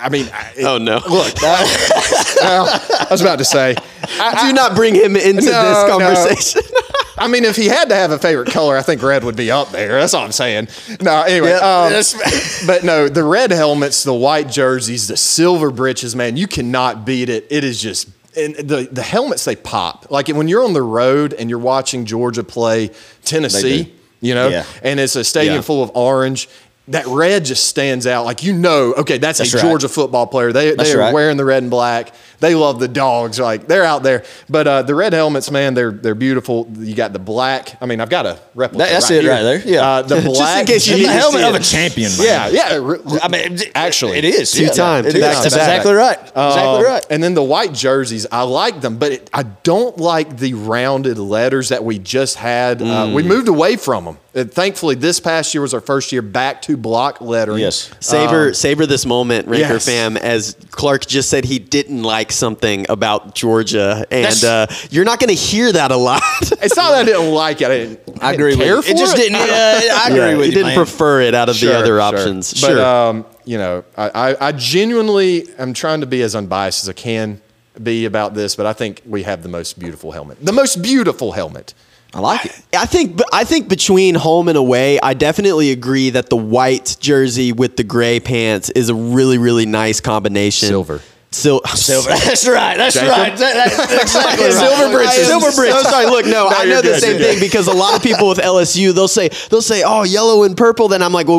I 0.00 0.08
mean, 0.08 0.26
it- 0.56 0.64
Oh, 0.64 0.78
no. 0.78 0.96
Look, 1.08 1.34
well, 1.42 2.66
I 2.68 3.06
was 3.10 3.20
about 3.20 3.38
to 3.38 3.44
say. 3.44 3.76
I, 4.20 4.46
Do 4.48 4.52
not 4.52 4.74
bring 4.74 4.94
him 4.94 5.16
into 5.16 5.42
No, 5.42 5.68
this 5.68 5.88
no. 5.88 5.98
conversation. 5.98 6.62
I 7.18 7.26
mean, 7.26 7.44
if 7.44 7.56
he 7.56 7.66
had 7.66 7.88
to 7.88 7.96
have 7.96 8.12
a 8.12 8.18
favorite 8.18 8.50
color, 8.50 8.76
I 8.76 8.82
think 8.82 9.02
red 9.02 9.24
would 9.24 9.34
be 9.36 9.50
up 9.50 9.70
there. 9.70 9.98
That's 10.00 10.14
all 10.14 10.24
I'm 10.24 10.30
saying. 10.32 10.68
No, 11.00 11.22
anyway. 11.22 11.52
um, 11.52 11.92
but 12.66 12.84
no, 12.84 13.08
the 13.08 13.24
red 13.24 13.50
helmets, 13.50 14.04
the 14.04 14.14
white 14.14 14.48
jerseys, 14.48 15.08
the 15.08 15.16
silver 15.16 15.70
breeches, 15.72 16.14
man, 16.14 16.36
you 16.36 16.46
cannot 16.46 17.04
beat 17.04 17.28
it. 17.28 17.46
It 17.50 17.64
is 17.64 17.80
just. 17.82 18.08
And 18.36 18.54
the, 18.54 18.88
the 18.92 19.02
helmets 19.02 19.44
they 19.44 19.56
pop 19.56 20.12
like 20.12 20.28
when 20.28 20.46
you're 20.46 20.62
on 20.62 20.74
the 20.74 20.82
road 20.82 21.32
and 21.32 21.50
you're 21.50 21.58
watching 21.58 22.04
Georgia 22.04 22.44
play 22.44 22.90
Tennessee, 23.24 23.92
you 24.20 24.32
know, 24.34 24.46
Yeah. 24.46 24.64
and 24.84 25.00
it's 25.00 25.16
a 25.16 25.24
stadium 25.24 25.56
Yeah. 25.56 25.60
full 25.62 25.82
of 25.82 25.90
orange. 25.96 26.48
That 26.88 27.06
red 27.06 27.44
just 27.44 27.66
stands 27.66 28.06
out. 28.06 28.24
Like 28.24 28.42
you 28.42 28.52
know, 28.52 28.94
okay, 28.94 29.18
that's, 29.18 29.38
That's 29.38 29.52
a 29.54 29.56
right. 29.56 29.62
Georgia 29.62 29.88
football 29.88 30.26
player. 30.26 30.52
They 30.52 30.74
That's 30.74 30.90
they 30.90 30.96
are 30.96 30.98
right. 30.98 31.14
wearing 31.14 31.36
the 31.36 31.44
red 31.44 31.62
and 31.62 31.70
black. 31.70 32.12
They 32.40 32.54
love 32.54 32.78
the 32.80 32.88
dogs. 32.88 33.38
Like 33.40 33.66
they're 33.66 33.84
out 33.84 34.02
there. 34.02 34.24
But 34.48 34.66
uh, 34.68 34.82
the 34.82 34.94
red 34.94 35.12
helmets, 35.12 35.50
man, 35.50 35.74
they're 35.74 35.90
they're 35.90 36.14
beautiful. 36.14 36.68
You 36.78 36.94
got 36.94 37.12
the 37.12 37.18
black. 37.18 37.76
I 37.80 37.86
mean, 37.86 38.00
I've 38.00 38.10
got 38.10 38.26
a 38.26 38.38
replica. 38.54 38.78
That- 38.84 38.90
that's 38.90 39.10
right 39.10 39.16
it 39.18 39.22
here. 39.22 39.30
right 39.32 39.42
there. 39.42 39.58
Yeah. 39.66 39.86
Uh, 39.88 40.02
the 40.02 40.14
Just 40.20 40.26
in 40.26 40.32
black. 40.34 40.66
case 40.66 40.86
you 40.86 40.96
need 40.96 41.06
the 41.06 41.12
helmet 41.12 41.42
of 41.44 41.54
a 41.54 41.60
champion, 41.60 42.10
man. 42.18 42.52
yeah, 42.52 42.70
yeah. 42.80 43.18
I 43.22 43.28
mean, 43.28 43.58
Actually. 43.74 44.18
it 44.18 44.24
is 44.24 44.52
Two 44.52 44.64
yeah. 44.64 44.70
times, 44.70 45.06
It 45.08 45.16
is. 45.16 45.20
back 45.22 45.36
to 45.36 45.42
That's 45.42 45.54
back. 45.56 45.68
exactly 45.78 45.92
right. 45.94 46.18
Exactly 46.20 46.62
Um, 46.62 46.84
right. 46.84 47.06
And 47.10 47.22
then 47.22 47.34
the 47.34 47.42
white 47.42 47.72
jerseys, 47.74 48.26
I 48.30 48.42
like 48.42 48.80
them, 48.80 48.98
but 48.98 49.12
it, 49.12 49.30
I 49.32 49.42
don't 49.44 49.98
like 49.98 50.36
the 50.38 50.54
rounded 50.54 51.18
letters 51.18 51.70
that 51.70 51.84
we 51.84 51.98
just 51.98 52.36
had. 52.36 52.80
Uh, 52.82 52.84
Mm. 53.08 53.14
we 53.14 53.22
moved 53.22 53.48
away 53.48 53.76
from 53.76 54.04
them. 54.04 54.18
And 54.34 54.52
thankfully, 54.52 54.94
this 54.94 55.18
past 55.20 55.52
year 55.54 55.62
was 55.62 55.74
our 55.74 55.80
first 55.80 56.12
year 56.12 56.22
back 56.22 56.62
to 56.62 56.76
block 56.76 57.20
lettering. 57.20 57.58
Yes. 57.60 57.90
Savor, 58.00 58.54
savor 58.54 58.86
this 58.86 59.04
moment, 59.04 59.48
Ranker 59.48 59.74
yes. 59.74 59.86
fam, 59.86 60.16
as 60.16 60.56
Clark 60.70 61.06
just 61.06 61.28
said 61.30 61.44
he 61.44 61.58
didn't 61.58 62.02
like 62.02 62.27
something 62.32 62.86
about 62.88 63.34
Georgia. 63.34 64.06
And 64.10 64.44
uh, 64.44 64.66
you're 64.90 65.04
not 65.04 65.18
going 65.20 65.28
to 65.28 65.34
hear 65.34 65.70
that 65.72 65.90
a 65.90 65.96
lot. 65.96 66.22
It's 66.60 66.76
not 66.76 66.90
that 66.90 67.02
I 67.02 67.04
didn't 67.04 67.32
like 67.32 67.60
it. 67.60 67.66
I 67.66 67.68
didn't. 67.78 68.00
I 68.22 68.32
agree 68.32 68.56
with 68.56 68.66
you. 68.66 68.78
It 68.80 68.96
just 68.98 69.16
didn't. 69.16 69.36
I 69.36 69.88
I 70.04 70.06
agree 70.08 70.18
Yeah, 70.18 70.36
with 70.36 70.46
you. 70.46 70.52
didn't 70.52 70.66
man. 70.68 70.76
prefer 70.76 71.20
it 71.22 71.34
out 71.34 71.48
of 71.48 71.56
Sure, 71.56 71.70
the 71.72 71.78
other 71.78 71.86
sure. 71.86 72.00
options. 72.00 72.52
But 72.52 72.58
sure. 72.68 72.84
um, 72.84 73.26
you 73.44 73.58
know, 73.58 73.84
I, 73.96 74.08
I, 74.32 74.48
I 74.48 74.52
genuinely 74.52 75.46
am 75.58 75.72
trying 75.72 76.00
to 76.00 76.06
be 76.06 76.22
as 76.22 76.34
unbiased 76.34 76.82
as 76.84 76.88
I 76.88 76.92
can 76.94 77.40
be 77.82 78.04
about 78.06 78.34
this, 78.34 78.56
but 78.56 78.66
I 78.66 78.72
think 78.72 79.02
we 79.06 79.22
have 79.22 79.42
the 79.42 79.48
most 79.48 79.78
beautiful 79.78 80.10
helmet. 80.12 80.38
The 80.44 80.52
most 80.52 80.82
beautiful 80.82 81.32
helmet. 81.32 81.74
I 82.14 82.20
like 82.20 82.46
it. 82.46 82.60
I 82.76 82.86
think 82.86 83.20
I 83.32 83.44
think 83.44 83.68
between 83.68 84.14
home 84.14 84.48
and 84.48 84.56
away, 84.56 84.98
I 85.00 85.12
definitely 85.14 85.70
agree 85.72 86.08
that 86.10 86.30
the 86.30 86.36
white 86.36 86.96
jersey 87.00 87.52
with 87.52 87.76
the 87.76 87.84
gray 87.84 88.18
pants 88.18 88.70
is 88.70 88.88
a 88.88 88.94
really 88.94 89.36
really 89.38 89.66
nice 89.66 90.00
combination. 90.00 90.68
Silver. 90.68 91.00
Sil- 91.30 91.60
Silver. 91.74 92.08
That's 92.24 92.48
right. 92.48 92.76
That's 92.78 92.94
Jacob? 92.94 93.10
right. 93.10 93.36
That- 93.36 93.76
that's 93.90 94.02
exactly 94.02 94.44
right. 94.46 94.52
Silver 94.54 94.92
britches. 94.96 95.18
I 95.18 95.20
am 95.20 95.40
Silver 95.40 95.50
so 95.50 95.60
britches. 95.60 95.82
sorry. 95.82 96.06
Look, 96.06 96.24
no, 96.24 96.30
No, 96.48 96.48
I 96.48 96.62
you're 96.62 96.74
know 96.76 96.82
the 96.82 96.88
good, 96.88 97.00
same 97.02 97.18
you're 97.20 97.28
thing 97.32 97.40
because 97.40 97.66
a 97.68 97.72
lot 97.74 97.94
of 97.94 98.02
people 98.02 98.28
with 98.28 98.38
LSU 98.38 98.92
they'll 98.94 99.08
say 99.08 99.28
they'll 99.50 99.60
say 99.60 99.82
oh 99.84 100.04
yellow 100.04 100.44
and 100.44 100.56
purple. 100.56 100.88
Then 100.88 101.02
I'm 101.02 101.12
like 101.12 101.26
well, 101.28 101.38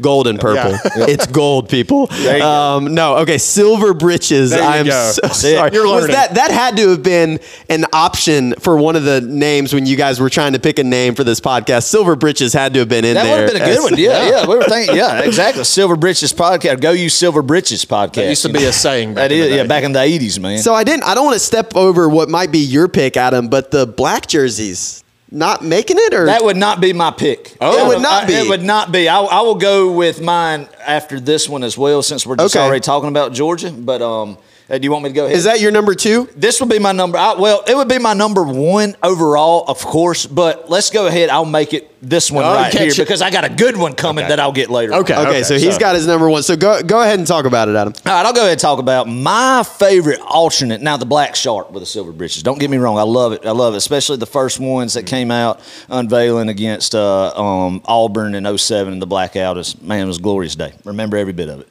gold 0.00 0.26
and 0.26 0.40
purple. 0.40 0.72
Yeah. 0.72 1.06
It's 1.08 1.26
gold, 1.26 1.68
people. 1.68 2.10
Um, 2.42 2.94
no, 2.94 3.18
okay, 3.18 3.36
silver 3.38 3.92
breeches. 3.94 4.50
There 4.50 4.60
you 4.60 4.66
I'm 4.66 4.86
go. 4.86 5.10
so 5.12 5.28
sorry. 5.28 5.70
You're 5.72 5.84
Was 5.86 6.06
that 6.08 6.34
that 6.36 6.50
had 6.50 6.76
to 6.78 6.90
have 6.90 7.02
been 7.02 7.40
an 7.68 7.84
option 7.92 8.54
for 8.54 8.76
one 8.78 8.96
of 8.96 9.04
the 9.04 9.20
names 9.20 9.74
when 9.74 9.84
you 9.86 9.96
guys 9.96 10.20
were 10.20 10.30
trying 10.30 10.54
to 10.54 10.58
pick 10.58 10.78
a 10.78 10.84
name 10.84 11.14
for 11.14 11.24
this 11.24 11.40
podcast? 11.40 11.84
Silver 11.84 12.16
breeches 12.16 12.52
had 12.52 12.72
to 12.74 12.80
have 12.80 12.88
been 12.88 13.04
in 13.04 13.14
That 13.14 13.24
there. 13.24 13.46
That 13.46 13.52
would 13.52 13.60
have 13.60 13.66
been 13.66 13.70
a 13.70 13.74
good 13.74 13.90
one. 13.92 13.98
Yeah, 13.98 14.28
yeah. 14.30 14.46
We 14.46 14.56
were 14.56 14.64
thinking, 14.64 14.96
yeah, 14.96 15.20
exactly. 15.20 15.64
Silver 15.64 15.96
Britches 15.96 16.32
podcast. 16.32 16.80
Go 16.80 16.92
use 16.92 17.14
Silver 17.14 17.42
Britches 17.42 17.84
podcast. 17.84 18.14
That 18.14 18.28
used 18.30 18.42
to 18.42 18.52
be 18.52 18.64
a 18.64 18.72
saying 18.78 19.14
back 19.14 19.28
That 19.30 19.32
in 19.32 19.50
the 19.50 19.56
yeah, 19.56 19.64
back 19.64 19.84
in 19.84 19.92
the 19.92 20.00
eighties, 20.00 20.38
man. 20.40 20.58
So 20.58 20.74
I 20.74 20.84
didn't. 20.84 21.04
I 21.04 21.14
don't 21.14 21.24
want 21.24 21.34
to 21.34 21.40
step 21.44 21.74
over 21.76 22.08
what 22.08 22.28
might 22.28 22.50
be 22.52 22.58
your 22.58 22.88
pick, 22.88 23.16
Adam, 23.16 23.48
but 23.48 23.70
the 23.70 23.86
black 23.86 24.26
jerseys 24.26 25.04
not 25.30 25.62
making 25.62 25.96
it, 25.98 26.14
or 26.14 26.24
That 26.26 26.42
would 26.42 26.56
not 26.56 26.80
be 26.80 26.94
my 26.94 27.10
pick. 27.10 27.54
Oh. 27.60 27.84
It 27.84 27.88
would 27.88 28.02
not 28.02 28.24
I- 28.24 28.26
be. 28.26 28.32
It 28.34 28.48
would 28.48 28.62
not 28.62 28.90
be. 28.92 29.08
I, 29.08 29.20
I 29.20 29.40
will 29.42 29.56
go 29.56 29.92
with 29.92 30.22
mine 30.22 30.68
after 30.86 31.20
this 31.20 31.48
one 31.48 31.62
as 31.62 31.76
well, 31.76 32.02
since 32.02 32.24
we're 32.26 32.36
just 32.36 32.56
Okay. 32.56 32.64
already 32.64 32.80
talking 32.80 33.10
about 33.10 33.32
Georgia. 33.34 33.70
But 33.70 34.00
um, 34.00 34.38
uh, 34.70 34.76
do 34.78 34.84
you 34.84 34.90
want 34.92 35.04
me 35.04 35.10
to 35.10 35.14
go 35.14 35.24
ahead? 35.24 35.36
is 35.36 35.44
that 35.44 35.60
your 35.60 35.72
number 35.72 35.94
two? 35.94 36.28
this 36.36 36.60
would 36.60 36.68
be 36.68 36.78
my 36.78 36.92
number. 36.92 37.16
I, 37.18 37.34
well, 37.34 37.62
it 37.66 37.76
would 37.76 37.88
be 37.88 37.98
my 37.98 38.12
number 38.14 38.42
one 38.44 38.96
overall, 39.02 39.64
of 39.66 39.78
course. 39.78 40.26
But 40.26 40.68
let's 40.70 40.90
go 40.90 41.06
ahead. 41.06 41.30
I'll 41.30 41.44
make 41.44 41.72
it 41.72 41.90
this 42.00 42.30
one 42.30 42.44
Oh, 42.44 42.54
right 42.54 42.72
here 42.72 42.88
it. 42.88 42.96
because 42.96 43.22
I 43.22 43.30
got 43.30 43.44
a 43.44 43.48
good 43.48 43.76
one 43.76 43.94
coming 43.94 44.24
Okay. 44.24 44.30
that 44.30 44.40
I'll 44.40 44.52
get 44.52 44.70
later. 44.70 44.94
Okay. 44.94 45.16
Okay, 45.16 45.42
so 45.42 45.58
he's 45.58 45.78
got 45.78 45.94
his 45.96 46.06
number 46.06 46.28
one. 46.28 46.42
So 46.42 46.54
go 46.56 46.82
go 46.82 47.00
ahead 47.02 47.18
and 47.18 47.26
talk 47.26 47.44
about 47.44 47.68
it, 47.68 47.74
Adam. 47.76 47.92
All 48.06 48.12
right, 48.12 48.26
I'll 48.26 48.32
go 48.32 48.40
ahead 48.42 48.52
and 48.52 48.60
talk 48.60 48.78
about 48.78 49.08
my 49.08 49.64
favorite 49.64 50.20
alternate. 50.20 50.80
Now, 50.80 50.96
the 50.96 51.06
black 51.06 51.34
shark 51.34 51.72
with 51.72 51.82
the 51.82 51.86
silver 51.86 52.12
breeches. 52.12 52.42
Don't 52.42 52.60
get 52.60 52.70
me 52.70 52.76
wrong, 52.76 52.98
I 52.98 53.02
love 53.02 53.32
it. 53.32 53.44
I 53.46 53.50
love 53.52 53.74
it, 53.74 53.78
especially 53.78 54.18
the 54.18 54.26
first 54.26 54.60
ones 54.60 54.94
that 54.94 55.06
came 55.06 55.30
out 55.30 55.60
unveiling 55.88 56.48
against 56.48 56.94
uh, 56.94 57.32
um, 57.34 57.80
Auburn 57.86 58.34
in 58.34 58.58
07 58.58 58.92
and 58.92 59.02
the 59.02 59.06
blackout. 59.06 59.56
Is, 59.58 59.80
man, 59.82 60.04
it 60.04 60.06
was 60.06 60.18
a 60.18 60.22
glorious 60.22 60.54
day. 60.54 60.74
Remember 60.84 61.16
every 61.16 61.32
bit 61.32 61.48
of 61.48 61.60
it. 61.60 61.68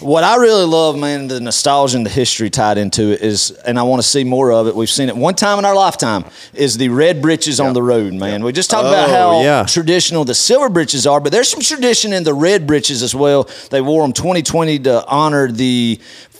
What 0.00 0.24
I 0.24 0.36
really 0.36 0.66
love, 0.66 0.98
man, 0.98 1.26
the 1.26 1.40
nostalgia 1.40 1.96
and 1.96 2.04
the 2.04 2.10
history 2.10 2.50
tied 2.50 2.76
into 2.76 3.12
it 3.12 3.22
is, 3.22 3.50
and 3.50 3.78
I 3.78 3.82
want 3.82 4.02
to 4.02 4.06
see 4.06 4.24
more 4.24 4.52
of 4.52 4.66
it. 4.66 4.76
We've 4.76 4.90
seen 4.90 5.08
it 5.08 5.16
one 5.16 5.34
time 5.34 5.58
in 5.58 5.64
our 5.64 5.74
lifetime. 5.74 6.24
Is 6.52 6.76
the 6.76 6.90
red 6.90 7.22
breeches 7.22 7.60
on 7.60 7.72
the 7.72 7.82
road, 7.82 8.12
man? 8.12 8.44
We 8.44 8.52
just 8.52 8.70
talked 8.70 8.86
about 8.88 9.08
Oh, 9.08 9.12
how 9.12 9.40
yeah. 9.42 9.64
traditional 9.66 10.24
the 10.26 10.34
silver 10.34 10.68
breeches 10.68 11.06
are, 11.06 11.18
but 11.18 11.32
there's 11.32 11.48
some 11.48 11.60
tradition 11.62 12.12
in 12.12 12.24
the 12.24 12.34
red 12.34 12.66
breeches 12.66 13.02
as 13.02 13.14
well. 13.14 13.48
They 13.70 13.80
wore 13.80 14.02
them 14.02 14.12
2020 14.12 14.80
to 14.80 15.06
honor 15.06 15.50
the 15.50 15.98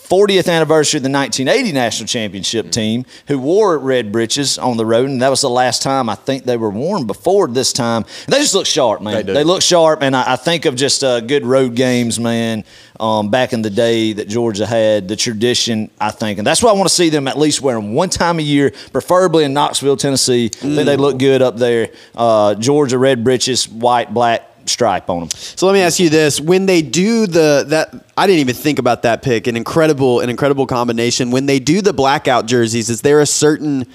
40th 0.08 0.48
anniversary 0.48 0.98
of 0.98 1.02
the 1.02 1.10
1980 1.10 1.72
national 1.72 2.06
championship 2.06 2.70
team 2.70 3.04
who 3.26 3.38
wore 3.38 3.76
red 3.78 4.12
breeches 4.12 4.56
on 4.56 4.76
the 4.76 4.86
road, 4.86 5.08
and 5.08 5.20
that 5.20 5.30
was 5.30 5.40
the 5.40 5.50
last 5.50 5.82
time 5.82 6.08
I 6.08 6.14
think 6.14 6.44
they 6.44 6.56
were 6.56 6.70
worn 6.70 7.06
before 7.06 7.48
this 7.48 7.72
time. 7.72 8.04
And 8.24 8.32
they 8.32 8.38
just 8.38 8.54
look 8.54 8.66
sharp, 8.66 9.02
man. 9.02 9.26
They 9.26 9.32
They, 9.32 9.44
look 9.44 9.62
sharp, 9.62 10.02
and 10.02 10.14
I, 10.14 10.34
I 10.34 10.36
think 10.36 10.64
of 10.64 10.76
just 10.76 11.02
uh, 11.02 11.20
good 11.20 11.44
road 11.44 11.74
games, 11.74 12.20
man. 12.20 12.64
Um, 12.98 13.28
back 13.30 13.52
in 13.52 13.60
the 13.60 13.68
day 13.68 14.14
that 14.14 14.26
Georgia 14.26 14.64
had 14.64 15.06
the 15.06 15.16
tradition, 15.16 15.90
I 16.00 16.10
think, 16.10 16.38
and 16.38 16.46
that's 16.46 16.62
why 16.62 16.70
I 16.70 16.72
want 16.72 16.88
to 16.88 16.94
see 16.94 17.10
them 17.10 17.28
at 17.28 17.36
least 17.36 17.60
wear 17.60 17.74
them 17.76 17.92
one 17.92 18.08
time 18.08 18.38
a 18.38 18.42
year, 18.42 18.72
preferably 18.92 19.44
in 19.44 19.52
Knoxville, 19.52 19.98
Tennessee. 19.98 20.46
I 20.46 20.56
think 20.56 20.86
they 20.86 20.96
look 20.96 21.18
good 21.18 21.42
up 21.42 21.56
there. 21.58 21.90
Uh, 22.14 22.54
Georgia 22.54 22.96
red 22.96 23.22
breeches, 23.22 23.68
white, 23.68 24.14
black 24.14 24.48
stripe 24.68 25.08
on 25.10 25.20
them. 25.20 25.28
So 25.30 25.66
let 25.66 25.72
me 25.72 25.80
ask 25.80 25.98
you 25.98 26.08
this: 26.10 26.40
When 26.40 26.66
they 26.66 26.82
do 26.82 27.26
the 27.26 27.64
that, 27.68 27.94
I 28.16 28.26
didn't 28.26 28.40
even 28.40 28.54
think 28.54 28.78
about 28.78 29.02
that 29.02 29.22
pick. 29.22 29.46
An 29.46 29.56
incredible, 29.56 30.20
an 30.20 30.28
incredible 30.30 30.66
combination. 30.66 31.30
When 31.30 31.46
they 31.46 31.58
do 31.58 31.80
the 31.82 31.92
blackout 31.92 32.46
jerseys, 32.46 32.90
is 32.90 33.00
there 33.02 33.20
a 33.20 33.26
certain 33.26 33.86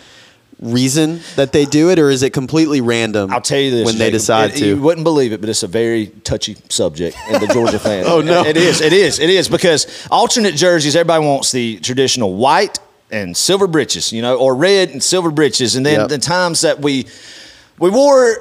reason 0.59 1.19
that 1.37 1.51
they 1.53 1.65
do 1.65 1.89
it, 1.89 1.97
or 1.97 2.09
is 2.11 2.21
it 2.21 2.31
completely 2.33 2.81
random? 2.81 3.31
I'll 3.31 3.41
tell 3.41 3.59
you 3.59 3.71
this 3.71 3.85
when 3.85 3.95
they 3.97 4.05
Jacob, 4.05 4.13
decide 4.13 4.49
it- 4.51 4.57
to. 4.57 4.65
You 4.67 4.81
wouldn't 4.81 5.03
believe 5.03 5.33
it, 5.33 5.41
but 5.41 5.49
it's 5.49 5.63
a 5.63 5.67
very 5.67 6.07
touchy 6.23 6.55
subject 6.69 7.17
in 7.31 7.39
the 7.41 7.47
Georgia 7.47 7.79
fan. 7.87 8.03
Oh, 8.07 8.21
no. 8.21 8.43
it 8.45 8.57
is. 8.57 8.79
It 8.81 8.93
is. 8.93 9.19
It 9.19 9.29
is 9.31 9.49
because 9.49 9.87
alternate 10.11 10.55
jerseys. 10.55 10.95
Everybody 10.95 11.25
wants 11.25 11.51
the 11.51 11.79
traditional 11.79 12.35
white 12.35 12.77
and 13.09 13.35
silver 13.35 13.65
breeches, 13.67 14.13
you 14.13 14.21
know, 14.21 14.37
or 14.37 14.55
red 14.55 14.89
and 14.89 15.01
silver 15.01 15.31
breeches, 15.31 15.75
and 15.75 15.85
then 15.85 16.01
Yep. 16.01 16.09
the 16.09 16.17
times 16.19 16.61
that 16.61 16.79
we 16.79 17.07
we 17.79 17.89
wore. 17.89 18.37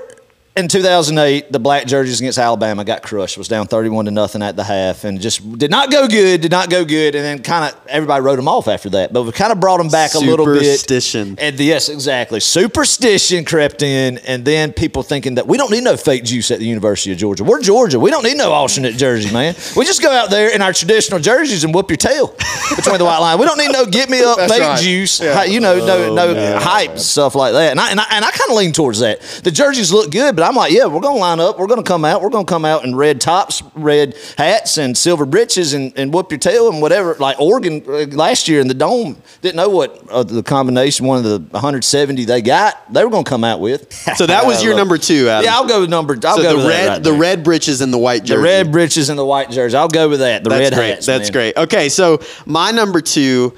In 0.60 0.68
2008, 0.68 1.50
the 1.50 1.58
black 1.58 1.86
jerseys 1.86 2.20
against 2.20 2.36
Alabama 2.36 2.84
got 2.84 3.02
crushed. 3.02 3.38
Was 3.38 3.48
down 3.48 3.66
31 3.66 4.04
to 4.04 4.10
nothing 4.10 4.42
at 4.42 4.56
the 4.56 4.62
half, 4.62 5.04
and 5.04 5.18
just 5.18 5.56
did 5.56 5.70
not 5.70 5.90
go 5.90 6.06
good. 6.06 6.42
Did 6.42 6.50
not 6.50 6.68
go 6.68 6.84
good, 6.84 7.14
and 7.14 7.24
then 7.24 7.42
kind 7.42 7.72
of 7.72 7.80
everybody 7.86 8.22
wrote 8.22 8.36
them 8.36 8.46
off 8.46 8.68
after 8.68 8.90
that. 8.90 9.10
But 9.10 9.22
we 9.22 9.32
kind 9.32 9.52
of 9.52 9.58
brought 9.58 9.78
them 9.78 9.88
back 9.88 10.12
a 10.12 10.18
little 10.18 10.44
bit. 10.44 10.56
Superstition. 10.62 11.36
And 11.38 11.58
yes, 11.58 11.88
exactly. 11.88 12.40
Superstition 12.40 13.46
crept 13.46 13.80
in, 13.80 14.18
and 14.18 14.44
then 14.44 14.74
people 14.74 15.02
thinking 15.02 15.36
that 15.36 15.46
we 15.46 15.56
don't 15.56 15.70
need 15.70 15.82
no 15.82 15.96
fake 15.96 16.24
juice 16.24 16.50
at 16.50 16.58
the 16.58 16.66
University 16.66 17.10
of 17.10 17.16
Georgia. 17.16 17.42
We're 17.42 17.62
Georgia. 17.62 17.98
We 17.98 18.10
don't 18.10 18.22
need 18.22 18.36
no 18.36 18.52
alternate 18.52 18.96
jersey, 18.98 19.32
man. 19.32 19.54
We 19.74 19.86
just 19.86 20.02
go 20.02 20.10
out 20.10 20.28
there 20.28 20.54
in 20.54 20.60
our 20.60 20.74
traditional 20.74 21.20
jerseys 21.20 21.64
and 21.64 21.74
whoop 21.74 21.88
your 21.88 21.96
tail 21.96 22.36
between 22.76 22.98
the 22.98 23.06
white 23.06 23.20
line. 23.20 23.38
We 23.38 23.46
don't 23.46 23.56
need 23.56 23.72
no 23.72 23.86
get 23.86 24.10
me 24.10 24.22
up 24.22 24.36
That's 24.36 24.52
fake 24.52 24.60
right. 24.60 24.78
juice, 24.78 25.20
Yeah. 25.20 25.32
hi- 25.32 25.44
you 25.46 25.60
know, 25.60 25.78
no 25.78 26.14
no 26.14 26.34
oh, 26.36 26.58
hype 26.58 26.98
stuff 26.98 27.34
like 27.34 27.54
that. 27.54 27.70
And 27.70 27.80
I 27.80 27.90
and 27.92 27.98
I, 27.98 28.06
and 28.10 28.26
I 28.26 28.30
kind 28.30 28.50
of 28.50 28.58
lean 28.58 28.72
towards 28.72 28.98
that. 28.98 29.22
The 29.42 29.50
jerseys 29.50 29.90
look 29.90 30.10
good, 30.10 30.36
but 30.36 30.49
I'm 30.50 30.56
like, 30.56 30.72
yeah, 30.72 30.86
we're 30.86 30.98
gonna 30.98 31.20
line 31.20 31.38
up. 31.38 31.60
We're 31.60 31.68
gonna 31.68 31.84
come 31.84 32.04
out. 32.04 32.22
We're 32.22 32.28
gonna 32.30 32.44
come 32.44 32.64
out 32.64 32.82
in 32.84 32.96
red 32.96 33.20
tops, 33.20 33.62
red 33.76 34.16
hats, 34.36 34.78
and 34.78 34.98
silver 34.98 35.24
breeches, 35.24 35.74
and, 35.74 35.96
and 35.96 36.12
whoop 36.12 36.32
your 36.32 36.40
tail 36.40 36.68
and 36.68 36.82
whatever. 36.82 37.14
Like 37.14 37.40
Oregon 37.40 37.84
uh, 37.86 38.06
last 38.16 38.48
year 38.48 38.60
in 38.60 38.66
the 38.66 38.74
dome 38.74 39.22
didn't 39.42 39.54
know 39.54 39.68
what 39.68 40.10
uh, 40.10 40.24
the 40.24 40.42
combination 40.42 41.06
one 41.06 41.18
of 41.18 41.22
the 41.22 41.38
170 41.52 42.24
they 42.24 42.42
got. 42.42 42.92
They 42.92 43.04
were 43.04 43.10
gonna 43.10 43.22
come 43.22 43.44
out 43.44 43.60
with. 43.60 43.92
so 44.16 44.26
that 44.26 44.44
was 44.44 44.60
your 44.64 44.74
number 44.74 44.98
two, 44.98 45.28
Adam. 45.28 45.44
Yeah, 45.44 45.54
I'll 45.54 45.68
go 45.68 45.82
with 45.82 45.90
number. 45.90 46.14
I'll 46.24 46.36
so 46.38 46.42
go 46.42 46.60
the 46.60 46.68
red, 46.68 46.88
right 46.88 47.00
the 47.00 47.10
there. 47.12 47.20
red 47.20 47.44
breeches 47.44 47.80
and 47.80 47.92
the 47.92 47.98
white 47.98 48.24
jersey. 48.24 48.38
the 48.38 48.42
red 48.42 48.72
breeches 48.72 49.08
and 49.08 49.16
the 49.16 49.24
white 49.24 49.50
jersey. 49.50 49.76
I'll 49.76 49.86
go 49.86 50.08
with 50.08 50.18
that. 50.18 50.42
The 50.42 50.50
That's 50.50 50.60
red 50.70 50.72
great. 50.72 50.90
hats. 50.94 51.06
That's 51.06 51.28
man. 51.28 51.32
great. 51.32 51.56
Okay, 51.58 51.88
so 51.88 52.20
my 52.44 52.72
number 52.72 53.00
two, 53.00 53.54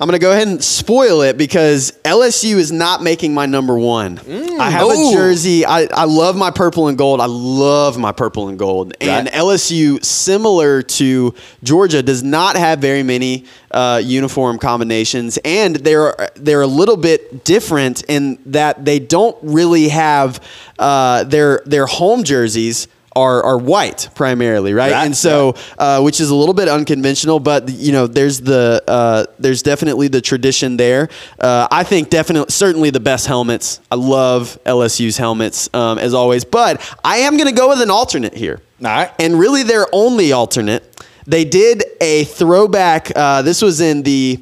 I'm 0.00 0.08
going 0.08 0.18
to 0.18 0.22
go 0.22 0.32
ahead 0.32 0.48
and 0.48 0.62
spoil 0.62 1.22
it 1.22 1.38
because 1.38 1.92
LSU 2.04 2.56
is 2.56 2.72
not 2.72 3.00
making 3.00 3.32
my 3.32 3.46
number 3.46 3.78
one. 3.78 4.18
I 4.58 4.68
have 4.68 4.88
Ooh. 4.88 5.10
a 5.10 5.12
jersey. 5.12 5.64
I, 5.64 5.82
I 5.92 6.04
love 6.04 6.36
my 6.36 6.50
purple 6.50 6.88
and 6.88 6.98
gold. 6.98 7.20
I 7.20 7.26
love 7.26 7.96
my 7.96 8.10
purple 8.10 8.48
and 8.48 8.58
gold. 8.58 8.94
And 9.00 9.28
LSU, 9.28 10.04
similar 10.04 10.82
to 10.82 11.32
Georgia, 11.62 12.02
does 12.02 12.24
not 12.24 12.56
have 12.56 12.80
very 12.80 13.04
many 13.04 13.44
uh, 13.70 14.00
uniform 14.04 14.58
combinations, 14.58 15.38
and 15.44 15.76
they're 15.76 16.30
they're 16.34 16.62
a 16.62 16.66
little 16.66 16.96
bit 16.96 17.44
different 17.44 18.02
in 18.08 18.38
that 18.46 18.84
they 18.84 18.98
don't 18.98 19.36
really 19.42 19.88
have 19.88 20.44
uh, 20.78 21.22
their 21.24 21.62
their 21.66 21.86
home 21.86 22.24
jerseys. 22.24 22.88
Are, 23.16 23.42
are 23.44 23.58
white 23.58 24.08
primarily, 24.16 24.74
right? 24.74 24.90
Right, 24.90 25.06
And 25.06 25.16
so, 25.16 25.54
uh, 25.78 26.00
which 26.02 26.20
is 26.20 26.30
a 26.30 26.34
little 26.34 26.52
bit 26.54 26.66
unconventional, 26.68 27.38
but 27.38 27.68
you 27.68 27.92
know, 27.92 28.08
there's 28.08 28.40
the 28.40 28.82
uh, 28.88 29.26
there's 29.38 29.62
definitely 29.62 30.08
the 30.08 30.20
tradition 30.20 30.76
there. 30.76 31.08
Uh, 31.38 31.68
I 31.70 31.84
think 31.84 32.10
definitely, 32.10 32.50
certainly 32.50 32.90
the 32.90 32.98
best 32.98 33.26
helmets. 33.28 33.80
I 33.90 33.94
love 33.94 34.58
LSU's 34.66 35.16
helmets 35.16 35.68
um, 35.74 35.98
as 35.98 36.12
always, 36.12 36.44
but 36.44 36.80
I 37.04 37.18
am 37.18 37.36
going 37.36 37.48
to 37.48 37.54
go 37.54 37.68
with 37.68 37.80
an 37.82 37.90
alternate 37.90 38.34
here. 38.34 38.60
All 38.80 38.86
right. 38.90 39.10
and 39.20 39.38
really 39.38 39.62
their 39.62 39.86
only 39.92 40.32
alternate. 40.32 40.82
They 41.26 41.44
did 41.44 41.84
a 42.00 42.24
throwback. 42.24 43.12
Uh, 43.16 43.42
this 43.42 43.62
was 43.62 43.80
in 43.80 44.02
the 44.02 44.40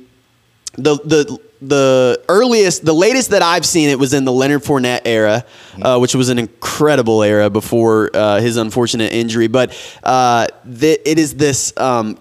the 0.75 0.97
the 1.05 1.39
the 1.63 2.21
earliest, 2.29 2.85
the 2.85 2.93
latest 2.93 3.31
that 3.31 3.43
I've 3.43 3.65
seen 3.65 3.89
it 3.89 3.99
was 3.99 4.13
in 4.15 4.25
the 4.25 4.33
Leonard 4.33 4.63
Fournette 4.63 5.03
era, 5.05 5.45
uh, 5.81 5.99
which 5.99 6.15
was 6.15 6.29
an 6.29 6.39
incredible 6.39 7.23
era 7.23 7.49
before 7.51 8.11
uh, 8.15 8.41
his 8.41 8.57
unfortunate 8.57 9.13
injury. 9.13 9.47
But 9.49 9.73
uh, 10.03 10.47
th- 10.79 11.01
it 11.05 11.19
is 11.19 11.35
this. 11.35 11.73
Um, 11.77 12.19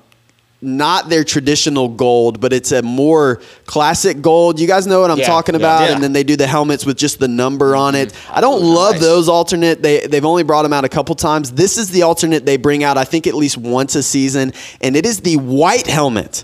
not 0.63 1.09
their 1.09 1.23
traditional 1.23 1.87
gold, 1.89 2.39
but 2.39 2.53
it's 2.53 2.71
a 2.71 2.83
more 2.83 3.41
classic 3.65 4.21
gold. 4.21 4.59
You 4.59 4.67
guys 4.67 4.85
know 4.85 5.01
what 5.01 5.09
I'm 5.09 5.17
Yeah, 5.17 5.25
talking 5.25 5.55
about, 5.55 5.87
Yeah. 5.89 5.95
and 5.95 6.03
then 6.03 6.13
they 6.13 6.23
do 6.23 6.35
the 6.35 6.45
helmets 6.45 6.85
with 6.85 6.97
just 6.97 7.17
the 7.19 7.27
number 7.27 7.75
on 7.75 7.95
it. 7.95 8.13
I 8.29 8.41
don't 8.41 8.61
Oh, 8.61 8.67
love 8.67 8.91
nice. 8.93 9.01
those 9.01 9.27
alternate. 9.27 9.81
They 9.81 10.05
they've 10.05 10.23
only 10.23 10.43
brought 10.43 10.61
them 10.61 10.71
out 10.71 10.85
a 10.85 10.89
couple 10.89 11.15
times. 11.15 11.49
This 11.53 11.79
is 11.79 11.89
the 11.89 12.03
alternate 12.03 12.45
they 12.45 12.57
bring 12.57 12.83
out, 12.83 12.95
I 12.95 13.05
think, 13.05 13.25
at 13.25 13.33
least 13.33 13.57
once 13.57 13.95
a 13.95 14.03
season, 14.03 14.53
and 14.81 14.95
it 14.95 15.03
is 15.03 15.21
the 15.21 15.37
white 15.37 15.87
helmet 15.87 16.43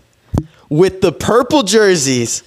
with 0.67 1.01
the 1.01 1.12
purple 1.12 1.62
jerseys 1.62 2.41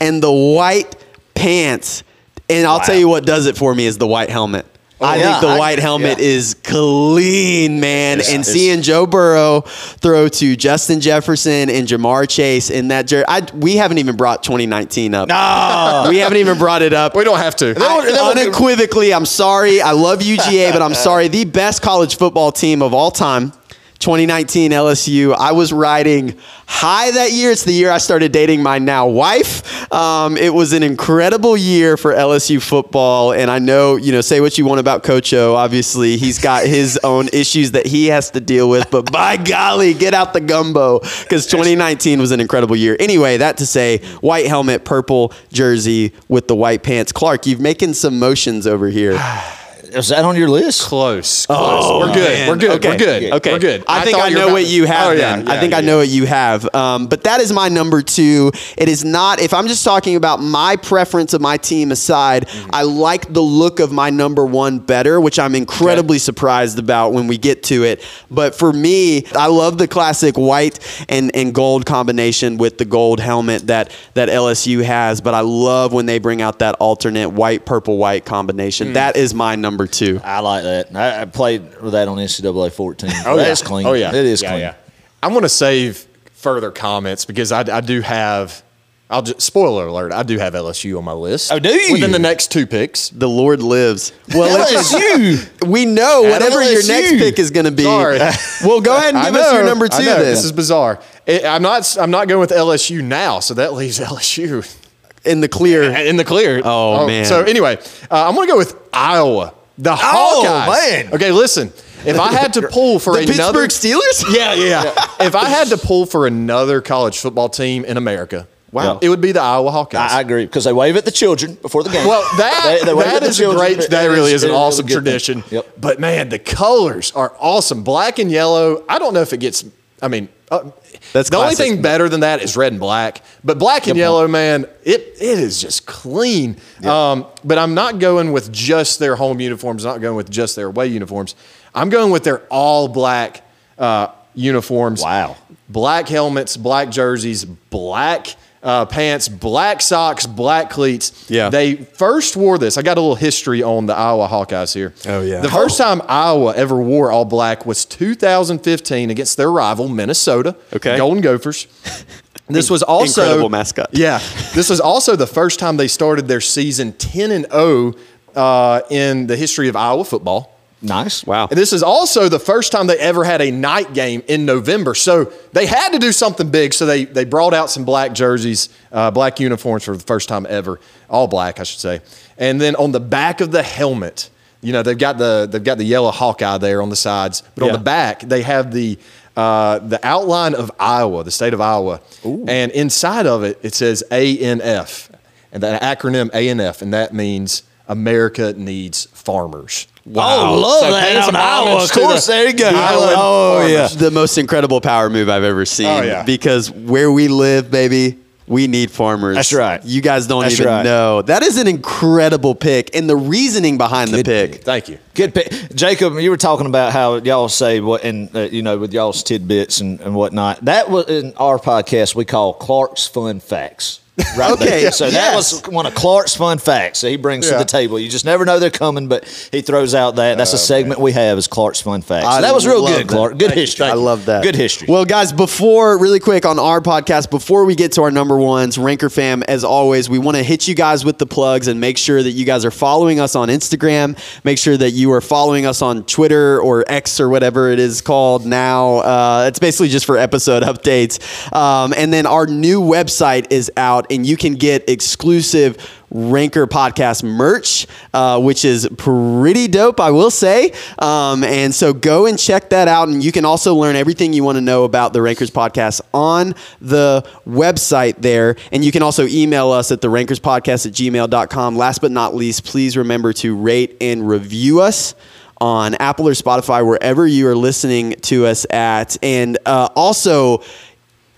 and 0.00 0.22
the 0.22 0.32
white 0.32 0.94
pants. 1.34 2.02
And 2.48 2.66
I'll 2.66 2.78
Wow. 2.78 2.84
tell 2.84 2.96
you 2.96 3.08
what 3.08 3.24
does 3.24 3.46
it 3.46 3.56
for 3.56 3.74
me 3.74 3.86
is 3.86 3.98
the 3.98 4.06
white 4.06 4.30
helmet. 4.30 4.66
Oh, 5.00 5.06
I 5.06 5.16
yeah, 5.16 5.30
think 5.32 5.40
the 5.42 5.48
I- 5.48 5.58
white 5.58 5.78
helmet 5.80 6.18
yeah. 6.18 6.24
is 6.26 6.54
clean, 6.62 7.80
man. 7.80 8.20
It's- 8.20 8.28
and 8.32 8.40
it's- 8.42 8.52
seeing 8.54 8.80
Joe 8.80 9.06
Burrow 9.06 9.62
throw 10.00 10.28
to 10.28 10.56
Justin 10.56 11.00
Jefferson 11.00 11.68
and 11.68 11.88
Ja'Marr 11.88 12.28
Chase 12.28 12.70
in 12.70 12.88
that 12.88 13.06
jersey, 13.06 13.24
I, 13.26 13.42
we 13.54 13.76
haven't 13.76 13.98
even 13.98 14.14
brought 14.16 14.42
2019 14.44 15.14
up. 15.14 15.28
No. 15.28 16.06
We 16.10 16.18
haven't 16.18 16.38
even 16.38 16.58
brought 16.58 16.82
it 16.82 16.92
up. 16.92 17.16
We 17.16 17.24
don't 17.24 17.38
have 17.38 17.56
to. 17.56 17.74
That 17.74 17.96
would- 17.96 18.06
that 18.14 18.20
I- 18.20 18.30
unequivocally, 18.42 19.12
I'm 19.12 19.26
sorry. 19.26 19.80
I 19.82 19.90
love 19.92 20.20
UGA, 20.22 20.70
but 20.72 20.80
I'm 20.82 20.94
sorry. 20.94 21.28
The 21.28 21.44
best 21.44 21.82
college 21.82 22.16
football 22.16 22.52
team 22.52 22.80
of 22.82 22.94
all 22.94 23.10
time, 23.10 23.52
2019 23.98 24.72
LSU. 24.72 25.34
I 25.34 25.52
was 25.52 25.72
riding 25.72 26.38
high 26.66 27.10
that 27.10 27.32
year. 27.32 27.50
It's 27.50 27.64
the 27.64 27.72
year 27.72 27.90
I 27.90 27.98
started 27.98 28.32
dating 28.32 28.62
my 28.62 28.78
now 28.78 29.06
wife. 29.06 29.92
Um, 29.92 30.36
it 30.36 30.52
was 30.52 30.72
an 30.72 30.82
incredible 30.82 31.56
year 31.56 31.96
for 31.96 32.12
LSU 32.12 32.60
football, 32.60 33.32
and 33.32 33.50
I 33.50 33.58
know 33.58 33.96
you 33.96 34.12
know 34.12 34.20
say 34.20 34.40
what 34.40 34.58
you 34.58 34.64
want 34.64 34.80
about 34.80 35.02
Coach 35.02 35.32
O. 35.32 35.54
Obviously, 35.54 36.16
he's 36.16 36.38
got 36.38 36.66
his 36.66 36.98
own 37.04 37.28
issues 37.32 37.72
that 37.72 37.86
he 37.86 38.06
has 38.06 38.30
to 38.32 38.40
deal 38.40 38.68
with, 38.68 38.90
but 38.90 39.10
by 39.10 39.36
golly, 39.36 39.94
get 39.94 40.14
out 40.14 40.32
the 40.32 40.40
gumbo 40.40 41.00
because 41.00 41.46
2019 41.46 42.18
was 42.18 42.30
an 42.30 42.40
incredible 42.40 42.76
year. 42.76 42.96
Anyway, 43.00 43.36
that 43.38 43.56
to 43.58 43.66
say, 43.66 43.98
white 44.20 44.46
helmet, 44.46 44.84
purple 44.84 45.32
jersey 45.52 46.12
with 46.28 46.48
the 46.48 46.56
white 46.56 46.82
pants. 46.82 47.12
Clark, 47.12 47.46
you've 47.46 47.60
making 47.60 47.94
some 47.94 48.18
motions 48.18 48.66
over 48.66 48.88
here. 48.88 49.18
Is 49.94 50.08
that 50.08 50.24
on 50.24 50.36
your 50.36 50.48
list? 50.48 50.82
Close. 50.82 51.46
close. 51.46 51.84
Oh, 51.84 52.00
we're 52.00 52.14
good. 52.14 52.28
man. 52.32 52.48
We're 52.48 52.56
good. 52.56 52.70
Okay. 52.72 52.88
We're 52.88 52.98
good. 52.98 53.32
Okay. 53.34 53.52
We're 53.52 53.58
good. 53.58 53.84
I, 53.86 54.04
think 54.04 54.16
thought 54.16 54.26
I 54.26 54.30
know 54.30 54.44
about 54.44 54.52
what 54.52 54.66
you 54.66 54.86
have 54.86 55.08
Oh, 55.08 55.12
yeah, 55.12 55.36
then. 55.36 55.48
I 55.48 55.54
yeah, 55.54 55.60
think 55.60 55.74
I 55.74 55.80
know 55.80 55.98
what 55.98 56.08
you 56.08 56.26
have. 56.26 56.72
Um, 56.74 57.06
but 57.06 57.24
that 57.24 57.40
is 57.40 57.52
my 57.52 57.68
number 57.68 58.02
two. 58.02 58.50
It 58.76 58.88
is 58.88 59.04
not, 59.04 59.40
if 59.40 59.52
I'm 59.54 59.66
just 59.68 59.84
talking 59.84 60.16
about 60.16 60.40
my 60.40 60.76
preference 60.76 61.34
of 61.34 61.40
my 61.40 61.56
team 61.56 61.92
aside, 61.92 62.44
Mm-hmm. 62.44 62.70
I 62.72 62.82
like 62.82 63.32
the 63.32 63.40
look 63.40 63.80
of 63.80 63.92
my 63.92 64.10
number 64.10 64.44
one 64.44 64.78
better, 64.78 65.20
which 65.20 65.38
I'm 65.38 65.54
incredibly 65.54 66.18
surprised 66.18 66.78
about 66.78 67.12
when 67.12 67.26
we 67.26 67.38
get 67.38 67.62
to 67.64 67.84
it. 67.84 68.04
But 68.30 68.54
for 68.54 68.72
me, 68.72 69.26
I 69.34 69.46
love 69.46 69.78
the 69.78 69.88
classic 69.88 70.36
white 70.36 70.78
and, 71.08 71.34
and 71.34 71.54
gold 71.54 71.86
combination 71.86 72.56
with 72.58 72.78
the 72.78 72.84
gold 72.84 73.20
helmet 73.20 73.66
that, 73.66 73.94
that 74.14 74.28
LSU 74.28 74.82
has. 74.84 75.20
But 75.20 75.34
I 75.34 75.40
love 75.40 75.92
when 75.92 76.06
they 76.06 76.18
bring 76.18 76.42
out 76.42 76.58
that 76.60 76.76
alternate 76.76 77.30
white, 77.30 77.66
purple, 77.66 77.98
white 77.98 78.24
combination. 78.24 78.88
Mm. 78.88 78.94
That 78.94 79.16
is 79.16 79.34
my 79.34 79.56
number 79.56 79.83
two. 79.86 80.20
I 80.24 80.40
like 80.40 80.62
that. 80.64 80.94
I, 80.94 81.22
I 81.22 81.24
played 81.26 81.80
with 81.80 81.92
that 81.92 82.08
on 82.08 82.18
NCAA 82.18 82.72
14. 82.72 83.10
Oh, 83.26 83.36
That's 83.36 83.60
yeah. 83.62 83.66
clean. 83.66 83.86
Oh, 83.86 83.92
yeah. 83.92 84.08
It 84.10 84.14
is 84.26 84.42
Yeah, 84.42 84.48
clean. 84.50 84.60
yeah. 84.60 84.74
I'm 85.22 85.30
going 85.32 85.42
to 85.42 85.48
save 85.48 86.06
further 86.32 86.70
comments 86.70 87.24
because 87.24 87.50
I, 87.52 87.60
I 87.76 87.80
do 87.80 88.00
have, 88.02 88.62
I'll 89.08 89.22
just, 89.22 89.40
spoiler 89.40 89.86
alert, 89.86 90.12
I 90.12 90.22
do 90.22 90.38
have 90.38 90.52
LSU 90.54 90.98
on 90.98 91.04
my 91.04 91.12
list. 91.12 91.50
Oh, 91.52 91.58
do 91.58 91.70
you? 91.70 91.92
Within 91.94 92.10
the 92.12 92.18
next 92.18 92.52
two 92.52 92.66
picks. 92.66 93.08
The 93.08 93.28
Lord 93.28 93.62
lives. 93.62 94.12
Well, 94.34 94.66
LSU. 94.66 95.66
We 95.66 95.86
know 95.86 96.22
whatever 96.22 96.62
your 96.62 96.86
next 96.86 97.12
pick 97.12 97.38
is 97.38 97.50
going 97.50 97.64
to 97.66 97.72
be. 97.72 97.84
Sorry. 97.84 98.18
well, 98.64 98.80
go 98.80 98.96
ahead 98.96 99.14
and 99.14 99.18
I 99.24 99.30
give 99.30 99.36
us 99.40 99.52
your 99.52 99.64
number 99.64 99.88
two 99.88 99.96
I 99.96 100.04
know, 100.04 100.14
then. 100.16 100.24
This 100.24 100.44
is 100.44 100.52
bizarre. 100.52 101.00
It, 101.26 101.44
I'm 101.46 101.62
not. 101.62 101.96
I'm 101.98 102.10
not 102.10 102.28
going 102.28 102.40
with 102.40 102.50
LSU 102.50 103.02
now, 103.02 103.40
so 103.40 103.54
that 103.54 103.72
leaves 103.72 103.98
LSU 103.98 104.80
in 105.24 105.40
the 105.40 105.48
clear. 105.48 105.84
in 105.84 106.16
the 106.18 106.24
clear. 106.24 106.60
Oh, 106.62 107.06
man. 107.06 107.24
So 107.24 107.42
anyway, 107.44 107.78
uh, 108.10 108.28
I'm 108.28 108.34
going 108.34 108.46
to 108.46 108.52
go 108.52 108.58
with 108.58 108.76
Iowa, 108.92 109.54
the 109.78 109.92
Oh, 109.92 110.44
Hawkeyes. 110.46 110.90
man. 111.04 111.14
Okay, 111.14 111.32
listen. 111.32 111.72
If 112.06 112.18
I 112.18 112.32
had 112.32 112.52
to 112.54 112.68
pull 112.70 112.98
for 112.98 113.14
The 113.14 113.32
another, 113.32 113.62
Pittsburgh 113.66 113.94
Steelers? 113.98 114.24
yeah, 114.36 114.52
yeah, 114.54 114.82
yeah. 114.84 115.26
if 115.26 115.34
I 115.34 115.46
had 115.46 115.68
to 115.68 115.78
pull 115.78 116.04
for 116.06 116.26
another 116.26 116.80
college 116.82 117.18
football 117.18 117.48
team 117.48 117.84
in 117.84 117.96
America, 117.96 118.46
Wow. 118.72 118.98
it 119.00 119.08
would 119.08 119.20
be 119.20 119.30
the 119.32 119.40
Iowa 119.40 119.70
Hawkeyes. 119.70 119.94
I, 120.10 120.20
agree 120.20 120.44
because 120.46 120.64
they 120.64 120.72
wave 120.72 120.96
at 120.96 121.04
the 121.04 121.12
children 121.12 121.54
before 121.54 121.82
the 121.84 121.90
game. 121.90 122.06
Well, 122.06 122.22
that 122.38 122.80
They- 122.80 122.86
they 122.86 122.94
that 122.98 123.22
at 123.22 123.32
the 123.34 123.50
a 123.50 123.54
great. 123.54 123.88
That 123.90 124.06
really 124.08 124.32
is 124.32 124.42
an 124.42 124.50
awesome 124.50 124.86
tradition. 124.86 125.44
Yep. 125.50 125.74
But 125.80 126.00
man, 126.00 126.28
the 126.28 126.38
colors 126.40 127.12
are 127.12 127.32
awesome. 127.38 127.84
Black 127.84 128.18
and 128.18 128.30
yellow. 128.30 128.84
I 128.88 128.98
don't 128.98 129.14
know 129.14 129.22
if 129.22 129.32
it 129.32 129.38
gets. 129.38 129.64
I 130.02 130.08
mean, 130.08 130.28
uh, 130.54 130.70
That's 131.12 131.30
the 131.30 131.36
only 131.36 131.54
thing 131.54 131.82
better 131.82 132.08
than 132.08 132.20
that 132.20 132.42
is 132.42 132.56
red 132.56 132.72
and 132.72 132.80
black. 132.80 133.22
But 133.42 133.58
black 133.58 133.86
and 133.86 133.94
Good 133.94 134.00
yellow, 134.00 134.28
man, 134.28 134.64
it 134.84 135.00
it 135.20 135.38
is 135.38 135.60
just 135.60 135.86
clean. 135.86 136.56
Um, 136.84 137.26
but 137.44 137.58
I'm 137.58 137.74
not 137.74 137.98
going 137.98 138.32
with 138.32 138.52
just 138.52 138.98
their 138.98 139.16
home 139.16 139.40
uniforms. 139.40 139.84
Not 139.84 140.00
going 140.00 140.16
with 140.16 140.30
just 140.30 140.56
their 140.56 140.66
away 140.68 140.88
uniforms. 140.88 141.34
I'm 141.74 141.90
going 141.90 142.10
with 142.12 142.24
their 142.24 142.40
all 142.46 142.88
black 142.88 143.42
uh, 143.78 144.08
uniforms. 144.34 145.02
Wow. 145.02 145.36
Black 145.68 146.08
helmets, 146.08 146.56
black 146.56 146.90
jerseys, 146.90 147.44
black 147.44 148.28
uh, 148.64 148.86
pants, 148.86 149.28
black 149.28 149.82
socks, 149.82 150.26
black 150.26 150.70
cleats. 150.70 151.30
Yeah. 151.30 151.50
They 151.50 151.76
first 151.76 152.36
wore 152.36 152.58
this. 152.58 152.76
I 152.78 152.82
got 152.82 152.96
a 152.96 153.00
little 153.00 153.14
history 153.14 153.62
on 153.62 153.86
the 153.86 153.94
Iowa 153.94 154.26
Hawkeyes 154.26 154.74
here. 154.74 154.94
Oh, 155.06 155.20
yeah. 155.20 155.40
The 155.40 155.50
first 155.50 155.78
time 155.78 156.00
Iowa 156.08 156.54
ever 156.56 156.82
wore 156.82 157.12
all 157.12 157.26
black 157.26 157.66
was 157.66 157.84
2015 157.84 159.10
against 159.10 159.36
their 159.36 159.52
rival, 159.52 159.88
Minnesota. 159.88 160.56
Okay. 160.72 160.96
Golden 160.96 161.22
Gophers. 161.22 161.66
This 162.46 162.68
was 162.68 162.82
also 162.82 163.22
Incredible 163.22 163.48
mascot. 163.48 163.88
Yeah, 163.92 164.18
this 164.52 164.68
was 164.68 164.78
also 164.78 165.16
the 165.16 165.26
first 165.26 165.58
time 165.58 165.78
they 165.78 165.88
started 165.88 166.28
their 166.28 166.42
season 166.42 166.92
10 166.92 167.30
and 167.30 167.46
0 167.50 167.94
uh, 168.36 168.82
in 168.90 169.26
the 169.28 169.36
history 169.36 169.68
of 169.68 169.76
Iowa 169.76 170.04
football. 170.04 170.53
Nice. 170.84 171.24
Wow. 171.24 171.48
And 171.48 171.58
this 171.58 171.72
is 171.72 171.82
also 171.82 172.28
the 172.28 172.38
first 172.38 172.70
time 172.70 172.86
they 172.86 172.98
ever 172.98 173.24
had 173.24 173.40
a 173.40 173.50
night 173.50 173.94
game 173.94 174.22
in 174.28 174.44
November. 174.44 174.94
So 174.94 175.32
they 175.52 175.66
had 175.66 175.90
to 175.90 175.98
do 175.98 176.12
something 176.12 176.50
big. 176.50 176.74
So 176.74 176.84
they, 176.86 177.06
they 177.06 177.24
brought 177.24 177.54
out 177.54 177.70
some 177.70 177.84
black 177.84 178.12
jerseys, 178.12 178.68
uh, 178.92 179.10
black 179.10 179.40
uniforms 179.40 179.84
for 179.84 179.96
the 179.96 180.02
first 180.04 180.28
time 180.28 180.46
ever, 180.48 180.78
all 181.08 181.26
black, 181.26 181.58
I 181.58 181.62
should 181.62 181.80
say. 181.80 182.00
And 182.36 182.60
then 182.60 182.76
on 182.76 182.92
the 182.92 183.00
back 183.00 183.40
of 183.40 183.50
the 183.50 183.62
helmet, 183.62 184.30
you 184.60 184.72
know, 184.72 184.82
they've 184.82 184.96
got 184.96 185.18
the 185.18 185.46
they've 185.50 185.62
got 185.62 185.76
the 185.76 185.84
yellow 185.84 186.10
Hawkeye 186.10 186.58
there 186.58 186.80
on 186.80 186.88
the 186.88 186.96
sides, 186.96 187.42
but 187.54 187.64
on 187.64 187.72
the 187.72 187.78
back 187.78 188.20
they 188.20 188.42
have 188.42 188.72
the 188.72 188.98
uh, 189.36 189.78
the 189.78 190.00
outline 190.02 190.54
of 190.54 190.70
Iowa, 190.80 191.22
the 191.22 191.30
state 191.30 191.52
of 191.52 191.60
Iowa, 191.60 192.00
and 192.24 192.72
inside 192.72 193.26
of 193.26 193.42
it 193.42 193.58
it 193.62 193.74
says 193.74 194.02
ANF, 194.10 195.10
and 195.52 195.62
that 195.62 195.82
acronym 195.82 196.30
ANF, 196.30 196.80
and 196.80 196.94
that 196.94 197.12
means 197.12 197.62
America 197.88 198.54
needs 198.54 199.04
farmers. 199.12 199.86
Oh, 200.06 200.58
love 200.60 200.80
So 200.80 200.90
that 200.90 201.02
paying 201.04 201.16
on 201.16 201.22
some 201.24 201.36
Of 201.36 201.88
to 201.90 202.00
course, 202.00 202.26
the- 202.26 202.32
there 202.32 202.46
you 202.48 202.52
go. 202.52 202.70
the 202.70 202.76
Iowa 202.78 203.14
Oh, 203.16 203.54
farmers. 203.60 203.72
yeah. 203.72 203.88
the 203.88 204.10
most 204.10 204.36
incredible 204.38 204.80
power 204.80 205.08
move 205.08 205.28
I've 205.30 205.44
ever 205.44 205.64
seen. 205.64 205.86
Oh, 205.86 206.02
yeah. 206.02 206.22
Because 206.24 206.70
where 206.70 207.10
we 207.10 207.28
live, 207.28 207.70
baby, 207.70 208.18
we 208.46 208.66
need 208.66 208.90
farmers. 208.90 209.36
That's 209.36 209.54
right. 209.54 209.82
You 209.82 210.02
guys 210.02 210.26
don't 210.26 210.42
That's 210.42 210.54
even 210.60 210.66
right. 210.66 210.82
know. 210.82 211.22
That 211.22 211.42
is 211.42 211.56
an 211.56 211.66
incredible 211.66 212.54
pick, 212.54 212.94
and 212.94 213.08
the 213.08 213.16
reasoning 213.16 213.78
behind 213.78 214.10
the 214.10 214.22
Good 214.22 214.26
pick. 214.52 214.62
Thank 214.64 214.90
you. 214.90 214.98
Good 215.14 215.34
pick. 215.34 215.50
Jacob, 215.74 216.18
you 216.18 216.28
were 216.28 216.36
talking 216.36 216.66
about 216.66 216.92
how 216.92 217.14
y'all 217.16 217.48
say 217.48 217.80
what, 217.80 218.04
and 218.04 218.28
uh, 218.36 218.40
you 218.40 218.60
know, 218.60 218.76
with 218.76 218.92
y'all's 218.92 219.22
tidbits 219.22 219.80
and, 219.80 219.98
and 220.02 220.14
whatnot. 220.14 220.62
That 220.66 220.90
was 220.90 221.08
in 221.08 221.32
our 221.38 221.58
podcast 221.58 222.14
we 222.14 222.26
call 222.26 222.52
Clark's 222.52 223.06
Fun 223.06 223.40
Facts. 223.40 224.00
Right 224.36 224.52
Okay, 224.54 224.82
there. 224.82 224.92
So 224.92 225.10
that 225.10 225.34
was 225.34 225.62
one 225.66 225.86
of 225.86 225.94
Clark's 225.94 226.36
fun 226.36 226.58
facts 226.58 227.00
that 227.00 227.10
he 227.10 227.16
brings 227.16 227.48
to 227.48 227.58
the 227.58 227.64
table. 227.64 227.98
You 227.98 228.08
just 228.08 228.24
never 228.24 228.44
know 228.44 228.58
they're 228.60 228.70
coming, 228.70 229.08
but 229.08 229.26
he 229.50 229.60
throws 229.60 229.94
out 229.94 230.16
that. 230.16 230.38
That's 230.38 230.52
a 230.52 230.58
segment 230.58 231.00
we 231.00 231.12
have 231.12 231.36
is 231.38 231.48
Clark's 231.48 231.80
fun 231.80 232.02
facts. 232.02 232.26
I 232.26 232.40
that 232.42 232.54
was 232.54 232.66
real 232.66 232.86
good, 232.86 233.08
that. 233.08 233.12
Clark. 233.12 233.32
Good 233.32 233.40
Thank 233.48 233.54
you. 233.56 233.60
history. 233.62 233.86
I 233.86 233.94
love 233.94 234.26
that. 234.26 234.44
Good 234.44 234.54
history. 234.54 234.86
Well, 234.88 235.04
guys, 235.04 235.32
before 235.32 235.98
really 235.98 236.20
quick 236.20 236.46
on 236.46 236.58
our 236.58 236.80
podcast, 236.80 237.30
before 237.30 237.64
we 237.64 237.74
get 237.74 237.92
to 237.92 238.02
our 238.02 238.10
number 238.10 238.36
ones, 238.38 238.78
Ranker 238.78 239.10
fam, 239.10 239.42
as 239.44 239.64
always, 239.64 240.08
we 240.08 240.18
want 240.18 240.36
to 240.36 240.42
hit 240.42 240.68
you 240.68 240.74
guys 240.74 241.04
with 241.04 241.18
the 241.18 241.26
plugs 241.26 241.66
and 241.66 241.80
make 241.80 241.98
sure 241.98 242.22
that 242.22 242.30
you 242.30 242.44
guys 242.44 242.64
are 242.64 242.70
following 242.70 243.18
us 243.18 243.34
on 243.34 243.48
Instagram. 243.48 244.16
Make 244.44 244.58
sure 244.58 244.76
that 244.76 244.92
you 244.92 245.10
are 245.12 245.20
following 245.20 245.66
us 245.66 245.82
on 245.82 246.04
Twitter 246.04 246.60
or 246.60 246.84
X 246.86 247.18
or 247.18 247.28
whatever 247.28 247.70
it 247.70 247.78
is 247.80 248.00
called 248.00 248.46
now. 248.46 248.98
Uh, 248.98 249.44
it's 249.48 249.58
basically 249.58 249.88
just 249.88 250.06
for 250.06 250.16
episode 250.18 250.62
updates. 250.64 251.18
Um, 251.54 251.92
and 251.96 252.12
then 252.12 252.26
our 252.26 252.46
new 252.46 252.80
website 252.80 253.50
is 253.50 253.70
out, 253.76 254.03
and 254.10 254.26
you 254.26 254.36
can 254.36 254.54
get 254.54 254.88
exclusive 254.88 255.76
Ranker 256.10 256.66
podcast 256.68 257.24
merch, 257.24 257.86
uh, 258.12 258.40
which 258.40 258.64
is 258.64 258.88
pretty 258.96 259.66
dope, 259.66 259.98
I 259.98 260.12
will 260.12 260.30
say. 260.30 260.72
Um, 261.00 261.42
and 261.42 261.74
so 261.74 261.92
go 261.92 262.26
and 262.26 262.38
check 262.38 262.70
that 262.70 262.86
out. 262.86 263.08
And 263.08 263.22
you 263.22 263.32
can 263.32 263.44
also 263.44 263.74
learn 263.74 263.96
everything 263.96 264.32
you 264.32 264.44
want 264.44 264.56
to 264.56 264.62
know 264.62 264.84
about 264.84 265.12
the 265.12 265.20
Rankers 265.20 265.50
podcast 265.50 266.00
on 266.14 266.54
the 266.80 267.28
website 267.46 268.18
there. 268.18 268.54
And 268.70 268.84
you 268.84 268.92
can 268.92 269.02
also 269.02 269.26
email 269.26 269.72
us 269.72 269.90
at 269.90 270.00
the 270.00 270.08
Rankers 270.08 270.38
podcast 270.38 270.86
at 270.86 270.92
gmail.com. 270.92 271.76
Last 271.76 272.00
but 272.00 272.12
not 272.12 272.34
least, 272.34 272.64
please 272.64 272.96
remember 272.96 273.32
to 273.34 273.56
rate 273.56 273.96
and 274.00 274.28
review 274.28 274.80
us 274.80 275.16
on 275.60 275.94
Apple 275.94 276.28
or 276.28 276.32
Spotify, 276.32 276.86
wherever 276.86 277.26
you 277.26 277.48
are 277.48 277.56
listening 277.56 278.12
to 278.22 278.46
us 278.46 278.66
at. 278.70 279.16
And 279.22 279.58
uh, 279.66 279.88
also, 279.96 280.62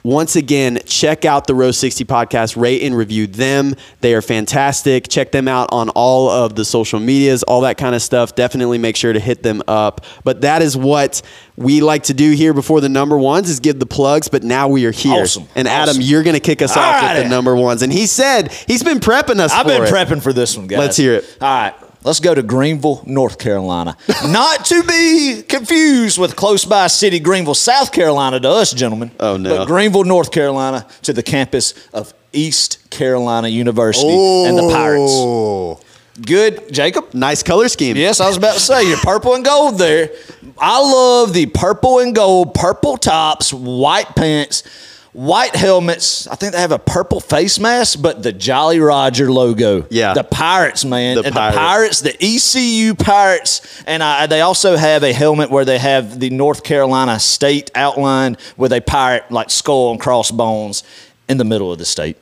once 0.07 0.37
again, 0.37 0.79
check 0.87 1.25
out 1.25 1.49
the 1.49 1.55
Row 1.55 1.73
60 1.73 2.05
podcast, 2.05 2.57
rate 2.57 2.83
and 2.83 2.97
review 2.97 3.27
them. 3.27 3.75
They 4.03 4.15
are 4.15 4.23
fantastic. 4.23 5.09
Check 5.09 5.33
them 5.33 5.49
out 5.49 5.69
on 5.73 5.89
all 5.91 6.31
of 6.31 6.55
the 6.55 6.65
social 6.65 7.01
medias, 7.01 7.43
all 7.43 7.63
that 7.63 7.77
kind 7.77 7.93
of 7.93 8.01
stuff. 8.01 8.37
Definitely 8.37 8.79
make 8.79 8.95
sure 8.95 9.13
to 9.13 9.19
hit 9.19 9.43
them 9.43 9.63
up. 9.67 10.05
But 10.23 10.43
that 10.43 10.63
is 10.63 10.77
what 10.77 11.23
we 11.57 11.81
like 11.81 12.05
to 12.05 12.15
do 12.15 12.31
here 12.33 12.55
before 12.55 12.81
the 12.81 12.89
number 12.89 13.19
ones 13.19 13.51
is 13.51 13.59
give 13.59 13.81
the 13.81 13.87
plugs, 13.87 14.29
but 14.29 14.45
now 14.45 14.69
we 14.69 14.85
are 14.87 14.93
here. 14.93 15.23
Awesome. 15.23 15.49
And 15.57 15.67
Adam, 15.67 15.91
Awesome. 15.91 16.03
you're 16.03 16.23
going 16.23 16.35
to 16.35 16.41
kick 16.41 16.63
us 16.63 16.77
off 16.77 17.03
with 17.03 17.25
the 17.25 17.29
number 17.29 17.57
ones. 17.57 17.83
And 17.83 17.93
he 17.93 18.07
said 18.07 18.53
he's 18.53 18.85
been 18.85 19.01
prepping 19.01 19.41
us 19.41 19.53
I've 19.53 19.67
been 19.67 19.83
it. 19.83 19.89
prepping 19.93 20.23
for 20.23 20.33
this 20.33 20.57
one, 20.57 20.69
guys. 20.69 20.79
Let's 20.79 20.97
hear 20.97 21.15
it. 21.15 21.37
All 21.41 21.49
right. 21.49 21.75
Let's 22.07 22.21
go 22.21 22.37
to 22.37 22.43
Greenville, 22.45 23.03
North 23.05 23.37
Carolina. 23.37 23.97
Not 24.29 24.65
to 24.67 24.85
be 24.85 25.43
confused 25.43 26.19
with 26.19 26.37
close 26.37 26.65
by 26.65 26.87
city 26.87 27.19
Greenville, 27.19 27.57
South 27.57 27.91
Carolina 27.91 28.39
to 28.39 28.49
us, 28.49 28.73
gentlemen. 28.73 29.11
Oh, 29.19 29.37
no. 29.37 29.59
But 29.59 29.67
Greenville, 29.67 30.05
North 30.05 30.31
Carolina 30.31 30.87
to 31.03 31.13
the 31.13 31.25
campus 31.25 31.75
of 31.93 32.15
East 32.33 32.91
Carolina 32.91 33.49
University 33.49 34.09
and 34.09 34.57
the 34.57 34.71
Pirates. 34.71 35.11
Oh. 35.15 35.81
Good, 36.25 36.73
Jacob? 36.73 37.13
Nice 37.13 37.43
color 37.43 37.69
scheme. 37.69 37.97
Yes, 37.97 38.21
I 38.21 38.29
was 38.29 38.37
about 38.37 38.55
to 38.55 38.61
say 38.61 38.89
you're 38.89 38.99
purple 38.99 39.35
and 39.35 39.45
gold 39.45 39.77
there. 39.77 40.11
I 40.59 40.79
love 40.81 41.35
the 41.35 41.47
purple 41.47 41.99
and 41.99 42.15
gold, 42.15 42.55
purple 42.55 42.97
tops, 42.99 43.53
white 43.53 44.15
pants, 44.15 44.63
white 45.17 45.57
helmets. 45.57 46.27
I 46.29 46.35
think 46.35 46.53
they 46.53 46.61
have 46.61 46.73
a 46.73 46.79
purple 46.79 47.21
face 47.21 47.59
mask, 47.59 48.03
but 48.03 48.23
the 48.23 48.33
Jolly 48.33 48.81
Roger 48.81 49.33
logo. 49.33 49.87
Yeah. 49.89 50.13
the 50.13 50.23
Pirates, 50.25 50.85
man, 50.85 51.17
The 51.17 51.25
and 51.25 51.35
Pirates. 51.35 51.55
the 51.55 51.59
Pirates, 51.59 52.01
the 52.03 52.17
ECU 52.21 52.95
Pirates, 52.95 53.83
and 53.87 54.03
uh, 54.03 54.27
they 54.27 54.43
also 54.43 54.77
have 54.77 55.03
a 55.03 55.13
helmet 55.15 55.51
where 55.51 55.65
they 55.65 55.79
have 55.79 56.21
the 56.21 56.29
North 56.29 56.63
Carolina 56.65 57.19
state 57.19 57.71
outlined 57.75 58.37
with 58.59 58.73
a 58.75 58.81
pirate 58.83 59.31
like 59.33 59.49
skull 59.49 59.91
and 59.91 59.99
crossbones 59.99 60.85
in 61.29 61.39
the 61.39 61.45
middle 61.45 61.73
of 61.73 61.79
the 61.79 61.87
state. 61.87 62.19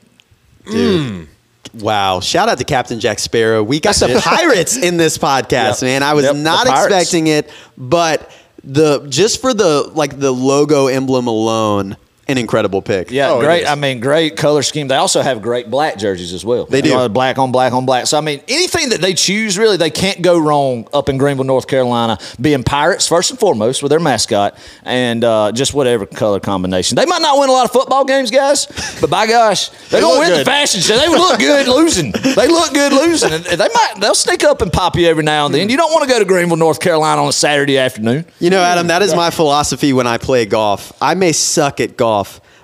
Dude. 0.70 1.28
Wow. 1.74 2.20
Shout 2.20 2.48
out 2.48 2.58
to 2.58 2.64
Captain 2.64 3.00
Jack 3.00 3.18
Sparrow. 3.18 3.62
We 3.62 3.80
got 3.80 3.96
the 3.96 4.20
Pirates 4.24 4.76
in 4.76 4.96
this 4.96 5.18
podcast, 5.18 5.82
Yep. 5.82 5.82
man. 5.82 6.02
I 6.04 6.14
was 6.14 6.24
Yep, 6.26 6.36
not 6.36 6.66
expecting 6.68 7.26
it, 7.26 7.50
but 7.76 8.30
the 8.62 9.04
just 9.08 9.40
for 9.40 9.52
the 9.52 9.90
like 9.94 10.18
the 10.20 10.30
logo 10.30 10.86
emblem 10.86 11.26
alone, 11.26 11.96
an 12.28 12.38
incredible 12.38 12.80
pick. 12.82 13.10
Yeah, 13.10 13.30
Oh, 13.30 13.40
great. 13.40 13.66
I 13.66 13.74
mean, 13.74 14.00
great 14.00 14.36
color 14.36 14.62
scheme. 14.62 14.88
They 14.88 14.96
also 14.96 15.20
have 15.22 15.42
great 15.42 15.70
black 15.70 15.98
jerseys 15.98 16.32
as 16.32 16.44
well. 16.44 16.64
They 16.66 16.78
You 16.78 16.82
do. 16.82 16.90
know, 16.90 17.08
black 17.08 17.38
on 17.38 17.52
black 17.52 17.72
on 17.72 17.84
black. 17.86 18.06
So 18.06 18.16
I 18.16 18.20
mean, 18.22 18.40
anything 18.48 18.88
that 18.90 19.00
they 19.00 19.12
choose, 19.14 19.58
really, 19.58 19.76
they 19.76 19.90
can't 19.90 20.22
go 20.22 20.38
wrong 20.38 20.88
up 20.92 21.08
in 21.08 21.18
Greenville, 21.18 21.44
North 21.44 21.66
Carolina. 21.66 22.18
Being 22.40 22.62
Pirates 22.64 23.06
first 23.06 23.30
and 23.30 23.38
foremost 23.38 23.82
with 23.82 23.90
their 23.90 24.00
mascot, 24.00 24.56
and 24.84 25.22
uh, 25.24 25.52
just 25.52 25.74
whatever 25.74 26.06
color 26.06 26.40
combination. 26.40 26.96
They 26.96 27.06
might 27.06 27.22
not 27.22 27.38
win 27.38 27.48
a 27.48 27.52
lot 27.52 27.64
of 27.66 27.72
football 27.72 28.04
games, 28.04 28.30
guys, 28.30 28.66
but 29.00 29.10
by 29.10 29.26
gosh, 29.26 29.68
they're 29.90 30.00
They 30.00 30.06
gonna 30.06 30.20
win 30.20 30.30
the 30.38 30.44
fashion 30.44 30.80
show. 30.80 30.96
They 30.98 31.08
would 31.08 31.18
look 31.18 31.38
good 31.38 31.68
losing. 31.68 32.12
They 32.12 32.48
look 32.48 32.72
good 32.72 32.92
losing, 32.92 33.32
and 33.32 33.44
they 33.44 33.56
might 33.68 33.94
they'll 34.00 34.14
sneak 34.14 34.44
up 34.44 34.62
and 34.62 34.72
pop 34.72 34.96
you 34.96 35.06
every 35.06 35.24
now 35.24 35.46
and 35.46 35.54
then. 35.54 35.68
You 35.68 35.76
don't 35.76 35.92
want 35.92 36.04
to 36.04 36.08
go 36.08 36.18
to 36.18 36.24
Greenville, 36.24 36.56
North 36.56 36.80
Carolina 36.80 37.22
on 37.22 37.28
a 37.28 37.32
Saturday 37.32 37.78
afternoon. 37.78 38.24
You 38.40 38.50
know, 38.50 38.62
Adam, 38.62 38.86
that 38.88 39.02
is 39.02 39.14
my 39.14 39.30
philosophy 39.30 39.92
when 39.92 40.06
I 40.06 40.18
play 40.18 40.46
golf. 40.46 40.92
I 41.02 41.14
may 41.14 41.32
suck 41.32 41.80
at 41.80 41.96
golf, 41.96 42.13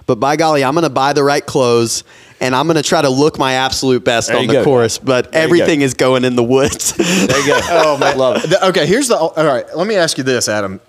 but 0.06 0.16
by 0.16 0.36
golly, 0.36 0.64
I'm 0.64 0.74
going 0.74 0.84
to 0.84 0.90
buy 0.90 1.12
the 1.12 1.22
right 1.24 1.44
clothes 1.44 2.04
and 2.40 2.54
I'm 2.56 2.66
going 2.66 2.76
to 2.76 2.82
try 2.82 3.02
to 3.02 3.10
look 3.10 3.38
my 3.38 3.52
absolute 3.54 4.02
best 4.04 4.28
There 4.28 4.38
on 4.38 4.46
the 4.46 4.52
go. 4.54 4.64
course. 4.64 4.98
But 4.98 5.26
you 5.26 5.32
go. 5.32 5.38
everything 5.38 5.82
is 5.82 5.94
going 5.94 6.24
in 6.24 6.36
the 6.36 6.42
woods. 6.42 6.92
There 6.96 7.40
you 7.40 7.46
go. 7.46 7.60
Oh 7.70 7.98
man, 7.98 8.16
love 8.18 8.42
it. 8.44 8.62
Okay, 8.62 8.86
here's 8.86 9.08
the. 9.08 9.16
All 9.16 9.32
right, 9.44 9.64
let 9.76 9.86
me 9.86 9.94
ask 9.96 10.16
you 10.18 10.24
this, 10.24 10.48
Adam: 10.48 10.80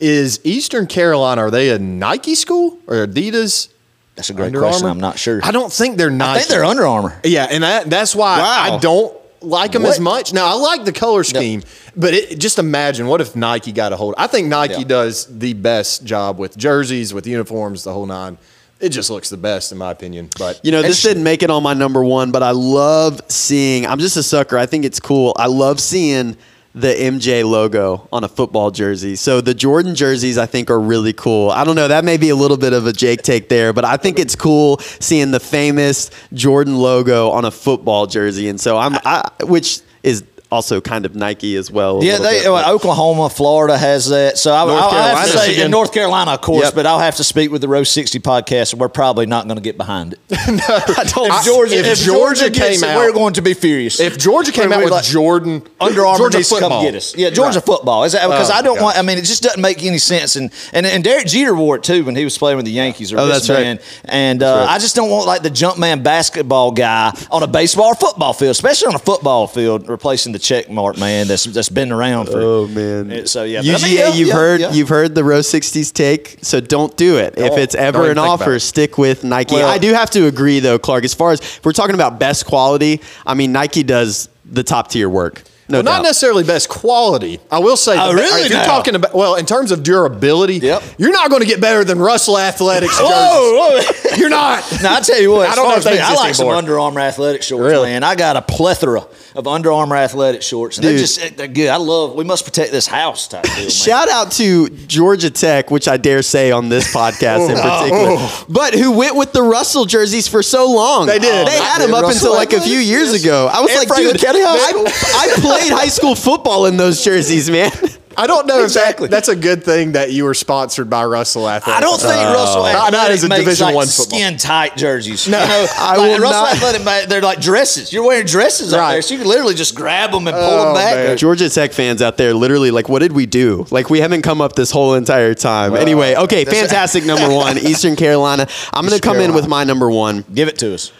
Is 0.00 0.40
Eastern 0.44 0.86
Carolina 0.86 1.42
are 1.42 1.50
they 1.50 1.70
a 1.70 1.78
Nike 1.78 2.34
school 2.34 2.78
or 2.86 3.06
Adidas? 3.06 3.68
That's 4.14 4.30
a 4.30 4.34
great 4.34 4.46
Under 4.46 4.60
question. 4.60 4.84
Armour? 4.84 4.90
I'm 4.96 5.00
not 5.00 5.18
sure. 5.18 5.40
I 5.44 5.50
don't 5.52 5.72
think 5.72 5.96
they're 5.96 6.10
Nike. 6.10 6.30
I 6.30 6.38
think 6.38 6.50
they're 6.50 6.64
Under 6.64 6.86
Armour. 6.86 7.20
Yeah, 7.24 7.46
and 7.50 7.62
that, 7.62 7.88
that's 7.88 8.14
why 8.16 8.38
Wow. 8.40 8.74
I 8.74 8.78
don't 8.78 9.16
like 9.40 9.72
them 9.72 9.82
What? 9.84 9.90
as 9.92 10.00
much. 10.00 10.32
Now 10.32 10.46
I 10.46 10.54
like 10.54 10.84
the 10.84 10.92
color 10.92 11.24
scheme, 11.24 11.62
but 11.96 12.14
it, 12.14 12.38
just 12.38 12.58
imagine 12.58 13.06
what 13.06 13.20
if 13.20 13.36
Nike 13.36 13.72
got 13.72 13.92
a 13.92 13.96
hold. 13.96 14.14
I 14.18 14.26
think 14.26 14.48
Nike 14.48 14.74
Yeah. 14.78 14.84
does 14.84 15.26
the 15.26 15.52
best 15.54 16.04
job 16.04 16.38
with 16.38 16.56
jerseys, 16.56 17.14
with 17.14 17.26
uniforms, 17.26 17.84
the 17.84 17.92
whole 17.92 18.06
nine. 18.06 18.38
It 18.80 18.90
just 18.90 19.10
looks 19.10 19.28
the 19.28 19.36
best 19.36 19.72
in 19.72 19.78
my 19.78 19.90
opinion. 19.90 20.28
But 20.38 20.60
You 20.62 20.70
know, 20.70 20.82
this 20.82 21.02
didn't 21.02 21.24
make 21.24 21.42
it 21.42 21.50
on 21.50 21.62
my 21.64 21.74
number 21.74 22.02
one, 22.04 22.30
but 22.30 22.42
I 22.44 22.52
love 22.52 23.20
seeing. 23.28 23.86
I'm 23.86 23.98
just 23.98 24.16
a 24.16 24.22
sucker. 24.22 24.56
I 24.56 24.66
think 24.66 24.84
it's 24.84 25.00
cool. 25.00 25.34
I 25.36 25.46
love 25.48 25.80
seeing 25.80 26.36
the 26.74 26.88
MJ 26.88 27.48
logo 27.48 28.08
on 28.12 28.24
a 28.24 28.28
football 28.28 28.70
jersey. 28.70 29.16
So 29.16 29.40
the 29.40 29.54
Jordan 29.54 29.94
jerseys, 29.94 30.38
I 30.38 30.46
think, 30.46 30.70
are 30.70 30.78
really 30.78 31.12
cool. 31.12 31.50
I 31.50 31.64
don't 31.64 31.76
know. 31.76 31.88
That 31.88 32.04
may 32.04 32.16
be 32.16 32.28
a 32.28 32.36
little 32.36 32.56
bit 32.56 32.72
of 32.72 32.86
a 32.86 32.92
Jake 32.92 33.22
take 33.22 33.48
there, 33.48 33.72
but 33.72 33.84
I 33.84 33.96
think 33.96 34.18
it's 34.18 34.36
cool 34.36 34.78
seeing 34.78 35.30
the 35.30 35.40
famous 35.40 36.10
Jordan 36.32 36.76
logo 36.76 37.30
on 37.30 37.44
a 37.44 37.50
football 37.50 38.06
jersey. 38.06 38.48
And 38.48 38.60
so 38.60 38.76
I'm, 38.76 38.96
I, 39.04 39.28
which 39.42 39.80
is 40.02 40.24
also 40.50 40.80
kind 40.80 41.04
of 41.04 41.14
Nike 41.14 41.56
as 41.56 41.70
well. 41.70 42.02
Yeah, 42.02 42.16
they 42.18 42.40
bit, 42.40 42.46
uh, 42.46 42.72
Oklahoma, 42.72 43.28
Florida 43.28 43.76
has 43.76 44.08
that. 44.08 44.38
So 44.38 44.52
I, 44.52 44.60
I'll 44.62 44.70
I'll 44.70 45.16
have 45.16 45.26
to 45.26 45.38
say 45.38 45.48
Michigan. 45.48 45.70
North 45.70 45.92
Carolina, 45.92 46.30
of 46.32 46.40
course, 46.40 46.64
Yep. 46.66 46.74
but 46.74 46.86
I'll 46.86 46.98
have 47.00 47.16
to 47.16 47.24
speak 47.24 47.50
with 47.50 47.60
the 47.60 47.68
Row 47.68 47.84
60 47.84 48.18
podcast, 48.20 48.72
we're 48.74 48.88
probably 48.88 49.26
not 49.26 49.44
going 49.46 49.56
to 49.56 49.62
get 49.62 49.76
behind 49.76 50.14
it. 50.14 50.20
no, 50.30 50.34
I 50.68 51.04
don't- 51.04 51.30
If 51.30 51.44
Georgia, 51.44 51.74
if 51.74 51.86
if 51.86 51.98
Georgia, 52.00 52.44
came 52.44 52.52
gets 52.52 52.82
it, 52.82 52.88
out, 52.88 52.96
we're 52.96 53.12
going 53.12 53.34
to 53.34 53.42
be 53.42 53.52
furious. 53.52 54.00
if 54.00 54.16
Georgia 54.18 54.50
came 54.52 54.72
out 54.72 54.82
with 54.82 54.90
like- 54.92 55.04
Jordan 55.04 55.62
Under 55.80 56.06
Armour 56.06 56.18
Georgia 56.18 56.38
needs 56.38 56.48
to 56.48 56.54
football. 56.54 56.70
come 56.70 56.84
get 56.84 56.94
us. 56.94 57.14
Yeah, 57.16 57.30
Georgia 57.30 57.58
Right. 57.58 57.66
football. 57.66 58.04
Is 58.04 58.12
that 58.12 58.26
because 58.26 58.50
Oh, 58.50 58.54
I 58.54 58.62
don't 58.62 58.80
want? 58.80 58.96
I 58.96 59.02
mean, 59.02 59.18
it 59.18 59.24
just 59.24 59.42
doesn't 59.42 59.60
make 59.60 59.82
any 59.84 59.98
sense. 59.98 60.36
And 60.36 60.50
and, 60.72 60.86
and 60.86 61.04
Derek 61.04 61.26
Jeter 61.26 61.54
wore 61.54 61.76
it 61.76 61.82
too 61.82 62.04
when 62.04 62.16
he 62.16 62.24
was 62.24 62.38
playing 62.38 62.56
with 62.56 62.64
the 62.64 62.72
Yankees. 62.72 63.12
Or 63.12 63.18
Oh, 63.18 63.26
that's 63.26 63.50
right. 63.50 63.78
And 64.06 64.42
uh, 64.42 64.64
I 64.68 64.78
just 64.78 64.96
don't 64.96 65.10
want 65.10 65.26
like 65.26 65.42
the 65.42 65.50
Jumpman 65.50 66.02
basketball 66.02 66.72
guy 66.72 67.12
on 67.30 67.42
a 67.42 67.46
baseball 67.46 67.86
or 67.88 67.94
football 67.94 68.32
field, 68.32 68.52
especially 68.52 68.88
on 68.88 68.94
a 68.94 68.98
football 68.98 69.46
field, 69.46 69.88
replacing 69.88 70.32
the 70.32 70.37
check 70.38 70.70
mark 70.70 70.98
man 70.98 71.26
that's 71.28 71.44
that's 71.44 71.68
been 71.68 71.92
around 71.92 72.26
for. 72.26 72.38
Oh 72.40 72.66
man! 72.68 73.26
So 73.26 73.44
yeah, 73.44 73.60
UGA, 73.62 73.74
I 73.74 73.86
mean, 73.88 73.96
yeah, 73.96 74.08
you've 74.14 74.28
yeah, 74.28 74.34
heard 74.34 74.60
yeah. 74.60 74.72
you've 74.72 74.88
heard 74.88 75.14
the 75.14 75.24
Row 75.24 75.40
60s 75.40 75.92
take, 75.92 76.38
so 76.42 76.60
don't 76.60 76.96
do 76.96 77.18
it. 77.18 77.34
if 77.36 77.50
Don't- 77.50 77.58
it's 77.58 77.74
ever 77.74 78.10
an 78.10 78.18
offer, 78.18 78.58
stick 78.58 78.98
with 78.98 79.24
Nike. 79.24 79.54
Well- 79.54 79.68
I 79.68 79.78
do 79.78 79.92
have 79.92 80.10
to 80.10 80.26
agree 80.26 80.60
though, 80.60 80.78
Clark. 80.78 81.04
As 81.04 81.14
far 81.14 81.32
as 81.32 81.40
if 81.40 81.64
we're 81.64 81.72
talking 81.72 81.94
about 81.94 82.18
best 82.18 82.46
quality, 82.46 83.00
I 83.26 83.34
mean 83.34 83.52
Nike 83.52 83.82
does 83.82 84.28
the 84.50 84.62
top 84.62 84.88
tier 84.90 85.08
work. 85.08 85.42
No 85.70 85.78
Well, 85.78 85.82
not 85.84 86.02
necessarily 86.02 86.44
best 86.44 86.68
quality. 86.68 87.40
I 87.50 87.58
will 87.58 87.76
say. 87.76 87.94
Oh, 87.98 88.12
really 88.14 88.42
If 88.42 88.50
you're 88.50 88.58
now? 88.60 88.64
talking 88.64 88.94
about 88.94 89.14
well, 89.14 89.34
in 89.36 89.44
terms 89.46 89.70
of 89.70 89.82
durability, 89.82 90.56
Yep. 90.58 90.82
you're 90.98 91.12
not 91.12 91.28
going 91.30 91.40
to 91.42 91.46
get 91.48 91.60
better 91.60 91.84
than 91.84 91.98
Russell 91.98 92.38
Athletics. 92.38 92.98
Whoa, 92.98 93.06
whoa. 93.08 94.16
You're 94.16 94.30
not. 94.30 94.64
Now 94.82 94.94
I 94.96 95.00
tell 95.00 95.20
you 95.20 95.32
what, 95.32 95.48
I 95.48 95.54
don't 95.56 95.68
know 95.68 95.76
if 95.76 95.84
they 95.84 96.00
I 96.00 96.14
like 96.14 96.34
some. 96.34 96.48
Under 96.48 96.78
Armour 96.78 97.00
athletic 97.00 97.42
shorts, 97.42 97.62
Really? 97.64 97.90
man. 97.90 98.02
I 98.04 98.14
got 98.14 98.36
a 98.36 98.42
plethora 98.42 99.06
of 99.34 99.46
Under 99.46 99.72
Armour 99.72 99.96
athletic 99.96 100.42
shorts, 100.42 100.78
and 100.78 100.86
they're 100.86 100.96
just 100.98 101.20
eh, 101.20 101.30
they're 101.36 101.48
good. 101.48 101.68
I 101.68 101.76
love. 101.76 102.14
We 102.14 102.24
must 102.24 102.44
protect 102.44 102.70
this 102.72 102.86
house 102.86 103.28
type 103.28 103.42
deal, 103.44 103.54
man. 103.56 103.70
Shout 103.70 104.08
out 104.08 104.32
to 104.32 104.68
Georgia 104.70 105.30
Tech, 105.30 105.70
which 105.70 105.86
I 105.88 105.96
dare 105.96 106.22
say 106.22 106.50
on 106.52 106.68
this 106.68 106.92
podcast 106.94 107.50
in 107.50 107.56
oh, 107.56 107.62
particular, 107.62 108.06
oh. 108.18 108.46
but 108.48 108.74
who 108.74 108.92
went 108.92 109.16
with 109.16 109.32
the 109.32 109.42
Russell 109.42 109.84
jerseys 109.84 110.26
for 110.28 110.42
so 110.42 110.70
long. 110.72 111.06
They 111.06 111.18
did. 111.18 111.46
They 111.46 111.58
Oh, 111.58 111.62
had 111.62 111.82
them 111.82 111.92
up 111.94 112.02
Russell 112.04 112.32
until 112.32 112.34
like 112.34 112.52
a 112.52 112.60
few 112.60 112.78
years 112.78 113.12
yes. 113.12 113.22
ago. 113.24 113.48
I 113.52 113.60
was 113.60 113.70
And 113.70 113.78
like, 113.80 113.88
Franklin 113.88 114.12
dude, 114.14 114.22
County 114.22 114.40
High 114.42 114.56
I, 114.56 115.36
I 115.36 115.40
played 115.40 115.57
high 115.66 115.88
school 115.88 116.14
football 116.14 116.66
in 116.66 116.76
those 116.76 117.02
jerseys, 117.04 117.50
man. 117.50 117.72
I 118.16 118.26
don't 118.26 118.48
know 118.48 118.64
Exactly. 118.64 119.04
if 119.04 119.10
that, 119.12 119.16
that's 119.18 119.28
a 119.28 119.36
good 119.36 119.62
thing 119.62 119.92
that 119.92 120.10
you 120.10 120.24
were 120.24 120.34
sponsored 120.34 120.90
by 120.90 121.04
Russell 121.04 121.48
Athletics. 121.48 121.78
I 121.78 121.80
don't 121.80 122.00
think 122.00 122.14
Russell 122.14 122.62
oh. 122.62 122.72
Not- 122.72 122.90
not 122.92 122.94
Athletic 122.94 123.10
as 123.14 123.24
a 123.24 123.28
makes 123.28 123.40
Division 123.44 123.66
like 123.66 123.74
One 123.76 123.86
skin 123.86 124.36
tight 124.38 124.76
jerseys. 124.76 125.28
No, 125.28 125.40
you 125.40 125.46
know, 125.46 125.66
I 125.78 125.96
like, 125.96 125.98
will 125.98 126.18
Russell 126.18 126.42
not- 126.42 126.52
Athletic, 126.56 126.84
ma- 126.84 127.06
they're 127.08 127.20
like 127.22 127.40
dresses. 127.40 127.92
You're 127.92 128.04
wearing 128.04 128.26
dresses 128.26 128.72
up 128.72 128.80
Right. 128.80 128.92
there, 128.94 129.02
so 129.02 129.14
you 129.14 129.20
can 129.20 129.28
literally 129.28 129.54
just 129.54 129.76
grab 129.76 130.10
them 130.10 130.26
and 130.26 130.34
pull 130.34 130.44
Oh, 130.44 130.64
them 130.64 130.74
back. 130.74 130.94
man. 130.96 131.16
Georgia 131.16 131.48
Tech 131.48 131.72
fans 131.72 132.02
out 132.02 132.16
there, 132.16 132.34
literally, 132.34 132.72
like, 132.72 132.88
what 132.88 132.98
did 133.02 133.12
we 133.12 133.26
do? 133.26 133.66
Like, 133.70 133.88
we 133.88 134.00
haven't 134.00 134.22
come 134.22 134.40
up 134.40 134.56
this 134.56 134.72
whole 134.72 134.94
entire 134.94 135.34
time. 135.34 135.76
anyway, 135.76 136.16
okay, 136.16 136.42
that's- 136.42 136.60
fantastic 136.60 137.04
number 137.06 137.32
one, 137.32 137.56
Eastern 137.58 137.94
Carolina. 137.94 138.48
I'm 138.72 138.84
going 138.84 138.98
to 139.00 139.06
come 139.06 139.18
in 139.18 139.32
with 139.32 139.46
my 139.46 139.62
number 139.62 139.88
one, 139.88 140.24
Give 140.34 140.48
it 140.48 140.58
to 140.58 140.74
us. 140.74 140.90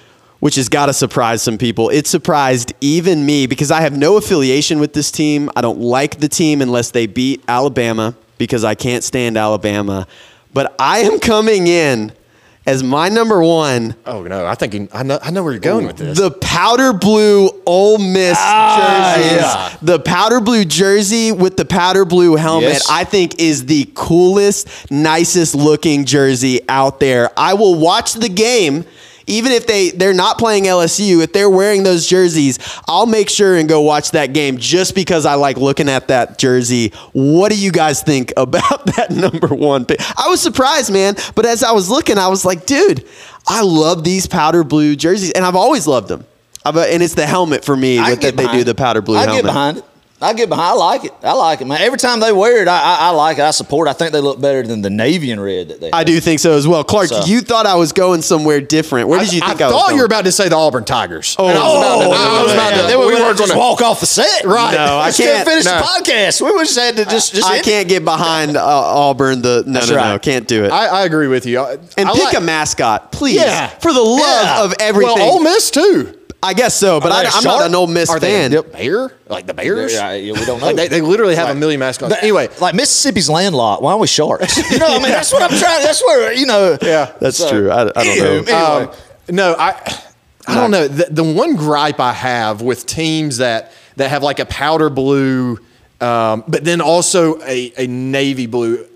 Which 0.41 0.55
has 0.57 0.68
got 0.68 0.86
to 0.86 0.93
surprise 0.93 1.43
some 1.43 1.59
people. 1.59 1.89
It 1.91 2.07
surprised 2.07 2.72
even 2.80 3.26
me 3.26 3.47
because 3.47 3.70
I 3.70 3.80
have 3.80 3.97
no 3.97 4.16
affiliation 4.16 4.78
with 4.78 4.93
this 4.93 5.11
team. 5.11 5.51
I 5.57 5.61
don't 5.61 5.80
like 5.80 6.18
the 6.18 6.28
team 6.28 6.62
unless 6.62 6.91
they 6.93 7.07
beat 7.07 7.43
Alabama 7.49 8.14
because 8.39 8.62
I 8.64 8.74
can't 8.74 9.03
stand 9.03 9.36
Alabama. 9.36 10.07
But 10.55 10.74
I 10.78 11.01
am 11.01 11.18
coming 11.18 11.66
in 11.66 12.12
as 12.66 12.82
my 12.82 13.09
number 13.09 13.43
one 13.43 13.95
Oh 14.05 14.22
no, 14.22 14.45
I 14.47 14.55
think 14.55 14.74
you- 14.74 14.89
I 14.93 15.03
know. 15.03 15.18
I 15.22 15.30
know 15.30 15.43
where 15.43 15.53
you're 15.53 15.61
going 15.61 15.86
with 15.86 15.97
this. 15.97 16.18
the 16.18 16.30
powder 16.30 16.93
blue 16.93 17.49
Ole 17.66 17.99
Miss 17.99 18.36
ah, 18.39 19.14
jerseys. 19.16 19.32
yeah. 19.41 19.76
The 19.82 19.99
powder 19.99 20.41
blue 20.41 20.64
jersey 20.64 21.32
with 21.32 21.57
the 21.57 21.64
powder 21.64 22.05
blue 22.05 22.36
helmet, 22.36 22.72
Yes. 22.74 22.91
I 22.91 23.05
think 23.05 23.41
is 23.41 23.66
the 23.66 23.91
coolest, 23.95 24.68
nicest 24.91 25.55
looking 25.55 26.05
jersey 26.05 26.61
out 26.68 27.01
there. 27.01 27.30
I 27.36 27.55
will 27.55 27.74
watch 27.74 28.12
the 28.14 28.28
game. 28.28 28.84
Even 29.29 29.53
if 29.53 29.66
they, 29.66 29.91
they're 29.91 30.14
not 30.14 30.39
playing 30.39 30.64
LSU, 30.64 31.22
if 31.22 31.33
they're 31.33 31.51
wearing 31.51 31.83
those 31.83 32.07
jerseys, 32.07 32.59
I'll 32.89 33.07
make 33.07 33.29
sure 33.31 33.57
and 33.57 33.68
go 33.68 33.81
watch 33.83 34.11
that 34.12 34.33
game 34.33 34.57
just 34.59 34.95
because 34.95 35.26
I 35.26 35.35
like 35.35 35.57
looking 35.59 35.89
at 35.89 36.09
that 36.09 36.39
jersey. 36.39 36.93
What 37.12 37.53
do 37.53 37.59
you 37.59 37.70
guys 37.70 38.03
think 38.03 38.33
about 38.37 38.87
that 38.97 39.11
number 39.11 39.49
one 39.55 39.85
pick? 39.85 40.01
I 40.18 40.29
was 40.29 40.41
surprised, 40.41 40.93
man. 40.93 41.14
But 41.35 41.47
as 41.47 41.62
I 41.62 41.72
was 41.72 41.89
looking, 41.91 42.18
I 42.18 42.29
was 42.29 42.45
like, 42.45 42.66
dude, 42.66 43.07
I 43.47 43.62
love 43.62 44.05
these 44.05 44.26
powder 44.26 44.64
blue 44.64 44.97
jerseys, 44.97 45.33
and 45.33 45.45
I've 45.45 45.57
always 45.57 45.87
loved 45.87 46.09
them. 46.09 46.24
I've- 46.64 46.79
and 46.81 47.03
it's 47.03 47.14
the 47.14 47.26
helmet 47.26 47.64
for 47.64 47.76
me 47.76 47.99
I 47.99 48.11
with 48.11 48.20
get 48.20 48.37
that 48.37 48.47
they 48.51 48.59
do 48.59 48.64
the 48.64 48.74
powder 48.74 49.01
blue 49.01 49.16
I 49.16 49.20
helmet. 49.24 49.37
get 49.37 49.45
behind 49.45 49.79
it. 49.79 49.85
I 50.21 50.33
get 50.33 50.49
behind. 50.49 50.66
I 50.69 50.73
like 50.75 51.05
it. 51.05 51.12
I 51.23 51.33
like 51.35 51.61
it, 51.61 51.66
man. 51.66 51.81
Every 51.81 51.97
time 51.99 52.19
they 52.19 52.33
wear 52.33 52.61
it, 52.61 52.66
I, 52.66 52.77
I, 52.77 52.97
I 53.03 53.11
like 53.11 53.39
it. 53.39 53.43
I 53.45 53.53
support. 53.53 53.87
it. 53.87 53.91
I 53.91 53.93
think 53.95 54.11
they 54.12 54.21
look 54.21 54.41
better 54.41 54.66
than 54.66 54.83
the 54.83 54.91
navy 54.91 55.31
and 55.31 55.41
red 55.41 55.69
that 55.69 55.81
they. 55.81 55.93
I 55.93 55.99
have. 55.99 56.07
do 56.09 56.19
think 56.19 56.41
so 56.41 56.55
as 56.55 56.66
well. 56.66 56.83
Clark, 56.83 57.07
So- 57.07 57.25
you 57.27 57.41
thought 57.41 57.66
I 57.66 57.77
was 57.77 57.93
going 57.93 58.23
somewhere 58.23 58.61
different. 58.61 59.09
Where 59.09 59.21
did 59.21 59.33
you 59.33 59.41
think 59.41 59.61
I, 59.61 59.66
I 59.66 59.69
was 59.69 59.75
thought 59.77 59.87
going? 59.87 59.95
you 59.97 60.03
were 60.03 60.07
about 60.07 60.25
to 60.25 60.33
say 60.33 60.49
the 60.49 60.57
Auburn 60.57 60.85
Tigers. 60.85 61.37
Oh, 61.39 61.47
I 61.47 61.53
was 61.53 61.57
about 61.57 61.99
to, 62.01 62.07
Oh, 62.07 62.11
I 62.39 62.43
was 62.43 62.53
about 62.53 62.71
to, 62.71 62.77
Then 62.89 62.99
we, 62.99 63.07
we 63.07 63.14
weren't 63.14 63.39
just 63.39 63.49
going 63.49 63.51
to. 63.53 63.59
walk 63.59 63.81
off 63.81 64.01
the 64.01 64.07
set. 64.07 64.45
Right. 64.45 64.75
No, 64.75 64.99
I 64.99 65.12
can't. 65.16 65.47
finish 65.47 65.64
No. 65.66 65.79
the 65.79 65.85
podcast. 65.85 66.41
We 66.43 66.51
just 66.64 66.77
had 66.79 66.97
to 66.97 67.05
just 67.05 67.33
just. 67.35 67.49
I 67.49 67.57
end 67.59 67.64
can't 67.64 67.89
get 67.89 68.05
behind 68.05 68.57
uh, 68.57 68.64
Auburn. 68.66 69.41
The 69.43 69.62
no, 69.66 69.73
That's 69.75 69.89
no, 69.91 69.97
no, 69.97 70.19
can't 70.19 70.49
do 70.49 70.64
it. 70.64 70.73
I, 70.73 70.87
I 70.87 71.05
agree 71.05 71.29
with 71.29 71.47
you. 71.47 71.61
I- 71.61 71.79
and 71.97 72.09
I 72.09 72.12
pick 72.14 72.25
like- 72.25 72.37
a 72.37 72.41
mascot, 72.41 73.12
please. 73.12 73.37
Yeah. 73.37 73.69
For 73.69 73.93
the 73.93 74.01
love 74.03 74.21
Yeah. 74.21 74.64
of 74.64 74.75
everything. 74.81 75.14
Well, 75.14 75.35
Ole 75.35 75.43
Miss 75.45 75.71
too. 75.71 76.18
I 76.41 76.55
guess 76.55 76.76
so, 76.76 77.01
but 77.01 77.11
I, 77.11 77.24
I'm 77.32 77.43
not 77.43 77.66
an 77.66 77.74
Ole 77.74 77.89
Miss 77.89 78.09
Are 78.11 78.20
they 78.20 78.49
fan. 78.49 78.53
a 78.55 78.62
bear? 78.62 79.11
Like 79.28 79.47
the 79.47 79.55
Bears? 79.55 79.93
Yeah, 79.93 80.12
yeah, 80.12 80.32
we 80.34 80.45
don't 80.45 80.59
know. 80.61 80.66
Like 80.66 80.76
they, 80.76 80.86
they 80.89 81.01
literally 81.01 81.34
have 81.34 81.49
Right. 81.49 81.57
a 81.57 81.59
million 81.59 81.80
mascots. 81.80 82.12
But 82.14 82.22
anyway, 82.22 82.49
like 82.61 82.74
Mississippi's 82.76 83.28
landlocked. 83.28 83.82
Why 83.82 83.93
are 83.93 83.99
we 83.99 84.07
sharks? 84.07 84.57
You 84.70 84.78
know, 84.78 84.86
I 84.86 84.99
mean, 84.99 85.09
that's 85.11 85.32
what 85.32 85.43
I'm 85.43 85.59
trying. 85.59 85.82
That's 85.82 86.01
where 86.03 86.32
you 86.32 86.47
know. 86.47 86.78
yeah. 86.80 87.12
That's 87.20 87.49
true. 87.49 87.70
I, 87.70 87.91
I 87.97 88.05
don't 88.05 88.18
know. 88.18 88.24
Anyway. 88.36 88.53
Um, 88.53 88.91
no, 89.30 89.55
I 89.59 90.01
I 90.47 90.55
don't 90.55 90.70
know. 90.70 90.86
The, 90.86 91.07
the 91.11 91.24
one 91.24 91.57
gripe 91.57 91.99
I 92.01 92.12
have 92.12 92.62
with 92.62 92.86
teams 92.86 93.39
that 93.39 93.72
that 93.97 94.11
have 94.11 94.22
like 94.22 94.39
a 94.39 94.47
powder 94.47 94.91
blue, 94.91 95.59
um, 96.01 96.45
but 96.47 96.64
then 96.64 96.80
also 96.80 97.41
a, 97.43 97.72
a 97.76 97.86
navy 97.89 98.47
blue. 98.47 98.86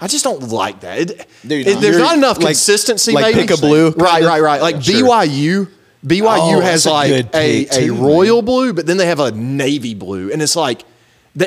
I 0.00 0.08
just 0.08 0.24
don't 0.24 0.42
like 0.48 0.80
that. 0.80 0.98
It, 0.98 1.26
Dude, 1.46 1.66
it- 1.68 1.80
there's 1.80 1.98
not 1.98 2.16
enough 2.16 2.38
like- 2.38 2.46
consistency. 2.46 3.12
like 3.12 3.34
maybe 3.36 3.46
pick 3.46 3.56
a 3.56 3.60
blue, 3.60 3.90
Right, 3.92 4.24
right, 4.24 4.40
right. 4.42 4.60
Like 4.60 4.82
Sure. 4.82 5.06
BYU. 5.06 5.68
BYU 6.06 6.56
Oh, 6.56 6.60
has 6.60 6.84
that's 6.84 6.86
a 6.86 6.90
like 6.90 7.10
a, 7.10 7.22
pick, 7.24 7.72
a 7.72 7.86
too, 7.86 7.94
royal 7.94 8.42
blue, 8.42 8.72
but 8.72 8.86
then 8.86 8.96
they 8.96 9.06
have 9.06 9.20
a 9.20 9.30
navy 9.32 9.94
blue, 9.94 10.32
and 10.32 10.40
it's 10.40 10.56
like, 10.56 10.82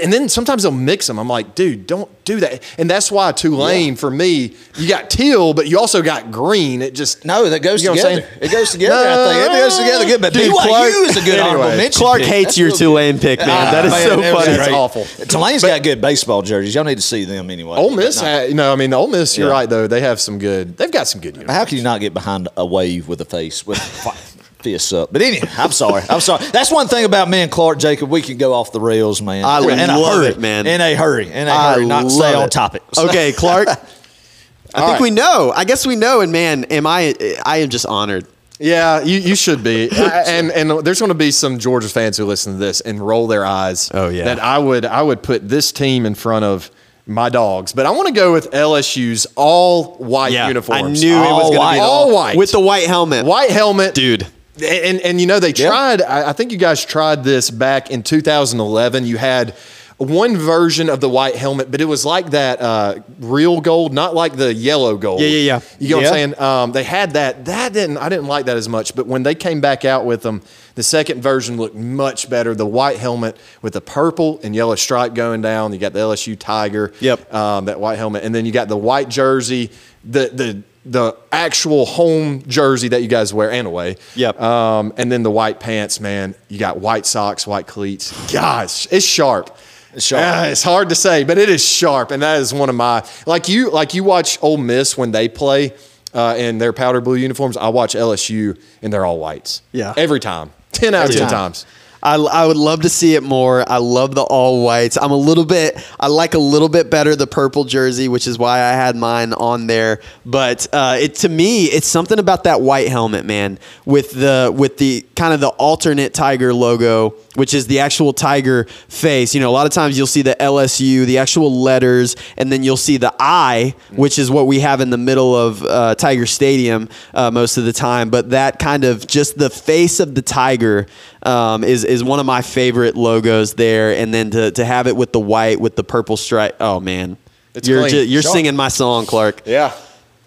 and 0.01 0.13
then 0.13 0.29
sometimes 0.29 0.63
they'll 0.63 0.71
mix 0.71 1.07
them. 1.07 1.19
I'm 1.19 1.27
like, 1.27 1.55
dude, 1.55 1.85
don't 1.87 2.09
do 2.23 2.39
that. 2.39 2.63
And 2.77 2.89
that's 2.89 3.11
why 3.11 3.33
Tulane 3.33 3.97
for 3.97 4.09
me, 4.09 4.55
you 4.77 4.87
got 4.87 5.09
teal, 5.09 5.53
but 5.53 5.67
you 5.67 5.77
also 5.77 6.01
got 6.01 6.31
green. 6.31 6.81
It 6.81 6.95
just 6.95 7.25
No, 7.25 7.49
that 7.49 7.59
goes 7.59 7.83
You 7.83 7.89
know 7.89 7.95
what 7.95 8.05
I'm 8.05 8.15
together. 8.21 8.37
It 8.45 8.51
goes 8.51 8.71
together. 8.71 8.95
I 8.95 9.33
think 9.33 9.45
it 9.45 9.59
goes 9.59 9.77
together 9.77 10.05
good. 10.05 10.21
But 10.21 10.33
Dude, 10.33 10.51
BYU 10.53 10.67
Clark- 10.67 10.93
is 10.93 11.17
a 11.17 11.21
good 11.25 11.37
honorable 11.37 11.63
Anyway, 11.65 11.77
mention. 11.83 11.99
Clark 11.99 12.19
pick. 12.19 12.27
hates 12.29 12.45
That's 12.45 12.57
your 12.59 12.67
real 12.67 12.75
good. 12.77 12.79
Tulane 12.85 13.19
pick, 13.19 13.39
man. 13.39 13.49
Ah, 13.49 13.71
that 13.71 13.85
is 13.85 13.91
man, 13.91 14.07
so 14.07 14.15
that 14.21 14.33
funny. 14.33 14.55
That's 14.57 14.71
awful. 14.71 15.25
Tulane's 15.25 15.63
got 15.63 15.83
good 15.83 15.99
baseball 15.99 16.43
jerseys. 16.43 16.73
Y'all 16.73 16.85
need 16.85 16.95
to 16.95 17.01
see 17.01 17.25
them 17.25 17.49
anyway. 17.49 17.75
Ole 17.77 17.91
Miss, 17.93 18.21
But 18.21 18.23
no. 18.23 18.47
ha- 18.47 18.53
no, 18.53 18.71
I 18.73 18.75
mean 18.77 18.93
Ole 18.93 19.07
Miss. 19.07 19.37
You're 19.37 19.47
Yeah. 19.49 19.53
right 19.53 19.69
though. 19.69 19.87
They 19.87 19.99
have 19.99 20.21
some 20.21 20.39
good. 20.39 20.77
They've 20.77 20.89
got 20.91 21.09
some 21.09 21.19
good. 21.19 21.35
Uniforms. 21.35 21.57
How 21.57 21.65
can 21.65 21.77
you 21.77 21.83
not 21.83 21.99
get 21.99 22.13
behind 22.13 22.47
a 22.55 22.65
wave 22.65 23.09
with 23.09 23.19
a 23.19 23.25
face 23.25 23.67
with 23.67 23.79
fi- 23.79 24.15
fists 24.63 24.91
up? 24.93 25.13
But 25.13 25.21
anyway, 25.21 25.47
I'm 25.57 25.71
sorry. 25.71 26.01
I'm 26.09 26.19
sorry. 26.21 26.45
That's 26.47 26.71
one 26.71 26.87
thing 26.87 27.05
about 27.05 27.29
me 27.29 27.41
and 27.41 27.51
Clark 27.51 27.77
Jacob. 27.79 28.09
We 28.09 28.21
can 28.21 28.37
go 28.37 28.53
off 28.53 28.71
the 28.71 28.79
rails, 28.81 29.21
man. 29.21 29.45
I 29.45 29.59
in 29.59 29.89
a 29.89 29.99
love 29.99 30.15
hurry, 30.15 30.27
it, 30.29 30.39
man. 30.39 30.65
In 30.65 30.81
a 30.81 30.95
hurry. 30.95 31.31
In 31.31 31.47
a 31.47 31.51
I 31.51 31.73
hurry. 31.73 31.85
Not 31.85 32.09
stay 32.09 32.21
love 32.31 32.35
on 32.35 32.45
it. 32.45 32.51
topic. 32.51 32.83
Okay, 32.97 33.31
Clark. 33.33 33.67
I 33.69 33.73
think 33.75 34.91
right. 34.93 35.01
we 35.01 35.11
know. 35.11 35.51
I 35.55 35.65
guess 35.65 35.85
we 35.85 35.95
know. 35.95 36.21
And 36.21 36.31
man, 36.31 36.63
am 36.65 36.87
I? 36.87 37.13
I 37.45 37.57
am 37.57 37.69
just 37.69 37.85
honored. 37.85 38.25
Yeah, 38.59 39.01
you, 39.03 39.19
you 39.19 39.35
should 39.35 39.63
be. 39.63 39.89
I- 39.91 40.23
and 40.25 40.51
and 40.51 40.71
there's 40.85 40.99
going 40.99 41.09
to 41.09 41.15
be 41.15 41.31
some 41.31 41.59
Georgia 41.59 41.89
fans 41.89 42.17
who 42.17 42.25
listen 42.25 42.53
to 42.53 42.59
this 42.59 42.81
and 42.81 43.05
roll 43.05 43.27
their 43.27 43.45
eyes. 43.45 43.91
Oh, 43.93 44.09
yeah. 44.09 44.23
That 44.25 44.39
I 44.39 44.57
would 44.57 44.85
I 44.85 45.01
would 45.01 45.21
put 45.21 45.47
this 45.47 45.71
team 45.71 46.05
in 46.05 46.15
front 46.15 46.45
of 46.45 46.71
my 47.05 47.27
dogs, 47.29 47.73
but 47.73 47.85
I 47.85 47.91
want 47.91 48.07
to 48.07 48.13
go 48.13 48.31
with 48.31 48.49
LSU's 48.51 49.27
all 49.35 49.95
white 49.95 50.31
uniforms. 50.47 51.03
I 51.03 51.05
knew 51.05 51.15
it 51.17 51.19
was 51.19 51.49
going 51.49 51.67
to 51.67 51.73
be 51.73 51.79
All 51.81 52.13
white. 52.13 52.37
with 52.37 52.51
the 52.53 52.61
white 52.61 52.87
helmet. 52.87 53.25
white 53.25 53.49
helmet, 53.51 53.93
dude. 53.93 54.25
And 54.55 55.01
and 55.01 55.19
you 55.19 55.25
know 55.27 55.39
they 55.39 55.53
tried. 55.53 56.01
I, 56.01 56.29
I 56.29 56.33
think 56.33 56.51
you 56.51 56.57
guys 56.57 56.85
tried 56.85 57.23
this 57.23 57.49
back 57.49 57.89
in 57.89 58.03
2011. 58.03 59.05
You 59.05 59.17
had 59.17 59.55
one 59.97 60.35
version 60.37 60.89
of 60.89 60.99
the 60.99 61.09
white 61.09 61.35
helmet, 61.35 61.71
but 61.71 61.79
it 61.81 61.85
was 61.85 62.05
like 62.05 62.31
that 62.31 62.61
uh, 62.61 62.95
real 63.19 63.61
gold, 63.61 63.93
not 63.93 64.13
like 64.13 64.35
the 64.35 64.53
yellow 64.53 64.97
gold. 64.97 65.21
Yeah, 65.21 65.27
yeah, 65.27 65.37
yeah. 65.37 65.59
You 65.79 65.89
know 65.89 65.95
Yeah. 66.01 66.03
what 66.03 66.07
I'm 66.07 66.13
saying? 66.13 66.39
Um, 66.39 66.71
they 66.71 66.83
had 66.83 67.11
that. 67.13 67.45
That 67.45 67.73
didn't. 67.73 67.97
I 67.97 68.09
didn't 68.09 68.27
like 68.27 68.45
that 68.45 68.57
as 68.57 68.69
much. 68.69 68.95
But 68.95 69.07
when 69.07 69.23
they 69.23 69.33
came 69.33 69.59
back 69.61 69.85
out 69.85 70.05
with 70.05 70.21
them, 70.21 70.41
the 70.75 70.83
second 70.83 71.21
version 71.21 71.57
looked 71.57 71.75
much 71.75 72.29
better. 72.29 72.53
The 72.53 72.65
white 72.67 72.97
helmet 72.97 73.37
with 73.63 73.73
the 73.73 73.81
purple 73.81 74.39
and 74.43 74.53
yellow 74.55 74.75
stripe 74.75 75.15
going 75.15 75.41
down. 75.41 75.73
You 75.73 75.79
got 75.79 75.93
the 75.93 75.99
LSU 75.99 76.37
Tiger. 76.37 76.91
Yep. 76.99 77.33
Um, 77.33 77.65
that 77.65 77.79
white 77.79 77.97
helmet, 77.97 78.23
and 78.23 78.35
then 78.35 78.45
you 78.45 78.51
got 78.51 78.67
the 78.67 78.77
white 78.77 79.09
jersey. 79.09 79.71
The 80.03 80.29
the 80.33 80.63
the 80.85 81.15
actual 81.31 81.85
home 81.85 82.43
jersey 82.47 82.89
that 82.89 83.01
you 83.01 83.07
guys 83.07 83.33
wear 83.33 83.51
and 83.51 83.67
away. 83.67 83.95
Yep. 84.15 84.39
Um, 84.41 84.93
and 84.97 85.11
then 85.11 85.23
the 85.23 85.31
white 85.31 85.59
pants, 85.59 85.99
man. 85.99 86.35
You 86.49 86.59
got 86.59 86.79
white 86.79 87.05
socks, 87.05 87.47
white 87.47 87.67
cleats. 87.67 88.11
Gosh, 88.31 88.91
it's 88.91 89.05
sharp. 89.05 89.55
It's 89.93 90.05
sharp. 90.05 90.21
Yeah, 90.21 90.45
it's 90.45 90.63
hard 90.63 90.89
to 90.89 90.95
say, 90.95 91.23
but 91.23 91.37
it 91.37 91.49
is 91.49 91.63
sharp, 91.65 92.11
and 92.11 92.21
that 92.23 92.41
is 92.41 92.53
one 92.53 92.69
of 92.69 92.75
my 92.75 93.05
like 93.25 93.47
you 93.47 93.69
like 93.69 93.93
you 93.93 94.03
watch 94.03 94.39
Ole 94.41 94.57
Miss 94.57 94.97
when 94.97 95.11
they 95.11 95.29
play 95.29 95.73
uh, 96.13 96.35
in 96.37 96.57
their 96.57 96.73
powder 96.73 96.99
blue 96.99 97.15
uniforms. 97.15 97.57
I 97.57 97.69
watch 97.69 97.93
LSU 97.93 98.59
and 98.81 98.91
they're 98.91 99.05
all 99.05 99.19
whites. 99.19 99.61
Yeah. 99.71 99.93
every 99.95 100.19
time, 100.19 100.51
ten 100.71 100.93
out 100.93 101.09
of 101.09 101.11
ten 101.11 101.21
time. 101.21 101.29
times. 101.29 101.65
I, 102.03 102.15
I 102.15 102.45
would 102.45 102.57
love 102.57 102.81
to 102.81 102.89
see 102.89 103.15
it 103.15 103.23
more. 103.23 103.67
I 103.67 103.77
love 103.77 104.13
the 104.13 104.23
all 104.23 104.63
whites. 104.63 104.97
I'm 105.01 105.11
a 105.11 105.17
little 105.17 105.45
bit, 105.45 105.81
I 105.99 106.07
like 106.07 106.33
a 106.33 106.39
little 106.39 106.67
bit 106.67 106.89
better 106.89 107.15
the 107.15 107.25
purple 107.25 107.63
jersey, 107.63 108.09
which 108.09 108.27
is 108.27 108.37
why 108.37 108.59
I 108.59 108.73
had 108.73 108.97
mine 108.97 109.31
on 109.31 109.67
there. 109.67 110.01
But 110.25 110.67
uh, 110.73 110.97
it 110.99 111.15
to 111.15 111.29
me, 111.29 111.65
it's 111.65 111.87
something 111.87 112.19
about 112.19 112.43
that 112.43 112.59
white 112.59 112.89
helmet, 112.89 113.25
man, 113.25 113.57
with 113.85 114.11
the 114.11 114.53
with 114.55 114.77
the 114.77 115.05
kind 115.15 115.33
of 115.33 115.39
the 115.39 115.49
alternate 115.49 116.13
tiger 116.13 116.53
logo, 116.53 117.11
which 117.35 117.53
is 117.53 117.67
the 117.67 117.79
actual 117.79 118.11
tiger 118.11 118.65
face. 118.89 119.33
You 119.33 119.39
know, 119.39 119.49
a 119.49 119.53
lot 119.53 119.65
of 119.65 119.71
times 119.71 119.97
you'll 119.97 120.05
see 120.05 120.23
the 120.23 120.35
LSU, 120.39 121.05
the 121.05 121.19
actual 121.19 121.61
letters, 121.61 122.17
and 122.35 122.51
then 122.51 122.63
you'll 122.63 122.75
see 122.75 122.97
the 122.97 123.13
eye, 123.17 123.75
which 123.91 124.19
is 124.19 124.29
what 124.29 124.45
we 124.45 124.59
have 124.59 124.81
in 124.81 124.89
the 124.89 124.97
middle 124.97 125.35
of 125.35 125.63
uh, 125.63 125.95
Tiger 125.95 126.25
Stadium 126.25 126.89
uh, 127.13 127.31
most 127.31 127.55
of 127.55 127.63
the 127.63 127.73
time. 127.73 128.09
But 128.09 128.31
that 128.31 128.59
kind 128.59 128.83
of 128.83 129.07
just 129.07 129.37
the 129.37 129.49
face 129.49 130.01
of 130.01 130.15
the 130.15 130.21
tiger 130.21 130.85
um, 131.25 131.63
is 131.63 131.83
is 131.83 132.03
one 132.03 132.19
of 132.19 132.25
my 132.25 132.41
favorite 132.41 132.95
logos 132.95 133.53
there, 133.53 133.95
and 133.95 134.13
then 134.13 134.29
to, 134.31 134.51
to 134.51 134.65
have 134.65 134.87
it 134.87 134.95
with 134.95 135.11
the 135.13 135.19
white 135.19 135.59
with 135.59 135.75
the 135.75 135.83
purple 135.83 136.17
stripe. 136.17 136.57
Oh 136.59 136.79
man, 136.79 137.17
It's 137.55 137.67
you're 137.67 137.87
ju- 137.87 138.05
you're 138.05 138.21
Sure. 138.21 138.31
singing 138.31 138.55
my 138.55 138.67
song, 138.69 139.05
Clark. 139.05 139.43
Yeah, 139.45 139.73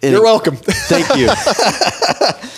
And 0.03 0.13
you're 0.13 0.23
welcome. 0.23 0.57
Thank 0.57 1.17
you, 1.17 1.29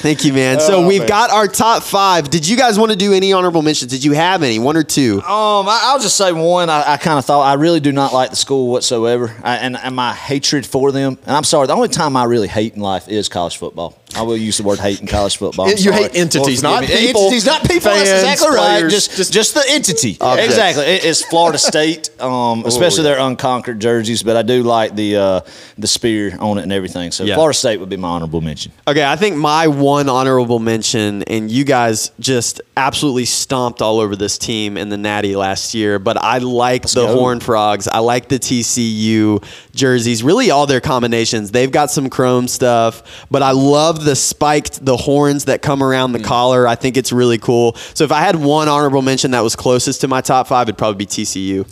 thank 0.00 0.24
you, 0.24 0.32
man. 0.32 0.60
so 0.60 0.82
Oh, 0.84 0.86
we've 0.86 1.00
man. 1.00 1.08
got 1.08 1.30
our 1.30 1.48
top 1.48 1.82
five. 1.82 2.30
Did 2.30 2.46
you 2.46 2.56
guys 2.56 2.78
want 2.78 2.92
to 2.92 2.96
do 2.96 3.12
any 3.12 3.32
honorable 3.32 3.62
mentions? 3.62 3.90
Did 3.90 4.04
you 4.04 4.12
have 4.12 4.42
any? 4.42 4.58
One 4.58 4.76
or 4.76 4.82
two? 4.84 5.16
Um, 5.22 5.68
I, 5.68 5.80
I'll 5.84 5.98
just 5.98 6.16
say 6.16 6.32
one. 6.32 6.70
I, 6.70 6.92
I 6.92 6.96
kind 6.96 7.18
of 7.18 7.24
thought 7.24 7.42
I 7.42 7.54
really 7.54 7.80
do 7.80 7.92
not 7.92 8.12
like 8.12 8.30
the 8.30 8.36
school 8.36 8.70
whatsoever, 8.70 9.34
I, 9.42 9.56
and, 9.56 9.76
and 9.76 9.94
my 9.96 10.12
hatred 10.14 10.66
for 10.66 10.92
them. 10.92 11.18
And 11.26 11.36
I'm 11.36 11.44
sorry, 11.44 11.66
the 11.66 11.74
only 11.74 11.88
time 11.88 12.16
I 12.16 12.24
really 12.24 12.48
hate 12.48 12.74
in 12.74 12.80
life 12.82 13.08
is 13.08 13.28
college 13.28 13.56
football. 13.56 13.97
I 14.16 14.22
will 14.22 14.36
use 14.36 14.56
the 14.56 14.62
word 14.62 14.78
hate 14.78 15.00
in 15.00 15.06
college 15.06 15.36
football. 15.36 15.66
I'm 15.66 15.72
You 15.72 15.76
sorry. 15.92 15.96
hate 16.04 16.16
entities, 16.16 16.62
Lord 16.64 16.80
not 16.82 16.88
me. 16.88 16.96
people, 16.96 17.22
Entities, 17.24 17.46
not 17.46 17.62
people. 17.62 17.80
fans, 17.90 18.08
That's 18.08 18.40
exactly 18.42 18.56
right. 18.56 18.88
Just, 18.90 19.16
just- 19.16 19.32
just 19.32 19.54
the 19.54 19.62
entity. 19.68 20.16
Objects. 20.20 20.48
Exactly. 20.50 20.84
It- 20.84 21.04
it's 21.04 21.22
Florida 21.22 21.58
State, 21.58 22.08
um, 22.20 22.64
especially 22.66 23.02
their 23.04 23.18
unconquered 23.18 23.80
jerseys. 23.80 24.22
But 24.22 24.36
I 24.36 24.42
do 24.42 24.62
like 24.62 24.94
the 24.96 25.16
uh, 25.16 25.40
the 25.76 25.86
spear 25.86 26.36
on 26.40 26.58
it 26.58 26.62
and 26.62 26.72
everything. 26.72 27.12
So 27.12 27.24
Yeah. 27.24 27.34
Florida 27.34 27.56
State 27.56 27.80
would 27.80 27.88
be 27.90 27.96
my 27.98 28.08
honorable 28.08 28.40
mention. 28.40 28.72
Okay, 28.88 29.04
I 29.04 29.16
think 29.16 29.36
my 29.36 29.66
one 29.66 30.08
honorable 30.08 30.58
mention, 30.58 31.22
and 31.24 31.50
you 31.50 31.64
guys 31.64 32.10
just 32.18 32.60
absolutely 32.76 33.26
stomped 33.26 33.82
all 33.82 34.00
over 34.00 34.16
this 34.16 34.38
team 34.38 34.76
in 34.78 34.88
the 34.88 34.96
Natty 34.96 35.36
last 35.36 35.74
year. 35.74 35.98
But 35.98 36.16
I 36.22 36.38
like 36.38 36.82
the 36.88 37.06
go. 37.06 37.14
Horn 37.16 37.40
Frogs. 37.40 37.86
I 37.88 37.98
like 37.98 38.28
the 38.28 38.38
TCU 38.38 39.42
jerseys. 39.74 40.22
Really, 40.22 40.50
all 40.50 40.66
their 40.66 40.80
combinations. 40.80 41.50
They've 41.50 41.70
got 41.70 41.90
some 41.90 42.08
chrome 42.08 42.48
stuff, 42.48 43.02
but 43.30 43.42
I 43.42 43.50
love 43.50 43.97
the 44.04 44.16
spiked 44.16 44.84
the 44.84 44.96
horns 44.96 45.46
that 45.46 45.62
come 45.62 45.82
around 45.82 46.12
the 46.12 46.20
collar. 46.20 46.66
I 46.66 46.74
think 46.74 46.96
it's 46.96 47.12
really 47.12 47.38
cool. 47.38 47.74
So 47.94 48.04
if 48.04 48.12
I 48.12 48.20
had 48.20 48.36
one 48.36 48.68
honorable 48.68 49.02
mention 49.02 49.32
that 49.32 49.40
was 49.40 49.56
closest 49.56 50.00
to 50.02 50.08
my 50.08 50.20
top 50.20 50.48
five, 50.48 50.68
it'd 50.68 50.78
probably 50.78 50.98
be 50.98 51.06
TCU. 51.06 51.66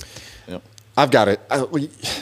I've 0.97 1.11
got 1.11 1.29
it. 1.29 1.41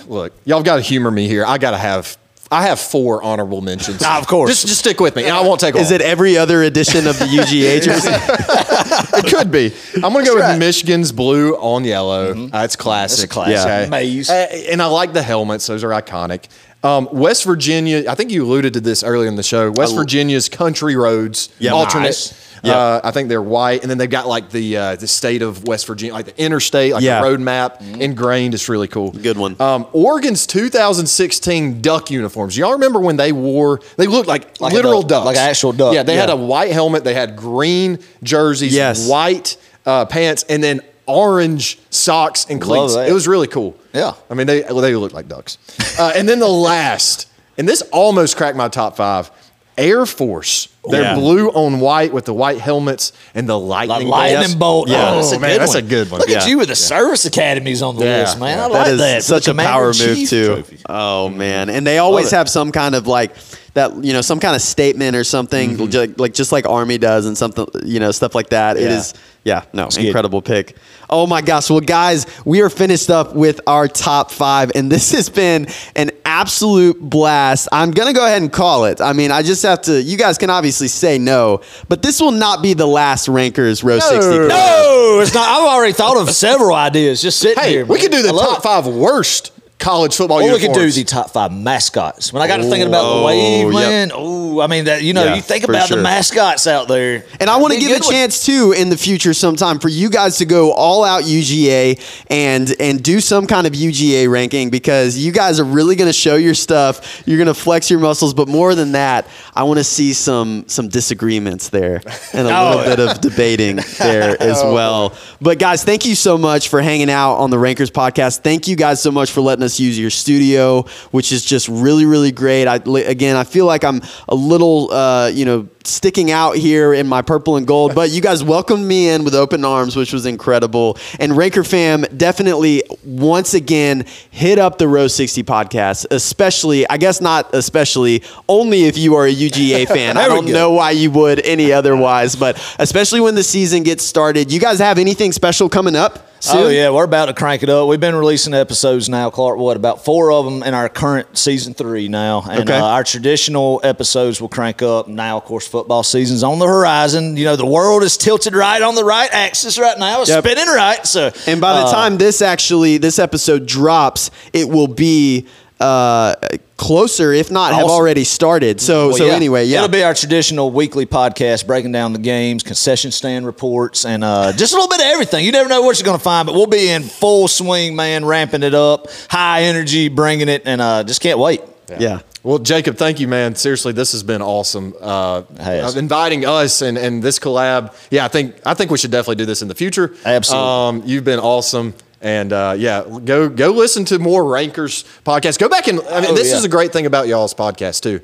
Look, 0.08 0.32
y'all 0.44 0.62
got 0.62 0.76
to 0.76 0.82
humor 0.82 1.10
me 1.10 1.28
here. 1.28 1.44
I 1.46 1.58
got 1.58 1.70
to 1.72 1.78
have. 1.78 2.16
I 2.50 2.64
have 2.66 2.78
four 2.78 3.22
honorable 3.22 3.62
mentions. 3.62 4.02
Ah, 4.04 4.18
of 4.20 4.26
course. 4.26 4.50
Just, 4.50 4.66
just 4.66 4.80
stick 4.80 5.00
with 5.00 5.16
me, 5.16 5.24
and 5.24 5.32
I 5.32 5.40
won't 5.42 5.60
take. 5.60 5.74
Is 5.76 5.90
it 5.90 6.00
every 6.00 6.36
other 6.36 6.62
edition 6.62 7.06
of 7.06 7.18
the 7.18 7.24
UGA 7.26 7.82
jersey? 7.82 8.10
It 8.10 9.32
could 9.32 9.50
be. 9.50 9.72
I'm 9.94 10.12
going 10.12 10.24
to 10.24 10.30
go 10.30 10.36
with 10.36 10.58
Michigan's 10.58 11.12
blue 11.12 11.54
on 11.56 11.84
yellow. 11.84 12.34
That's 12.48 12.76
classic. 12.76 13.18
That's 13.18 13.24
a 13.24 13.28
classic. 13.28 13.66
Okay. 13.66 13.90
Maize. 13.90 14.28
Uh, 14.28 14.48
and 14.70 14.82
I 14.82 14.86
like 14.86 15.12
the 15.12 15.22
helmets; 15.22 15.66
those 15.66 15.84
are 15.84 15.90
iconic. 15.90 16.48
Um, 16.84 17.08
West 17.12 17.44
Virginia. 17.44 18.04
I 18.08 18.14
think 18.14 18.30
you 18.30 18.44
alluded 18.44 18.74
to 18.74 18.80
this 18.80 19.02
earlier 19.02 19.26
in 19.28 19.36
the 19.36 19.42
show. 19.42 19.70
West 19.72 19.94
Virginia's 19.96 20.48
country 20.48 20.94
roads 20.96 21.48
Yeah, 21.58 21.72
alternate. 21.72 22.04
nice. 22.04 22.54
Uh, 22.62 22.98
I 23.04 23.10
think 23.10 23.28
they're 23.28 23.42
white, 23.42 23.82
and 23.82 23.90
then 23.90 23.98
they've 23.98 24.08
got 24.08 24.26
like 24.26 24.48
the 24.50 24.76
uh, 24.76 24.96
the 24.96 25.06
state 25.06 25.42
of 25.42 25.64
West 25.66 25.86
Virginia, 25.86 26.14
like 26.14 26.24
the 26.26 26.38
interstate, 26.42 26.92
like 26.94 27.02
Yeah. 27.02 27.20
the 27.20 27.28
road 27.28 27.40
map 27.40 27.82
ingrained. 27.82 28.54
It's 28.54 28.68
really 28.70 28.88
cool. 28.88 29.10
Good 29.10 29.36
one. 29.36 29.56
Um, 29.60 29.86
Oregon's 29.92 30.46
2016 30.46 31.82
duck 31.82 32.10
uniforms. 32.10 32.56
Y'all 32.56 32.72
remember 32.72 33.00
when 33.00 33.16
they 33.16 33.32
wore? 33.32 33.80
They 33.96 34.06
looked 34.06 34.28
like, 34.28 34.60
Like 34.62 34.72
literal 34.72 35.02
duck, 35.02 35.24
ducks, 35.24 35.26
like 35.26 35.36
actual 35.36 35.72
duck. 35.72 35.94
Yeah, 35.94 36.04
they 36.04 36.16
had 36.16 36.30
a 36.30 36.36
white 36.36 36.72
helmet. 36.72 37.04
They 37.04 37.14
had 37.14 37.36
green 37.36 37.98
jerseys, 38.22 38.74
Yes. 38.74 39.08
white 39.08 39.56
uh, 39.84 40.06
pants, 40.06 40.44
and 40.48 40.62
then 40.64 40.80
orange 41.06 41.78
socks 41.90 42.46
and 42.48 42.60
cleats. 42.60 42.94
It 42.94 43.12
was 43.12 43.26
really 43.28 43.46
cool. 43.48 43.76
Yeah. 43.92 44.12
I 44.30 44.34
mean 44.34 44.46
they 44.46 44.62
they 44.62 44.94
look 44.96 45.12
like 45.12 45.28
ducks. 45.28 45.58
Uh, 45.98 46.12
and 46.16 46.28
then 46.28 46.38
the 46.40 46.48
last, 46.48 47.28
and 47.58 47.68
this 47.68 47.82
almost 47.92 48.36
cracked 48.36 48.56
my 48.56 48.68
top 48.68 48.96
five. 48.96 49.30
Air 49.76 50.06
Force. 50.06 50.68
They're 50.88 51.02
Yeah. 51.02 51.14
blue 51.16 51.48
on 51.48 51.80
white 51.80 52.12
with 52.12 52.26
the 52.26 52.32
white 52.34 52.58
helmets 52.60 53.12
and 53.34 53.48
the 53.48 53.58
lightning, 53.58 54.06
lightning 54.06 54.56
bolt. 54.56 54.88
Yeah. 54.88 55.10
Oh, 55.10 55.16
That's 55.16 55.32
a 55.32 55.40
man, 55.40 55.50
good 55.50 55.60
that's 55.62 55.74
one. 55.74 55.84
a 55.84 55.86
good 55.88 56.10
one. 56.12 56.20
Look 56.20 56.28
Yeah. 56.28 56.42
at 56.42 56.48
you 56.48 56.58
with 56.58 56.68
the 56.68 56.76
service 56.76 57.24
academies 57.24 57.82
on 57.82 57.96
the 57.96 58.04
Yeah. 58.04 58.18
list, 58.20 58.38
man. 58.38 58.56
I 58.58 58.62
Yeah. 58.62 58.66
like 58.68 58.84
that 58.84 58.92
is 58.92 58.98
that. 59.00 59.24
Such 59.24 59.46
the 59.46 59.50
a 59.50 59.54
power 59.54 59.86
move 59.86 59.96
Commander-in-Chief 59.96 60.30
too. 60.30 60.46
trophy. 60.46 60.78
Oh 60.88 61.28
man, 61.28 61.70
and 61.70 61.84
they 61.84 61.98
always 61.98 62.30
have 62.30 62.48
some 62.48 62.70
kind 62.70 62.94
of 62.94 63.08
like 63.08 63.32
that, 63.74 64.04
you 64.04 64.12
know, 64.12 64.20
some 64.20 64.38
kind 64.38 64.54
of 64.54 64.62
statement 64.62 65.16
or 65.16 65.24
something, 65.24 65.76
Mm-hmm. 65.76 65.90
ju- 65.90 66.14
like 66.18 66.34
just 66.34 66.52
like 66.52 66.68
Army 66.68 66.96
does, 66.98 67.26
and 67.26 67.36
something, 67.36 67.66
you 67.84 67.98
know, 67.98 68.12
stuff 68.12 68.36
like 68.36 68.50
that. 68.50 68.76
It 68.76 68.82
Yeah. 68.84 68.98
is, 68.98 69.14
yeah, 69.44 69.64
no, 69.72 69.88
good. 69.88 70.04
incredible 70.06 70.42
pick. 70.42 70.76
Oh 71.10 71.26
my 71.26 71.42
gosh, 71.42 71.68
well, 71.70 71.80
guys, 71.80 72.26
we 72.44 72.62
are 72.62 72.70
finished 72.70 73.10
up 73.10 73.34
with 73.34 73.60
our 73.66 73.86
top 73.86 74.30
five, 74.30 74.72
and 74.74 74.90
this 74.90 75.12
has 75.12 75.28
been 75.28 75.66
an 75.94 76.10
absolute 76.24 76.98
blast. 76.98 77.68
I'm 77.70 77.90
gonna 77.90 78.12
go 78.14 78.24
ahead 78.24 78.40
and 78.42 78.50
call 78.52 78.86
it. 78.86 79.00
I 79.00 79.12
mean, 79.12 79.30
I 79.30 79.42
just 79.42 79.62
have 79.62 79.82
to. 79.82 80.02
You 80.02 80.16
guys 80.16 80.38
can 80.38 80.50
obviously 80.50 80.88
say 80.88 81.18
no, 81.18 81.60
but 81.88 82.02
this 82.02 82.20
will 82.20 82.30
not 82.32 82.62
be 82.62 82.72
the 82.74 82.86
last 82.86 83.28
Rankers 83.28 83.84
Row 83.84 83.98
60. 83.98 84.30
No. 84.30 84.48
No, 84.48 85.20
it's 85.20 85.34
not. 85.34 85.46
I've 85.46 85.68
already 85.68 85.92
thought 85.92 86.16
of 86.16 86.30
several 86.30 86.74
ideas 86.74 87.20
just 87.22 87.38
sitting 87.38 87.62
Hey, 87.62 87.70
here. 87.70 87.84
we 87.84 87.96
man. 87.96 88.00
could 88.00 88.12
do 88.12 88.22
the 88.22 88.34
I 88.34 88.38
top 88.38 88.62
five 88.62 88.86
worst 88.86 89.52
college 89.78 90.16
football 90.16 90.38
Or 90.38 90.42
we 90.42 90.46
uniforms. 90.46 90.76
could 90.78 90.82
do 90.86 90.90
the 90.92 91.04
top 91.04 91.30
five 91.30 91.52
mascots. 91.52 92.32
When 92.32 92.40
I 92.42 92.46
got 92.46 92.56
to 92.58 92.62
thinking 92.62 92.86
about 92.88 93.04
Oh, 93.04 93.18
the 93.20 93.24
wave, 93.26 93.72
yep. 93.72 93.82
man. 93.82 94.10
Oh, 94.14 94.60
I 94.60 94.66
mean 94.68 94.84
that. 94.84 95.02
You 95.02 95.12
know, 95.12 95.24
Yeah, 95.24 95.34
you 95.34 95.42
think 95.42 95.64
about 95.64 95.88
sure. 95.88 95.96
the 95.98 96.02
mascots 96.02 96.66
out 96.66 96.86
there, 96.88 97.24
And 97.40 97.50
I 97.50 97.56
want 97.56 97.74
to 97.74 97.80
give 97.80 97.90
a 97.90 97.94
good 97.94 98.04
one. 98.04 98.12
chance 98.12 98.46
too 98.46 98.72
in 98.76 98.88
the 98.88 98.96
future 98.96 99.34
sometime 99.34 99.78
for 99.80 99.88
you 99.88 100.08
guys 100.08 100.38
to 100.38 100.44
go 100.46 100.72
all 100.72 101.04
out 101.04 101.24
UGA 101.24 102.00
and 102.30 102.74
and 102.80 103.02
do 103.02 103.20
some 103.20 103.46
kind 103.46 103.66
of 103.66 103.72
UGA 103.74 104.30
ranking 104.30 104.70
because 104.70 105.18
you 105.18 105.32
guys 105.32 105.58
are 105.60 105.64
really 105.64 105.96
going 105.96 106.08
to 106.08 106.12
show 106.14 106.36
your 106.36 106.54
stuff. 106.54 107.22
You're 107.26 107.36
going 107.38 107.48
to 107.48 107.54
flex 107.54 107.90
your 107.90 108.00
muscles, 108.00 108.32
but 108.32 108.48
more 108.48 108.74
than 108.76 108.92
that, 108.92 109.26
I 109.54 109.64
want 109.64 109.78
to 109.78 109.84
see 109.84 110.12
some 110.14 110.64
some 110.68 110.88
disagreements 110.88 111.68
there 111.70 112.00
and 112.32 112.46
a 112.48 112.56
Oh, 112.56 112.76
little 112.76 112.84
bit 112.96 113.00
of 113.00 113.20
debating 113.20 113.80
there 113.98 114.40
as 114.40 114.62
oh. 114.62 114.72
well. 114.72 115.14
But 115.42 115.58
guys, 115.58 115.82
thank 115.84 116.06
you 116.06 116.14
so 116.14 116.38
much 116.38 116.68
for 116.68 116.80
hanging 116.80 117.10
out 117.10 117.34
on 117.36 117.50
the 117.50 117.58
Rankers 117.58 117.90
podcast. 117.90 118.38
Thank 118.40 118.68
you 118.68 118.76
guys 118.76 119.02
so 119.02 119.10
much 119.10 119.32
for 119.32 119.40
letting 119.40 119.63
us 119.64 119.80
use 119.80 119.98
your 119.98 120.10
studio, 120.10 120.82
which 121.10 121.32
is 121.32 121.44
just 121.44 121.68
really 121.68 122.04
really 122.04 122.32
great. 122.32 122.66
I 122.66 122.76
again, 122.76 123.36
I 123.36 123.44
feel 123.44 123.66
like 123.66 123.84
I'm 123.84 124.02
a 124.28 124.34
little 124.34 124.92
uh, 124.92 125.28
you 125.28 125.44
know 125.44 125.68
sticking 125.86 126.30
out 126.30 126.56
here 126.56 126.94
in 126.94 127.06
my 127.06 127.22
purple 127.22 127.56
and 127.56 127.66
gold, 127.66 127.94
but 127.94 128.10
you 128.10 128.20
guys 128.20 128.42
welcomed 128.42 128.86
me 128.86 129.08
in 129.08 129.22
with 129.24 129.34
open 129.34 129.64
arms, 129.64 129.96
which 129.96 130.12
was 130.12 130.26
incredible. 130.26 130.96
And 131.20 131.36
Ranker 131.36 131.62
fam, 131.64 132.02
definitely 132.16 132.82
once 133.04 133.54
again 133.54 134.06
hit 134.30 134.58
up 134.58 134.78
the 134.78 134.88
Row 134.88 135.06
60 135.08 135.42
podcast, 135.44 136.06
especially, 136.10 136.88
I 136.88 136.96
guess 136.96 137.20
not 137.20 137.54
especially, 137.54 138.22
only 138.48 138.84
if 138.84 138.96
you 138.96 139.14
are 139.16 139.26
a 139.26 139.34
UGA 139.34 139.86
fan. 139.88 140.16
I 140.16 140.26
don't 140.26 140.46
know 140.46 140.72
why 140.72 140.92
you 140.92 141.10
would 141.10 141.44
any 141.44 141.72
otherwise, 141.72 142.34
but 142.36 142.56
especially 142.78 143.20
when 143.20 143.34
the 143.34 143.42
season 143.44 143.82
gets 143.82 144.04
started. 144.04 144.50
You 144.50 144.60
guys 144.60 144.78
have 144.78 144.98
anything 144.98 145.32
special 145.32 145.68
coming 145.68 145.96
up? 145.96 146.30
Soon? 146.40 146.56
Oh 146.64 146.68
yeah, 146.68 146.90
we're 146.90 147.04
about 147.04 147.26
to 147.26 147.32
crank 147.32 147.62
it 147.62 147.70
up. 147.70 147.88
We've 147.88 147.98
been 147.98 148.14
releasing 148.14 148.52
episodes 148.52 149.08
now, 149.08 149.30
Clark. 149.30 149.56
What 149.56 149.78
about 149.78 150.04
four 150.04 150.30
of 150.30 150.44
them 150.44 150.62
in 150.62 150.74
our 150.74 150.90
current 150.90 151.38
season 151.38 151.72
three 151.72 152.06
now? 152.06 152.42
And 152.42 152.68
Okay. 152.68 152.78
uh, 152.78 152.84
our 152.84 153.02
traditional 153.02 153.80
episodes 153.82 154.42
will 154.42 154.50
crank 154.50 154.82
up 154.82 155.08
now. 155.08 155.38
Of 155.38 155.44
course, 155.44 155.66
football 155.74 156.04
season's 156.04 156.44
on 156.44 156.60
the 156.60 156.66
horizon. 156.68 157.36
You 157.36 157.46
know, 157.46 157.56
the 157.56 157.66
world 157.66 158.04
is 158.04 158.16
tilted 158.16 158.54
right 158.54 158.80
on 158.80 158.94
the 158.94 159.02
right 159.04 159.28
axis 159.32 159.76
right 159.76 159.98
now. 159.98 160.20
It's 160.20 160.30
Yep. 160.30 160.44
spinning 160.44 160.68
right. 160.68 161.04
So, 161.04 161.32
And 161.48 161.60
by 161.60 161.72
the 161.80 161.86
uh, 161.86 161.92
time 161.92 162.16
this 162.16 162.40
actually 162.42 162.98
this 162.98 163.18
episode 163.18 163.66
drops, 163.66 164.30
it 164.52 164.68
will 164.68 164.86
be 164.86 165.46
uh, 165.80 166.36
closer, 166.76 167.32
if 167.32 167.50
not 167.50 167.72
have 167.74 167.86
Awesome. 167.86 167.90
already 167.96 168.22
started. 168.22 168.80
So 168.80 169.08
Well, 169.08 169.16
so 169.16 169.26
anyway, 169.26 169.64
yeah. 169.66 169.78
it'll 169.78 169.88
be 169.88 170.04
our 170.04 170.14
traditional 170.14 170.70
weekly 170.70 171.06
podcast 171.06 171.66
breaking 171.66 171.90
down 171.90 172.12
the 172.12 172.20
games, 172.20 172.62
concession 172.62 173.10
stand 173.10 173.44
reports, 173.44 174.04
and 174.04 174.22
uh, 174.22 174.52
just 174.52 174.72
a 174.72 174.76
little 174.76 174.88
bit 174.88 175.00
of 175.00 175.06
everything. 175.06 175.44
You 175.44 175.50
never 175.50 175.68
know 175.68 175.82
what 175.82 175.98
you're 175.98 176.06
going 176.06 176.16
to 176.18 176.22
find, 176.22 176.46
but 176.46 176.54
we'll 176.54 176.68
be 176.68 176.88
in 176.88 177.02
full 177.02 177.48
swing, 177.48 177.96
man, 177.96 178.24
ramping 178.24 178.62
it 178.62 178.74
up, 178.74 179.08
high 179.28 179.64
energy, 179.64 180.08
bringing 180.08 180.48
it, 180.48 180.62
and 180.64 180.80
uh, 180.80 181.02
just 181.02 181.20
can't 181.20 181.40
wait. 181.40 181.60
yeah. 181.98 182.20
Well, 182.44 182.58
Jacob, 182.58 182.98
thank 182.98 183.20
you, 183.20 183.26
man. 183.26 183.54
Seriously, 183.54 183.92
this 183.92 184.12
has 184.12 184.22
been 184.22 184.42
awesome. 184.42 184.94
Uh, 185.00 185.42
Has. 185.58 185.96
inviting 185.96 186.44
us 186.44 186.82
and, 186.82 186.98
and 186.98 187.22
this 187.22 187.38
collab. 187.38 187.94
Yeah, 188.10 188.26
I 188.26 188.28
think 188.28 188.54
I 188.66 188.74
think 188.74 188.90
we 188.90 188.98
should 188.98 189.10
definitely 189.10 189.36
do 189.36 189.46
this 189.46 189.62
in 189.62 189.68
the 189.68 189.74
future. 189.74 190.14
Absolutely. 190.26 190.68
Um, 190.68 191.02
you've 191.06 191.24
been 191.24 191.40
awesome. 191.40 191.94
And 192.20 192.52
uh, 192.52 192.74
yeah, 192.76 193.02
go 193.24 193.48
go 193.48 193.70
listen 193.70 194.04
to 194.06 194.18
more 194.18 194.44
Rankers 194.44 195.04
podcast. 195.24 195.58
Go 195.58 195.68
back 195.70 195.88
and 195.88 196.00
I 196.02 196.20
mean, 196.20 196.30
Oh, 196.32 196.34
this 196.34 196.50
yeah. 196.50 196.56
is 196.58 196.64
a 196.64 196.68
great 196.68 196.92
thing 196.92 197.06
about 197.06 197.28
y'all's 197.28 197.54
podcast 197.54 198.02
too. 198.02 198.20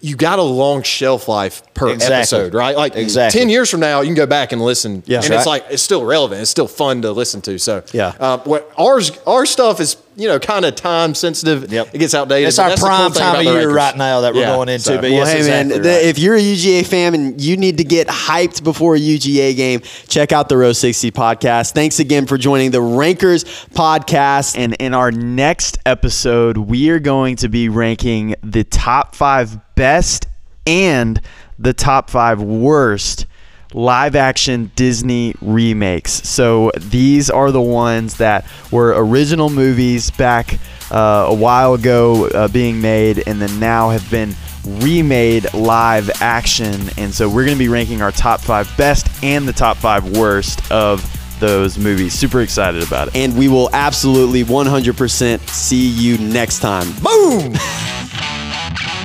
You 0.00 0.16
got 0.16 0.38
a 0.38 0.42
long 0.42 0.82
shelf 0.82 1.28
life 1.28 1.62
per 1.74 1.90
Exactly. 1.90 2.16
episode, 2.16 2.54
right? 2.54 2.74
Like 2.76 2.96
Exactly. 2.96 3.38
ten 3.40 3.48
years 3.50 3.68
from 3.68 3.80
now, 3.80 4.00
you 4.00 4.06
can 4.06 4.14
go 4.14 4.26
back 4.26 4.52
and 4.52 4.62
listen, 4.62 5.02
Yeah. 5.06 5.18
and 5.20 5.28
Right. 5.28 5.36
it's 5.38 5.46
like 5.46 5.64
it's 5.70 5.82
still 5.82 6.04
relevant. 6.04 6.40
It's 6.40 6.50
still 6.50 6.68
fun 6.68 7.02
to 7.02 7.10
listen 7.12 7.40
to. 7.42 7.58
So 7.58 7.82
Yeah. 7.92 8.14
uh, 8.18 8.38
what 8.44 8.70
ours 8.78 9.10
our 9.26 9.44
stuff 9.44 9.80
is 9.80 9.96
you 10.18 10.28
know 10.28 10.38
kind 10.38 10.64
of 10.64 10.74
time 10.74 11.14
sensitive. 11.14 11.72
Yep. 11.72 11.90
it 11.94 11.98
gets 11.98 12.12
outdated. 12.14 12.48
It's 12.48 12.58
our 12.58 12.70
the 12.70 12.76
cool 12.76 12.88
prime 12.88 13.12
time 13.12 13.36
of 13.36 13.44
year 13.44 13.70
right 13.70 13.96
now 13.96 14.20
that 14.22 14.34
we're 14.34 14.40
Yeah, 14.40 14.56
going 14.56 14.68
into. 14.68 14.84
so- 14.84 14.94
but 14.96 15.04
Well, 15.04 15.12
yes, 15.12 15.28
hey 15.32 15.48
man, 15.48 15.66
exactly 15.66 15.78
the- 15.82 15.88
right. 15.96 16.04
if 16.04 16.18
you're 16.18 16.34
a 16.34 16.40
UGA 16.42 16.82
fan 16.84 17.14
and 17.14 17.40
you 17.40 17.56
need 17.56 17.78
to 17.78 17.84
get 17.84 18.08
hyped 18.08 18.62
before 18.64 18.96
a 18.96 18.98
UGA 19.00 19.54
game, 19.54 19.80
check 20.08 20.32
out 20.32 20.48
the 20.48 20.56
Row 20.56 20.72
60 20.72 21.10
podcast. 21.12 21.72
Thanks 21.72 22.00
again 22.00 22.26
for 22.26 22.36
joining 22.36 22.72
the 22.72 22.82
Rankers 22.82 23.44
podcast. 23.74 24.58
And 24.58 24.74
in 24.74 24.92
our 24.92 25.10
next 25.12 25.78
episode, 25.86 26.56
we 26.58 26.90
are 26.90 26.98
going 26.98 27.36
to 27.36 27.48
be 27.48 27.68
ranking 27.68 28.34
the 28.42 28.64
top 28.64 29.14
five 29.14 29.56
best 29.76 30.26
and 30.66 31.20
the 31.58 31.72
top 31.72 32.10
five 32.10 32.40
worst 32.42 33.26
live 33.74 34.16
action 34.16 34.70
Disney 34.76 35.34
remakes. 35.40 36.12
So 36.28 36.70
these 36.76 37.30
are 37.30 37.50
the 37.50 37.60
ones 37.60 38.16
that 38.18 38.46
were 38.70 38.94
original 38.96 39.50
movies 39.50 40.10
back 40.10 40.58
uh, 40.90 41.26
a 41.28 41.34
while 41.34 41.74
ago 41.74 42.28
uh, 42.28 42.48
being 42.48 42.80
made 42.80 43.26
and 43.26 43.40
then 43.40 43.60
now 43.60 43.90
have 43.90 44.10
been 44.10 44.34
remade 44.64 45.52
live 45.54 46.10
action. 46.20 46.74
And 46.96 47.12
so 47.12 47.28
we're 47.28 47.44
going 47.44 47.56
to 47.56 47.62
be 47.62 47.68
ranking 47.68 48.02
our 48.02 48.12
top 48.12 48.40
five 48.40 48.74
best 48.76 49.08
and 49.22 49.46
the 49.46 49.52
top 49.52 49.76
five 49.76 50.16
worst 50.16 50.70
of 50.72 51.04
those 51.40 51.78
movies. 51.78 52.14
Super 52.14 52.40
excited 52.40 52.82
about 52.82 53.08
it. 53.08 53.16
And 53.16 53.36
we 53.36 53.48
will 53.48 53.70
absolutely 53.72 54.44
100% 54.44 55.48
see 55.48 55.88
you 55.88 56.18
next 56.18 56.60
time. 56.60 56.88
Boom. 57.02 57.54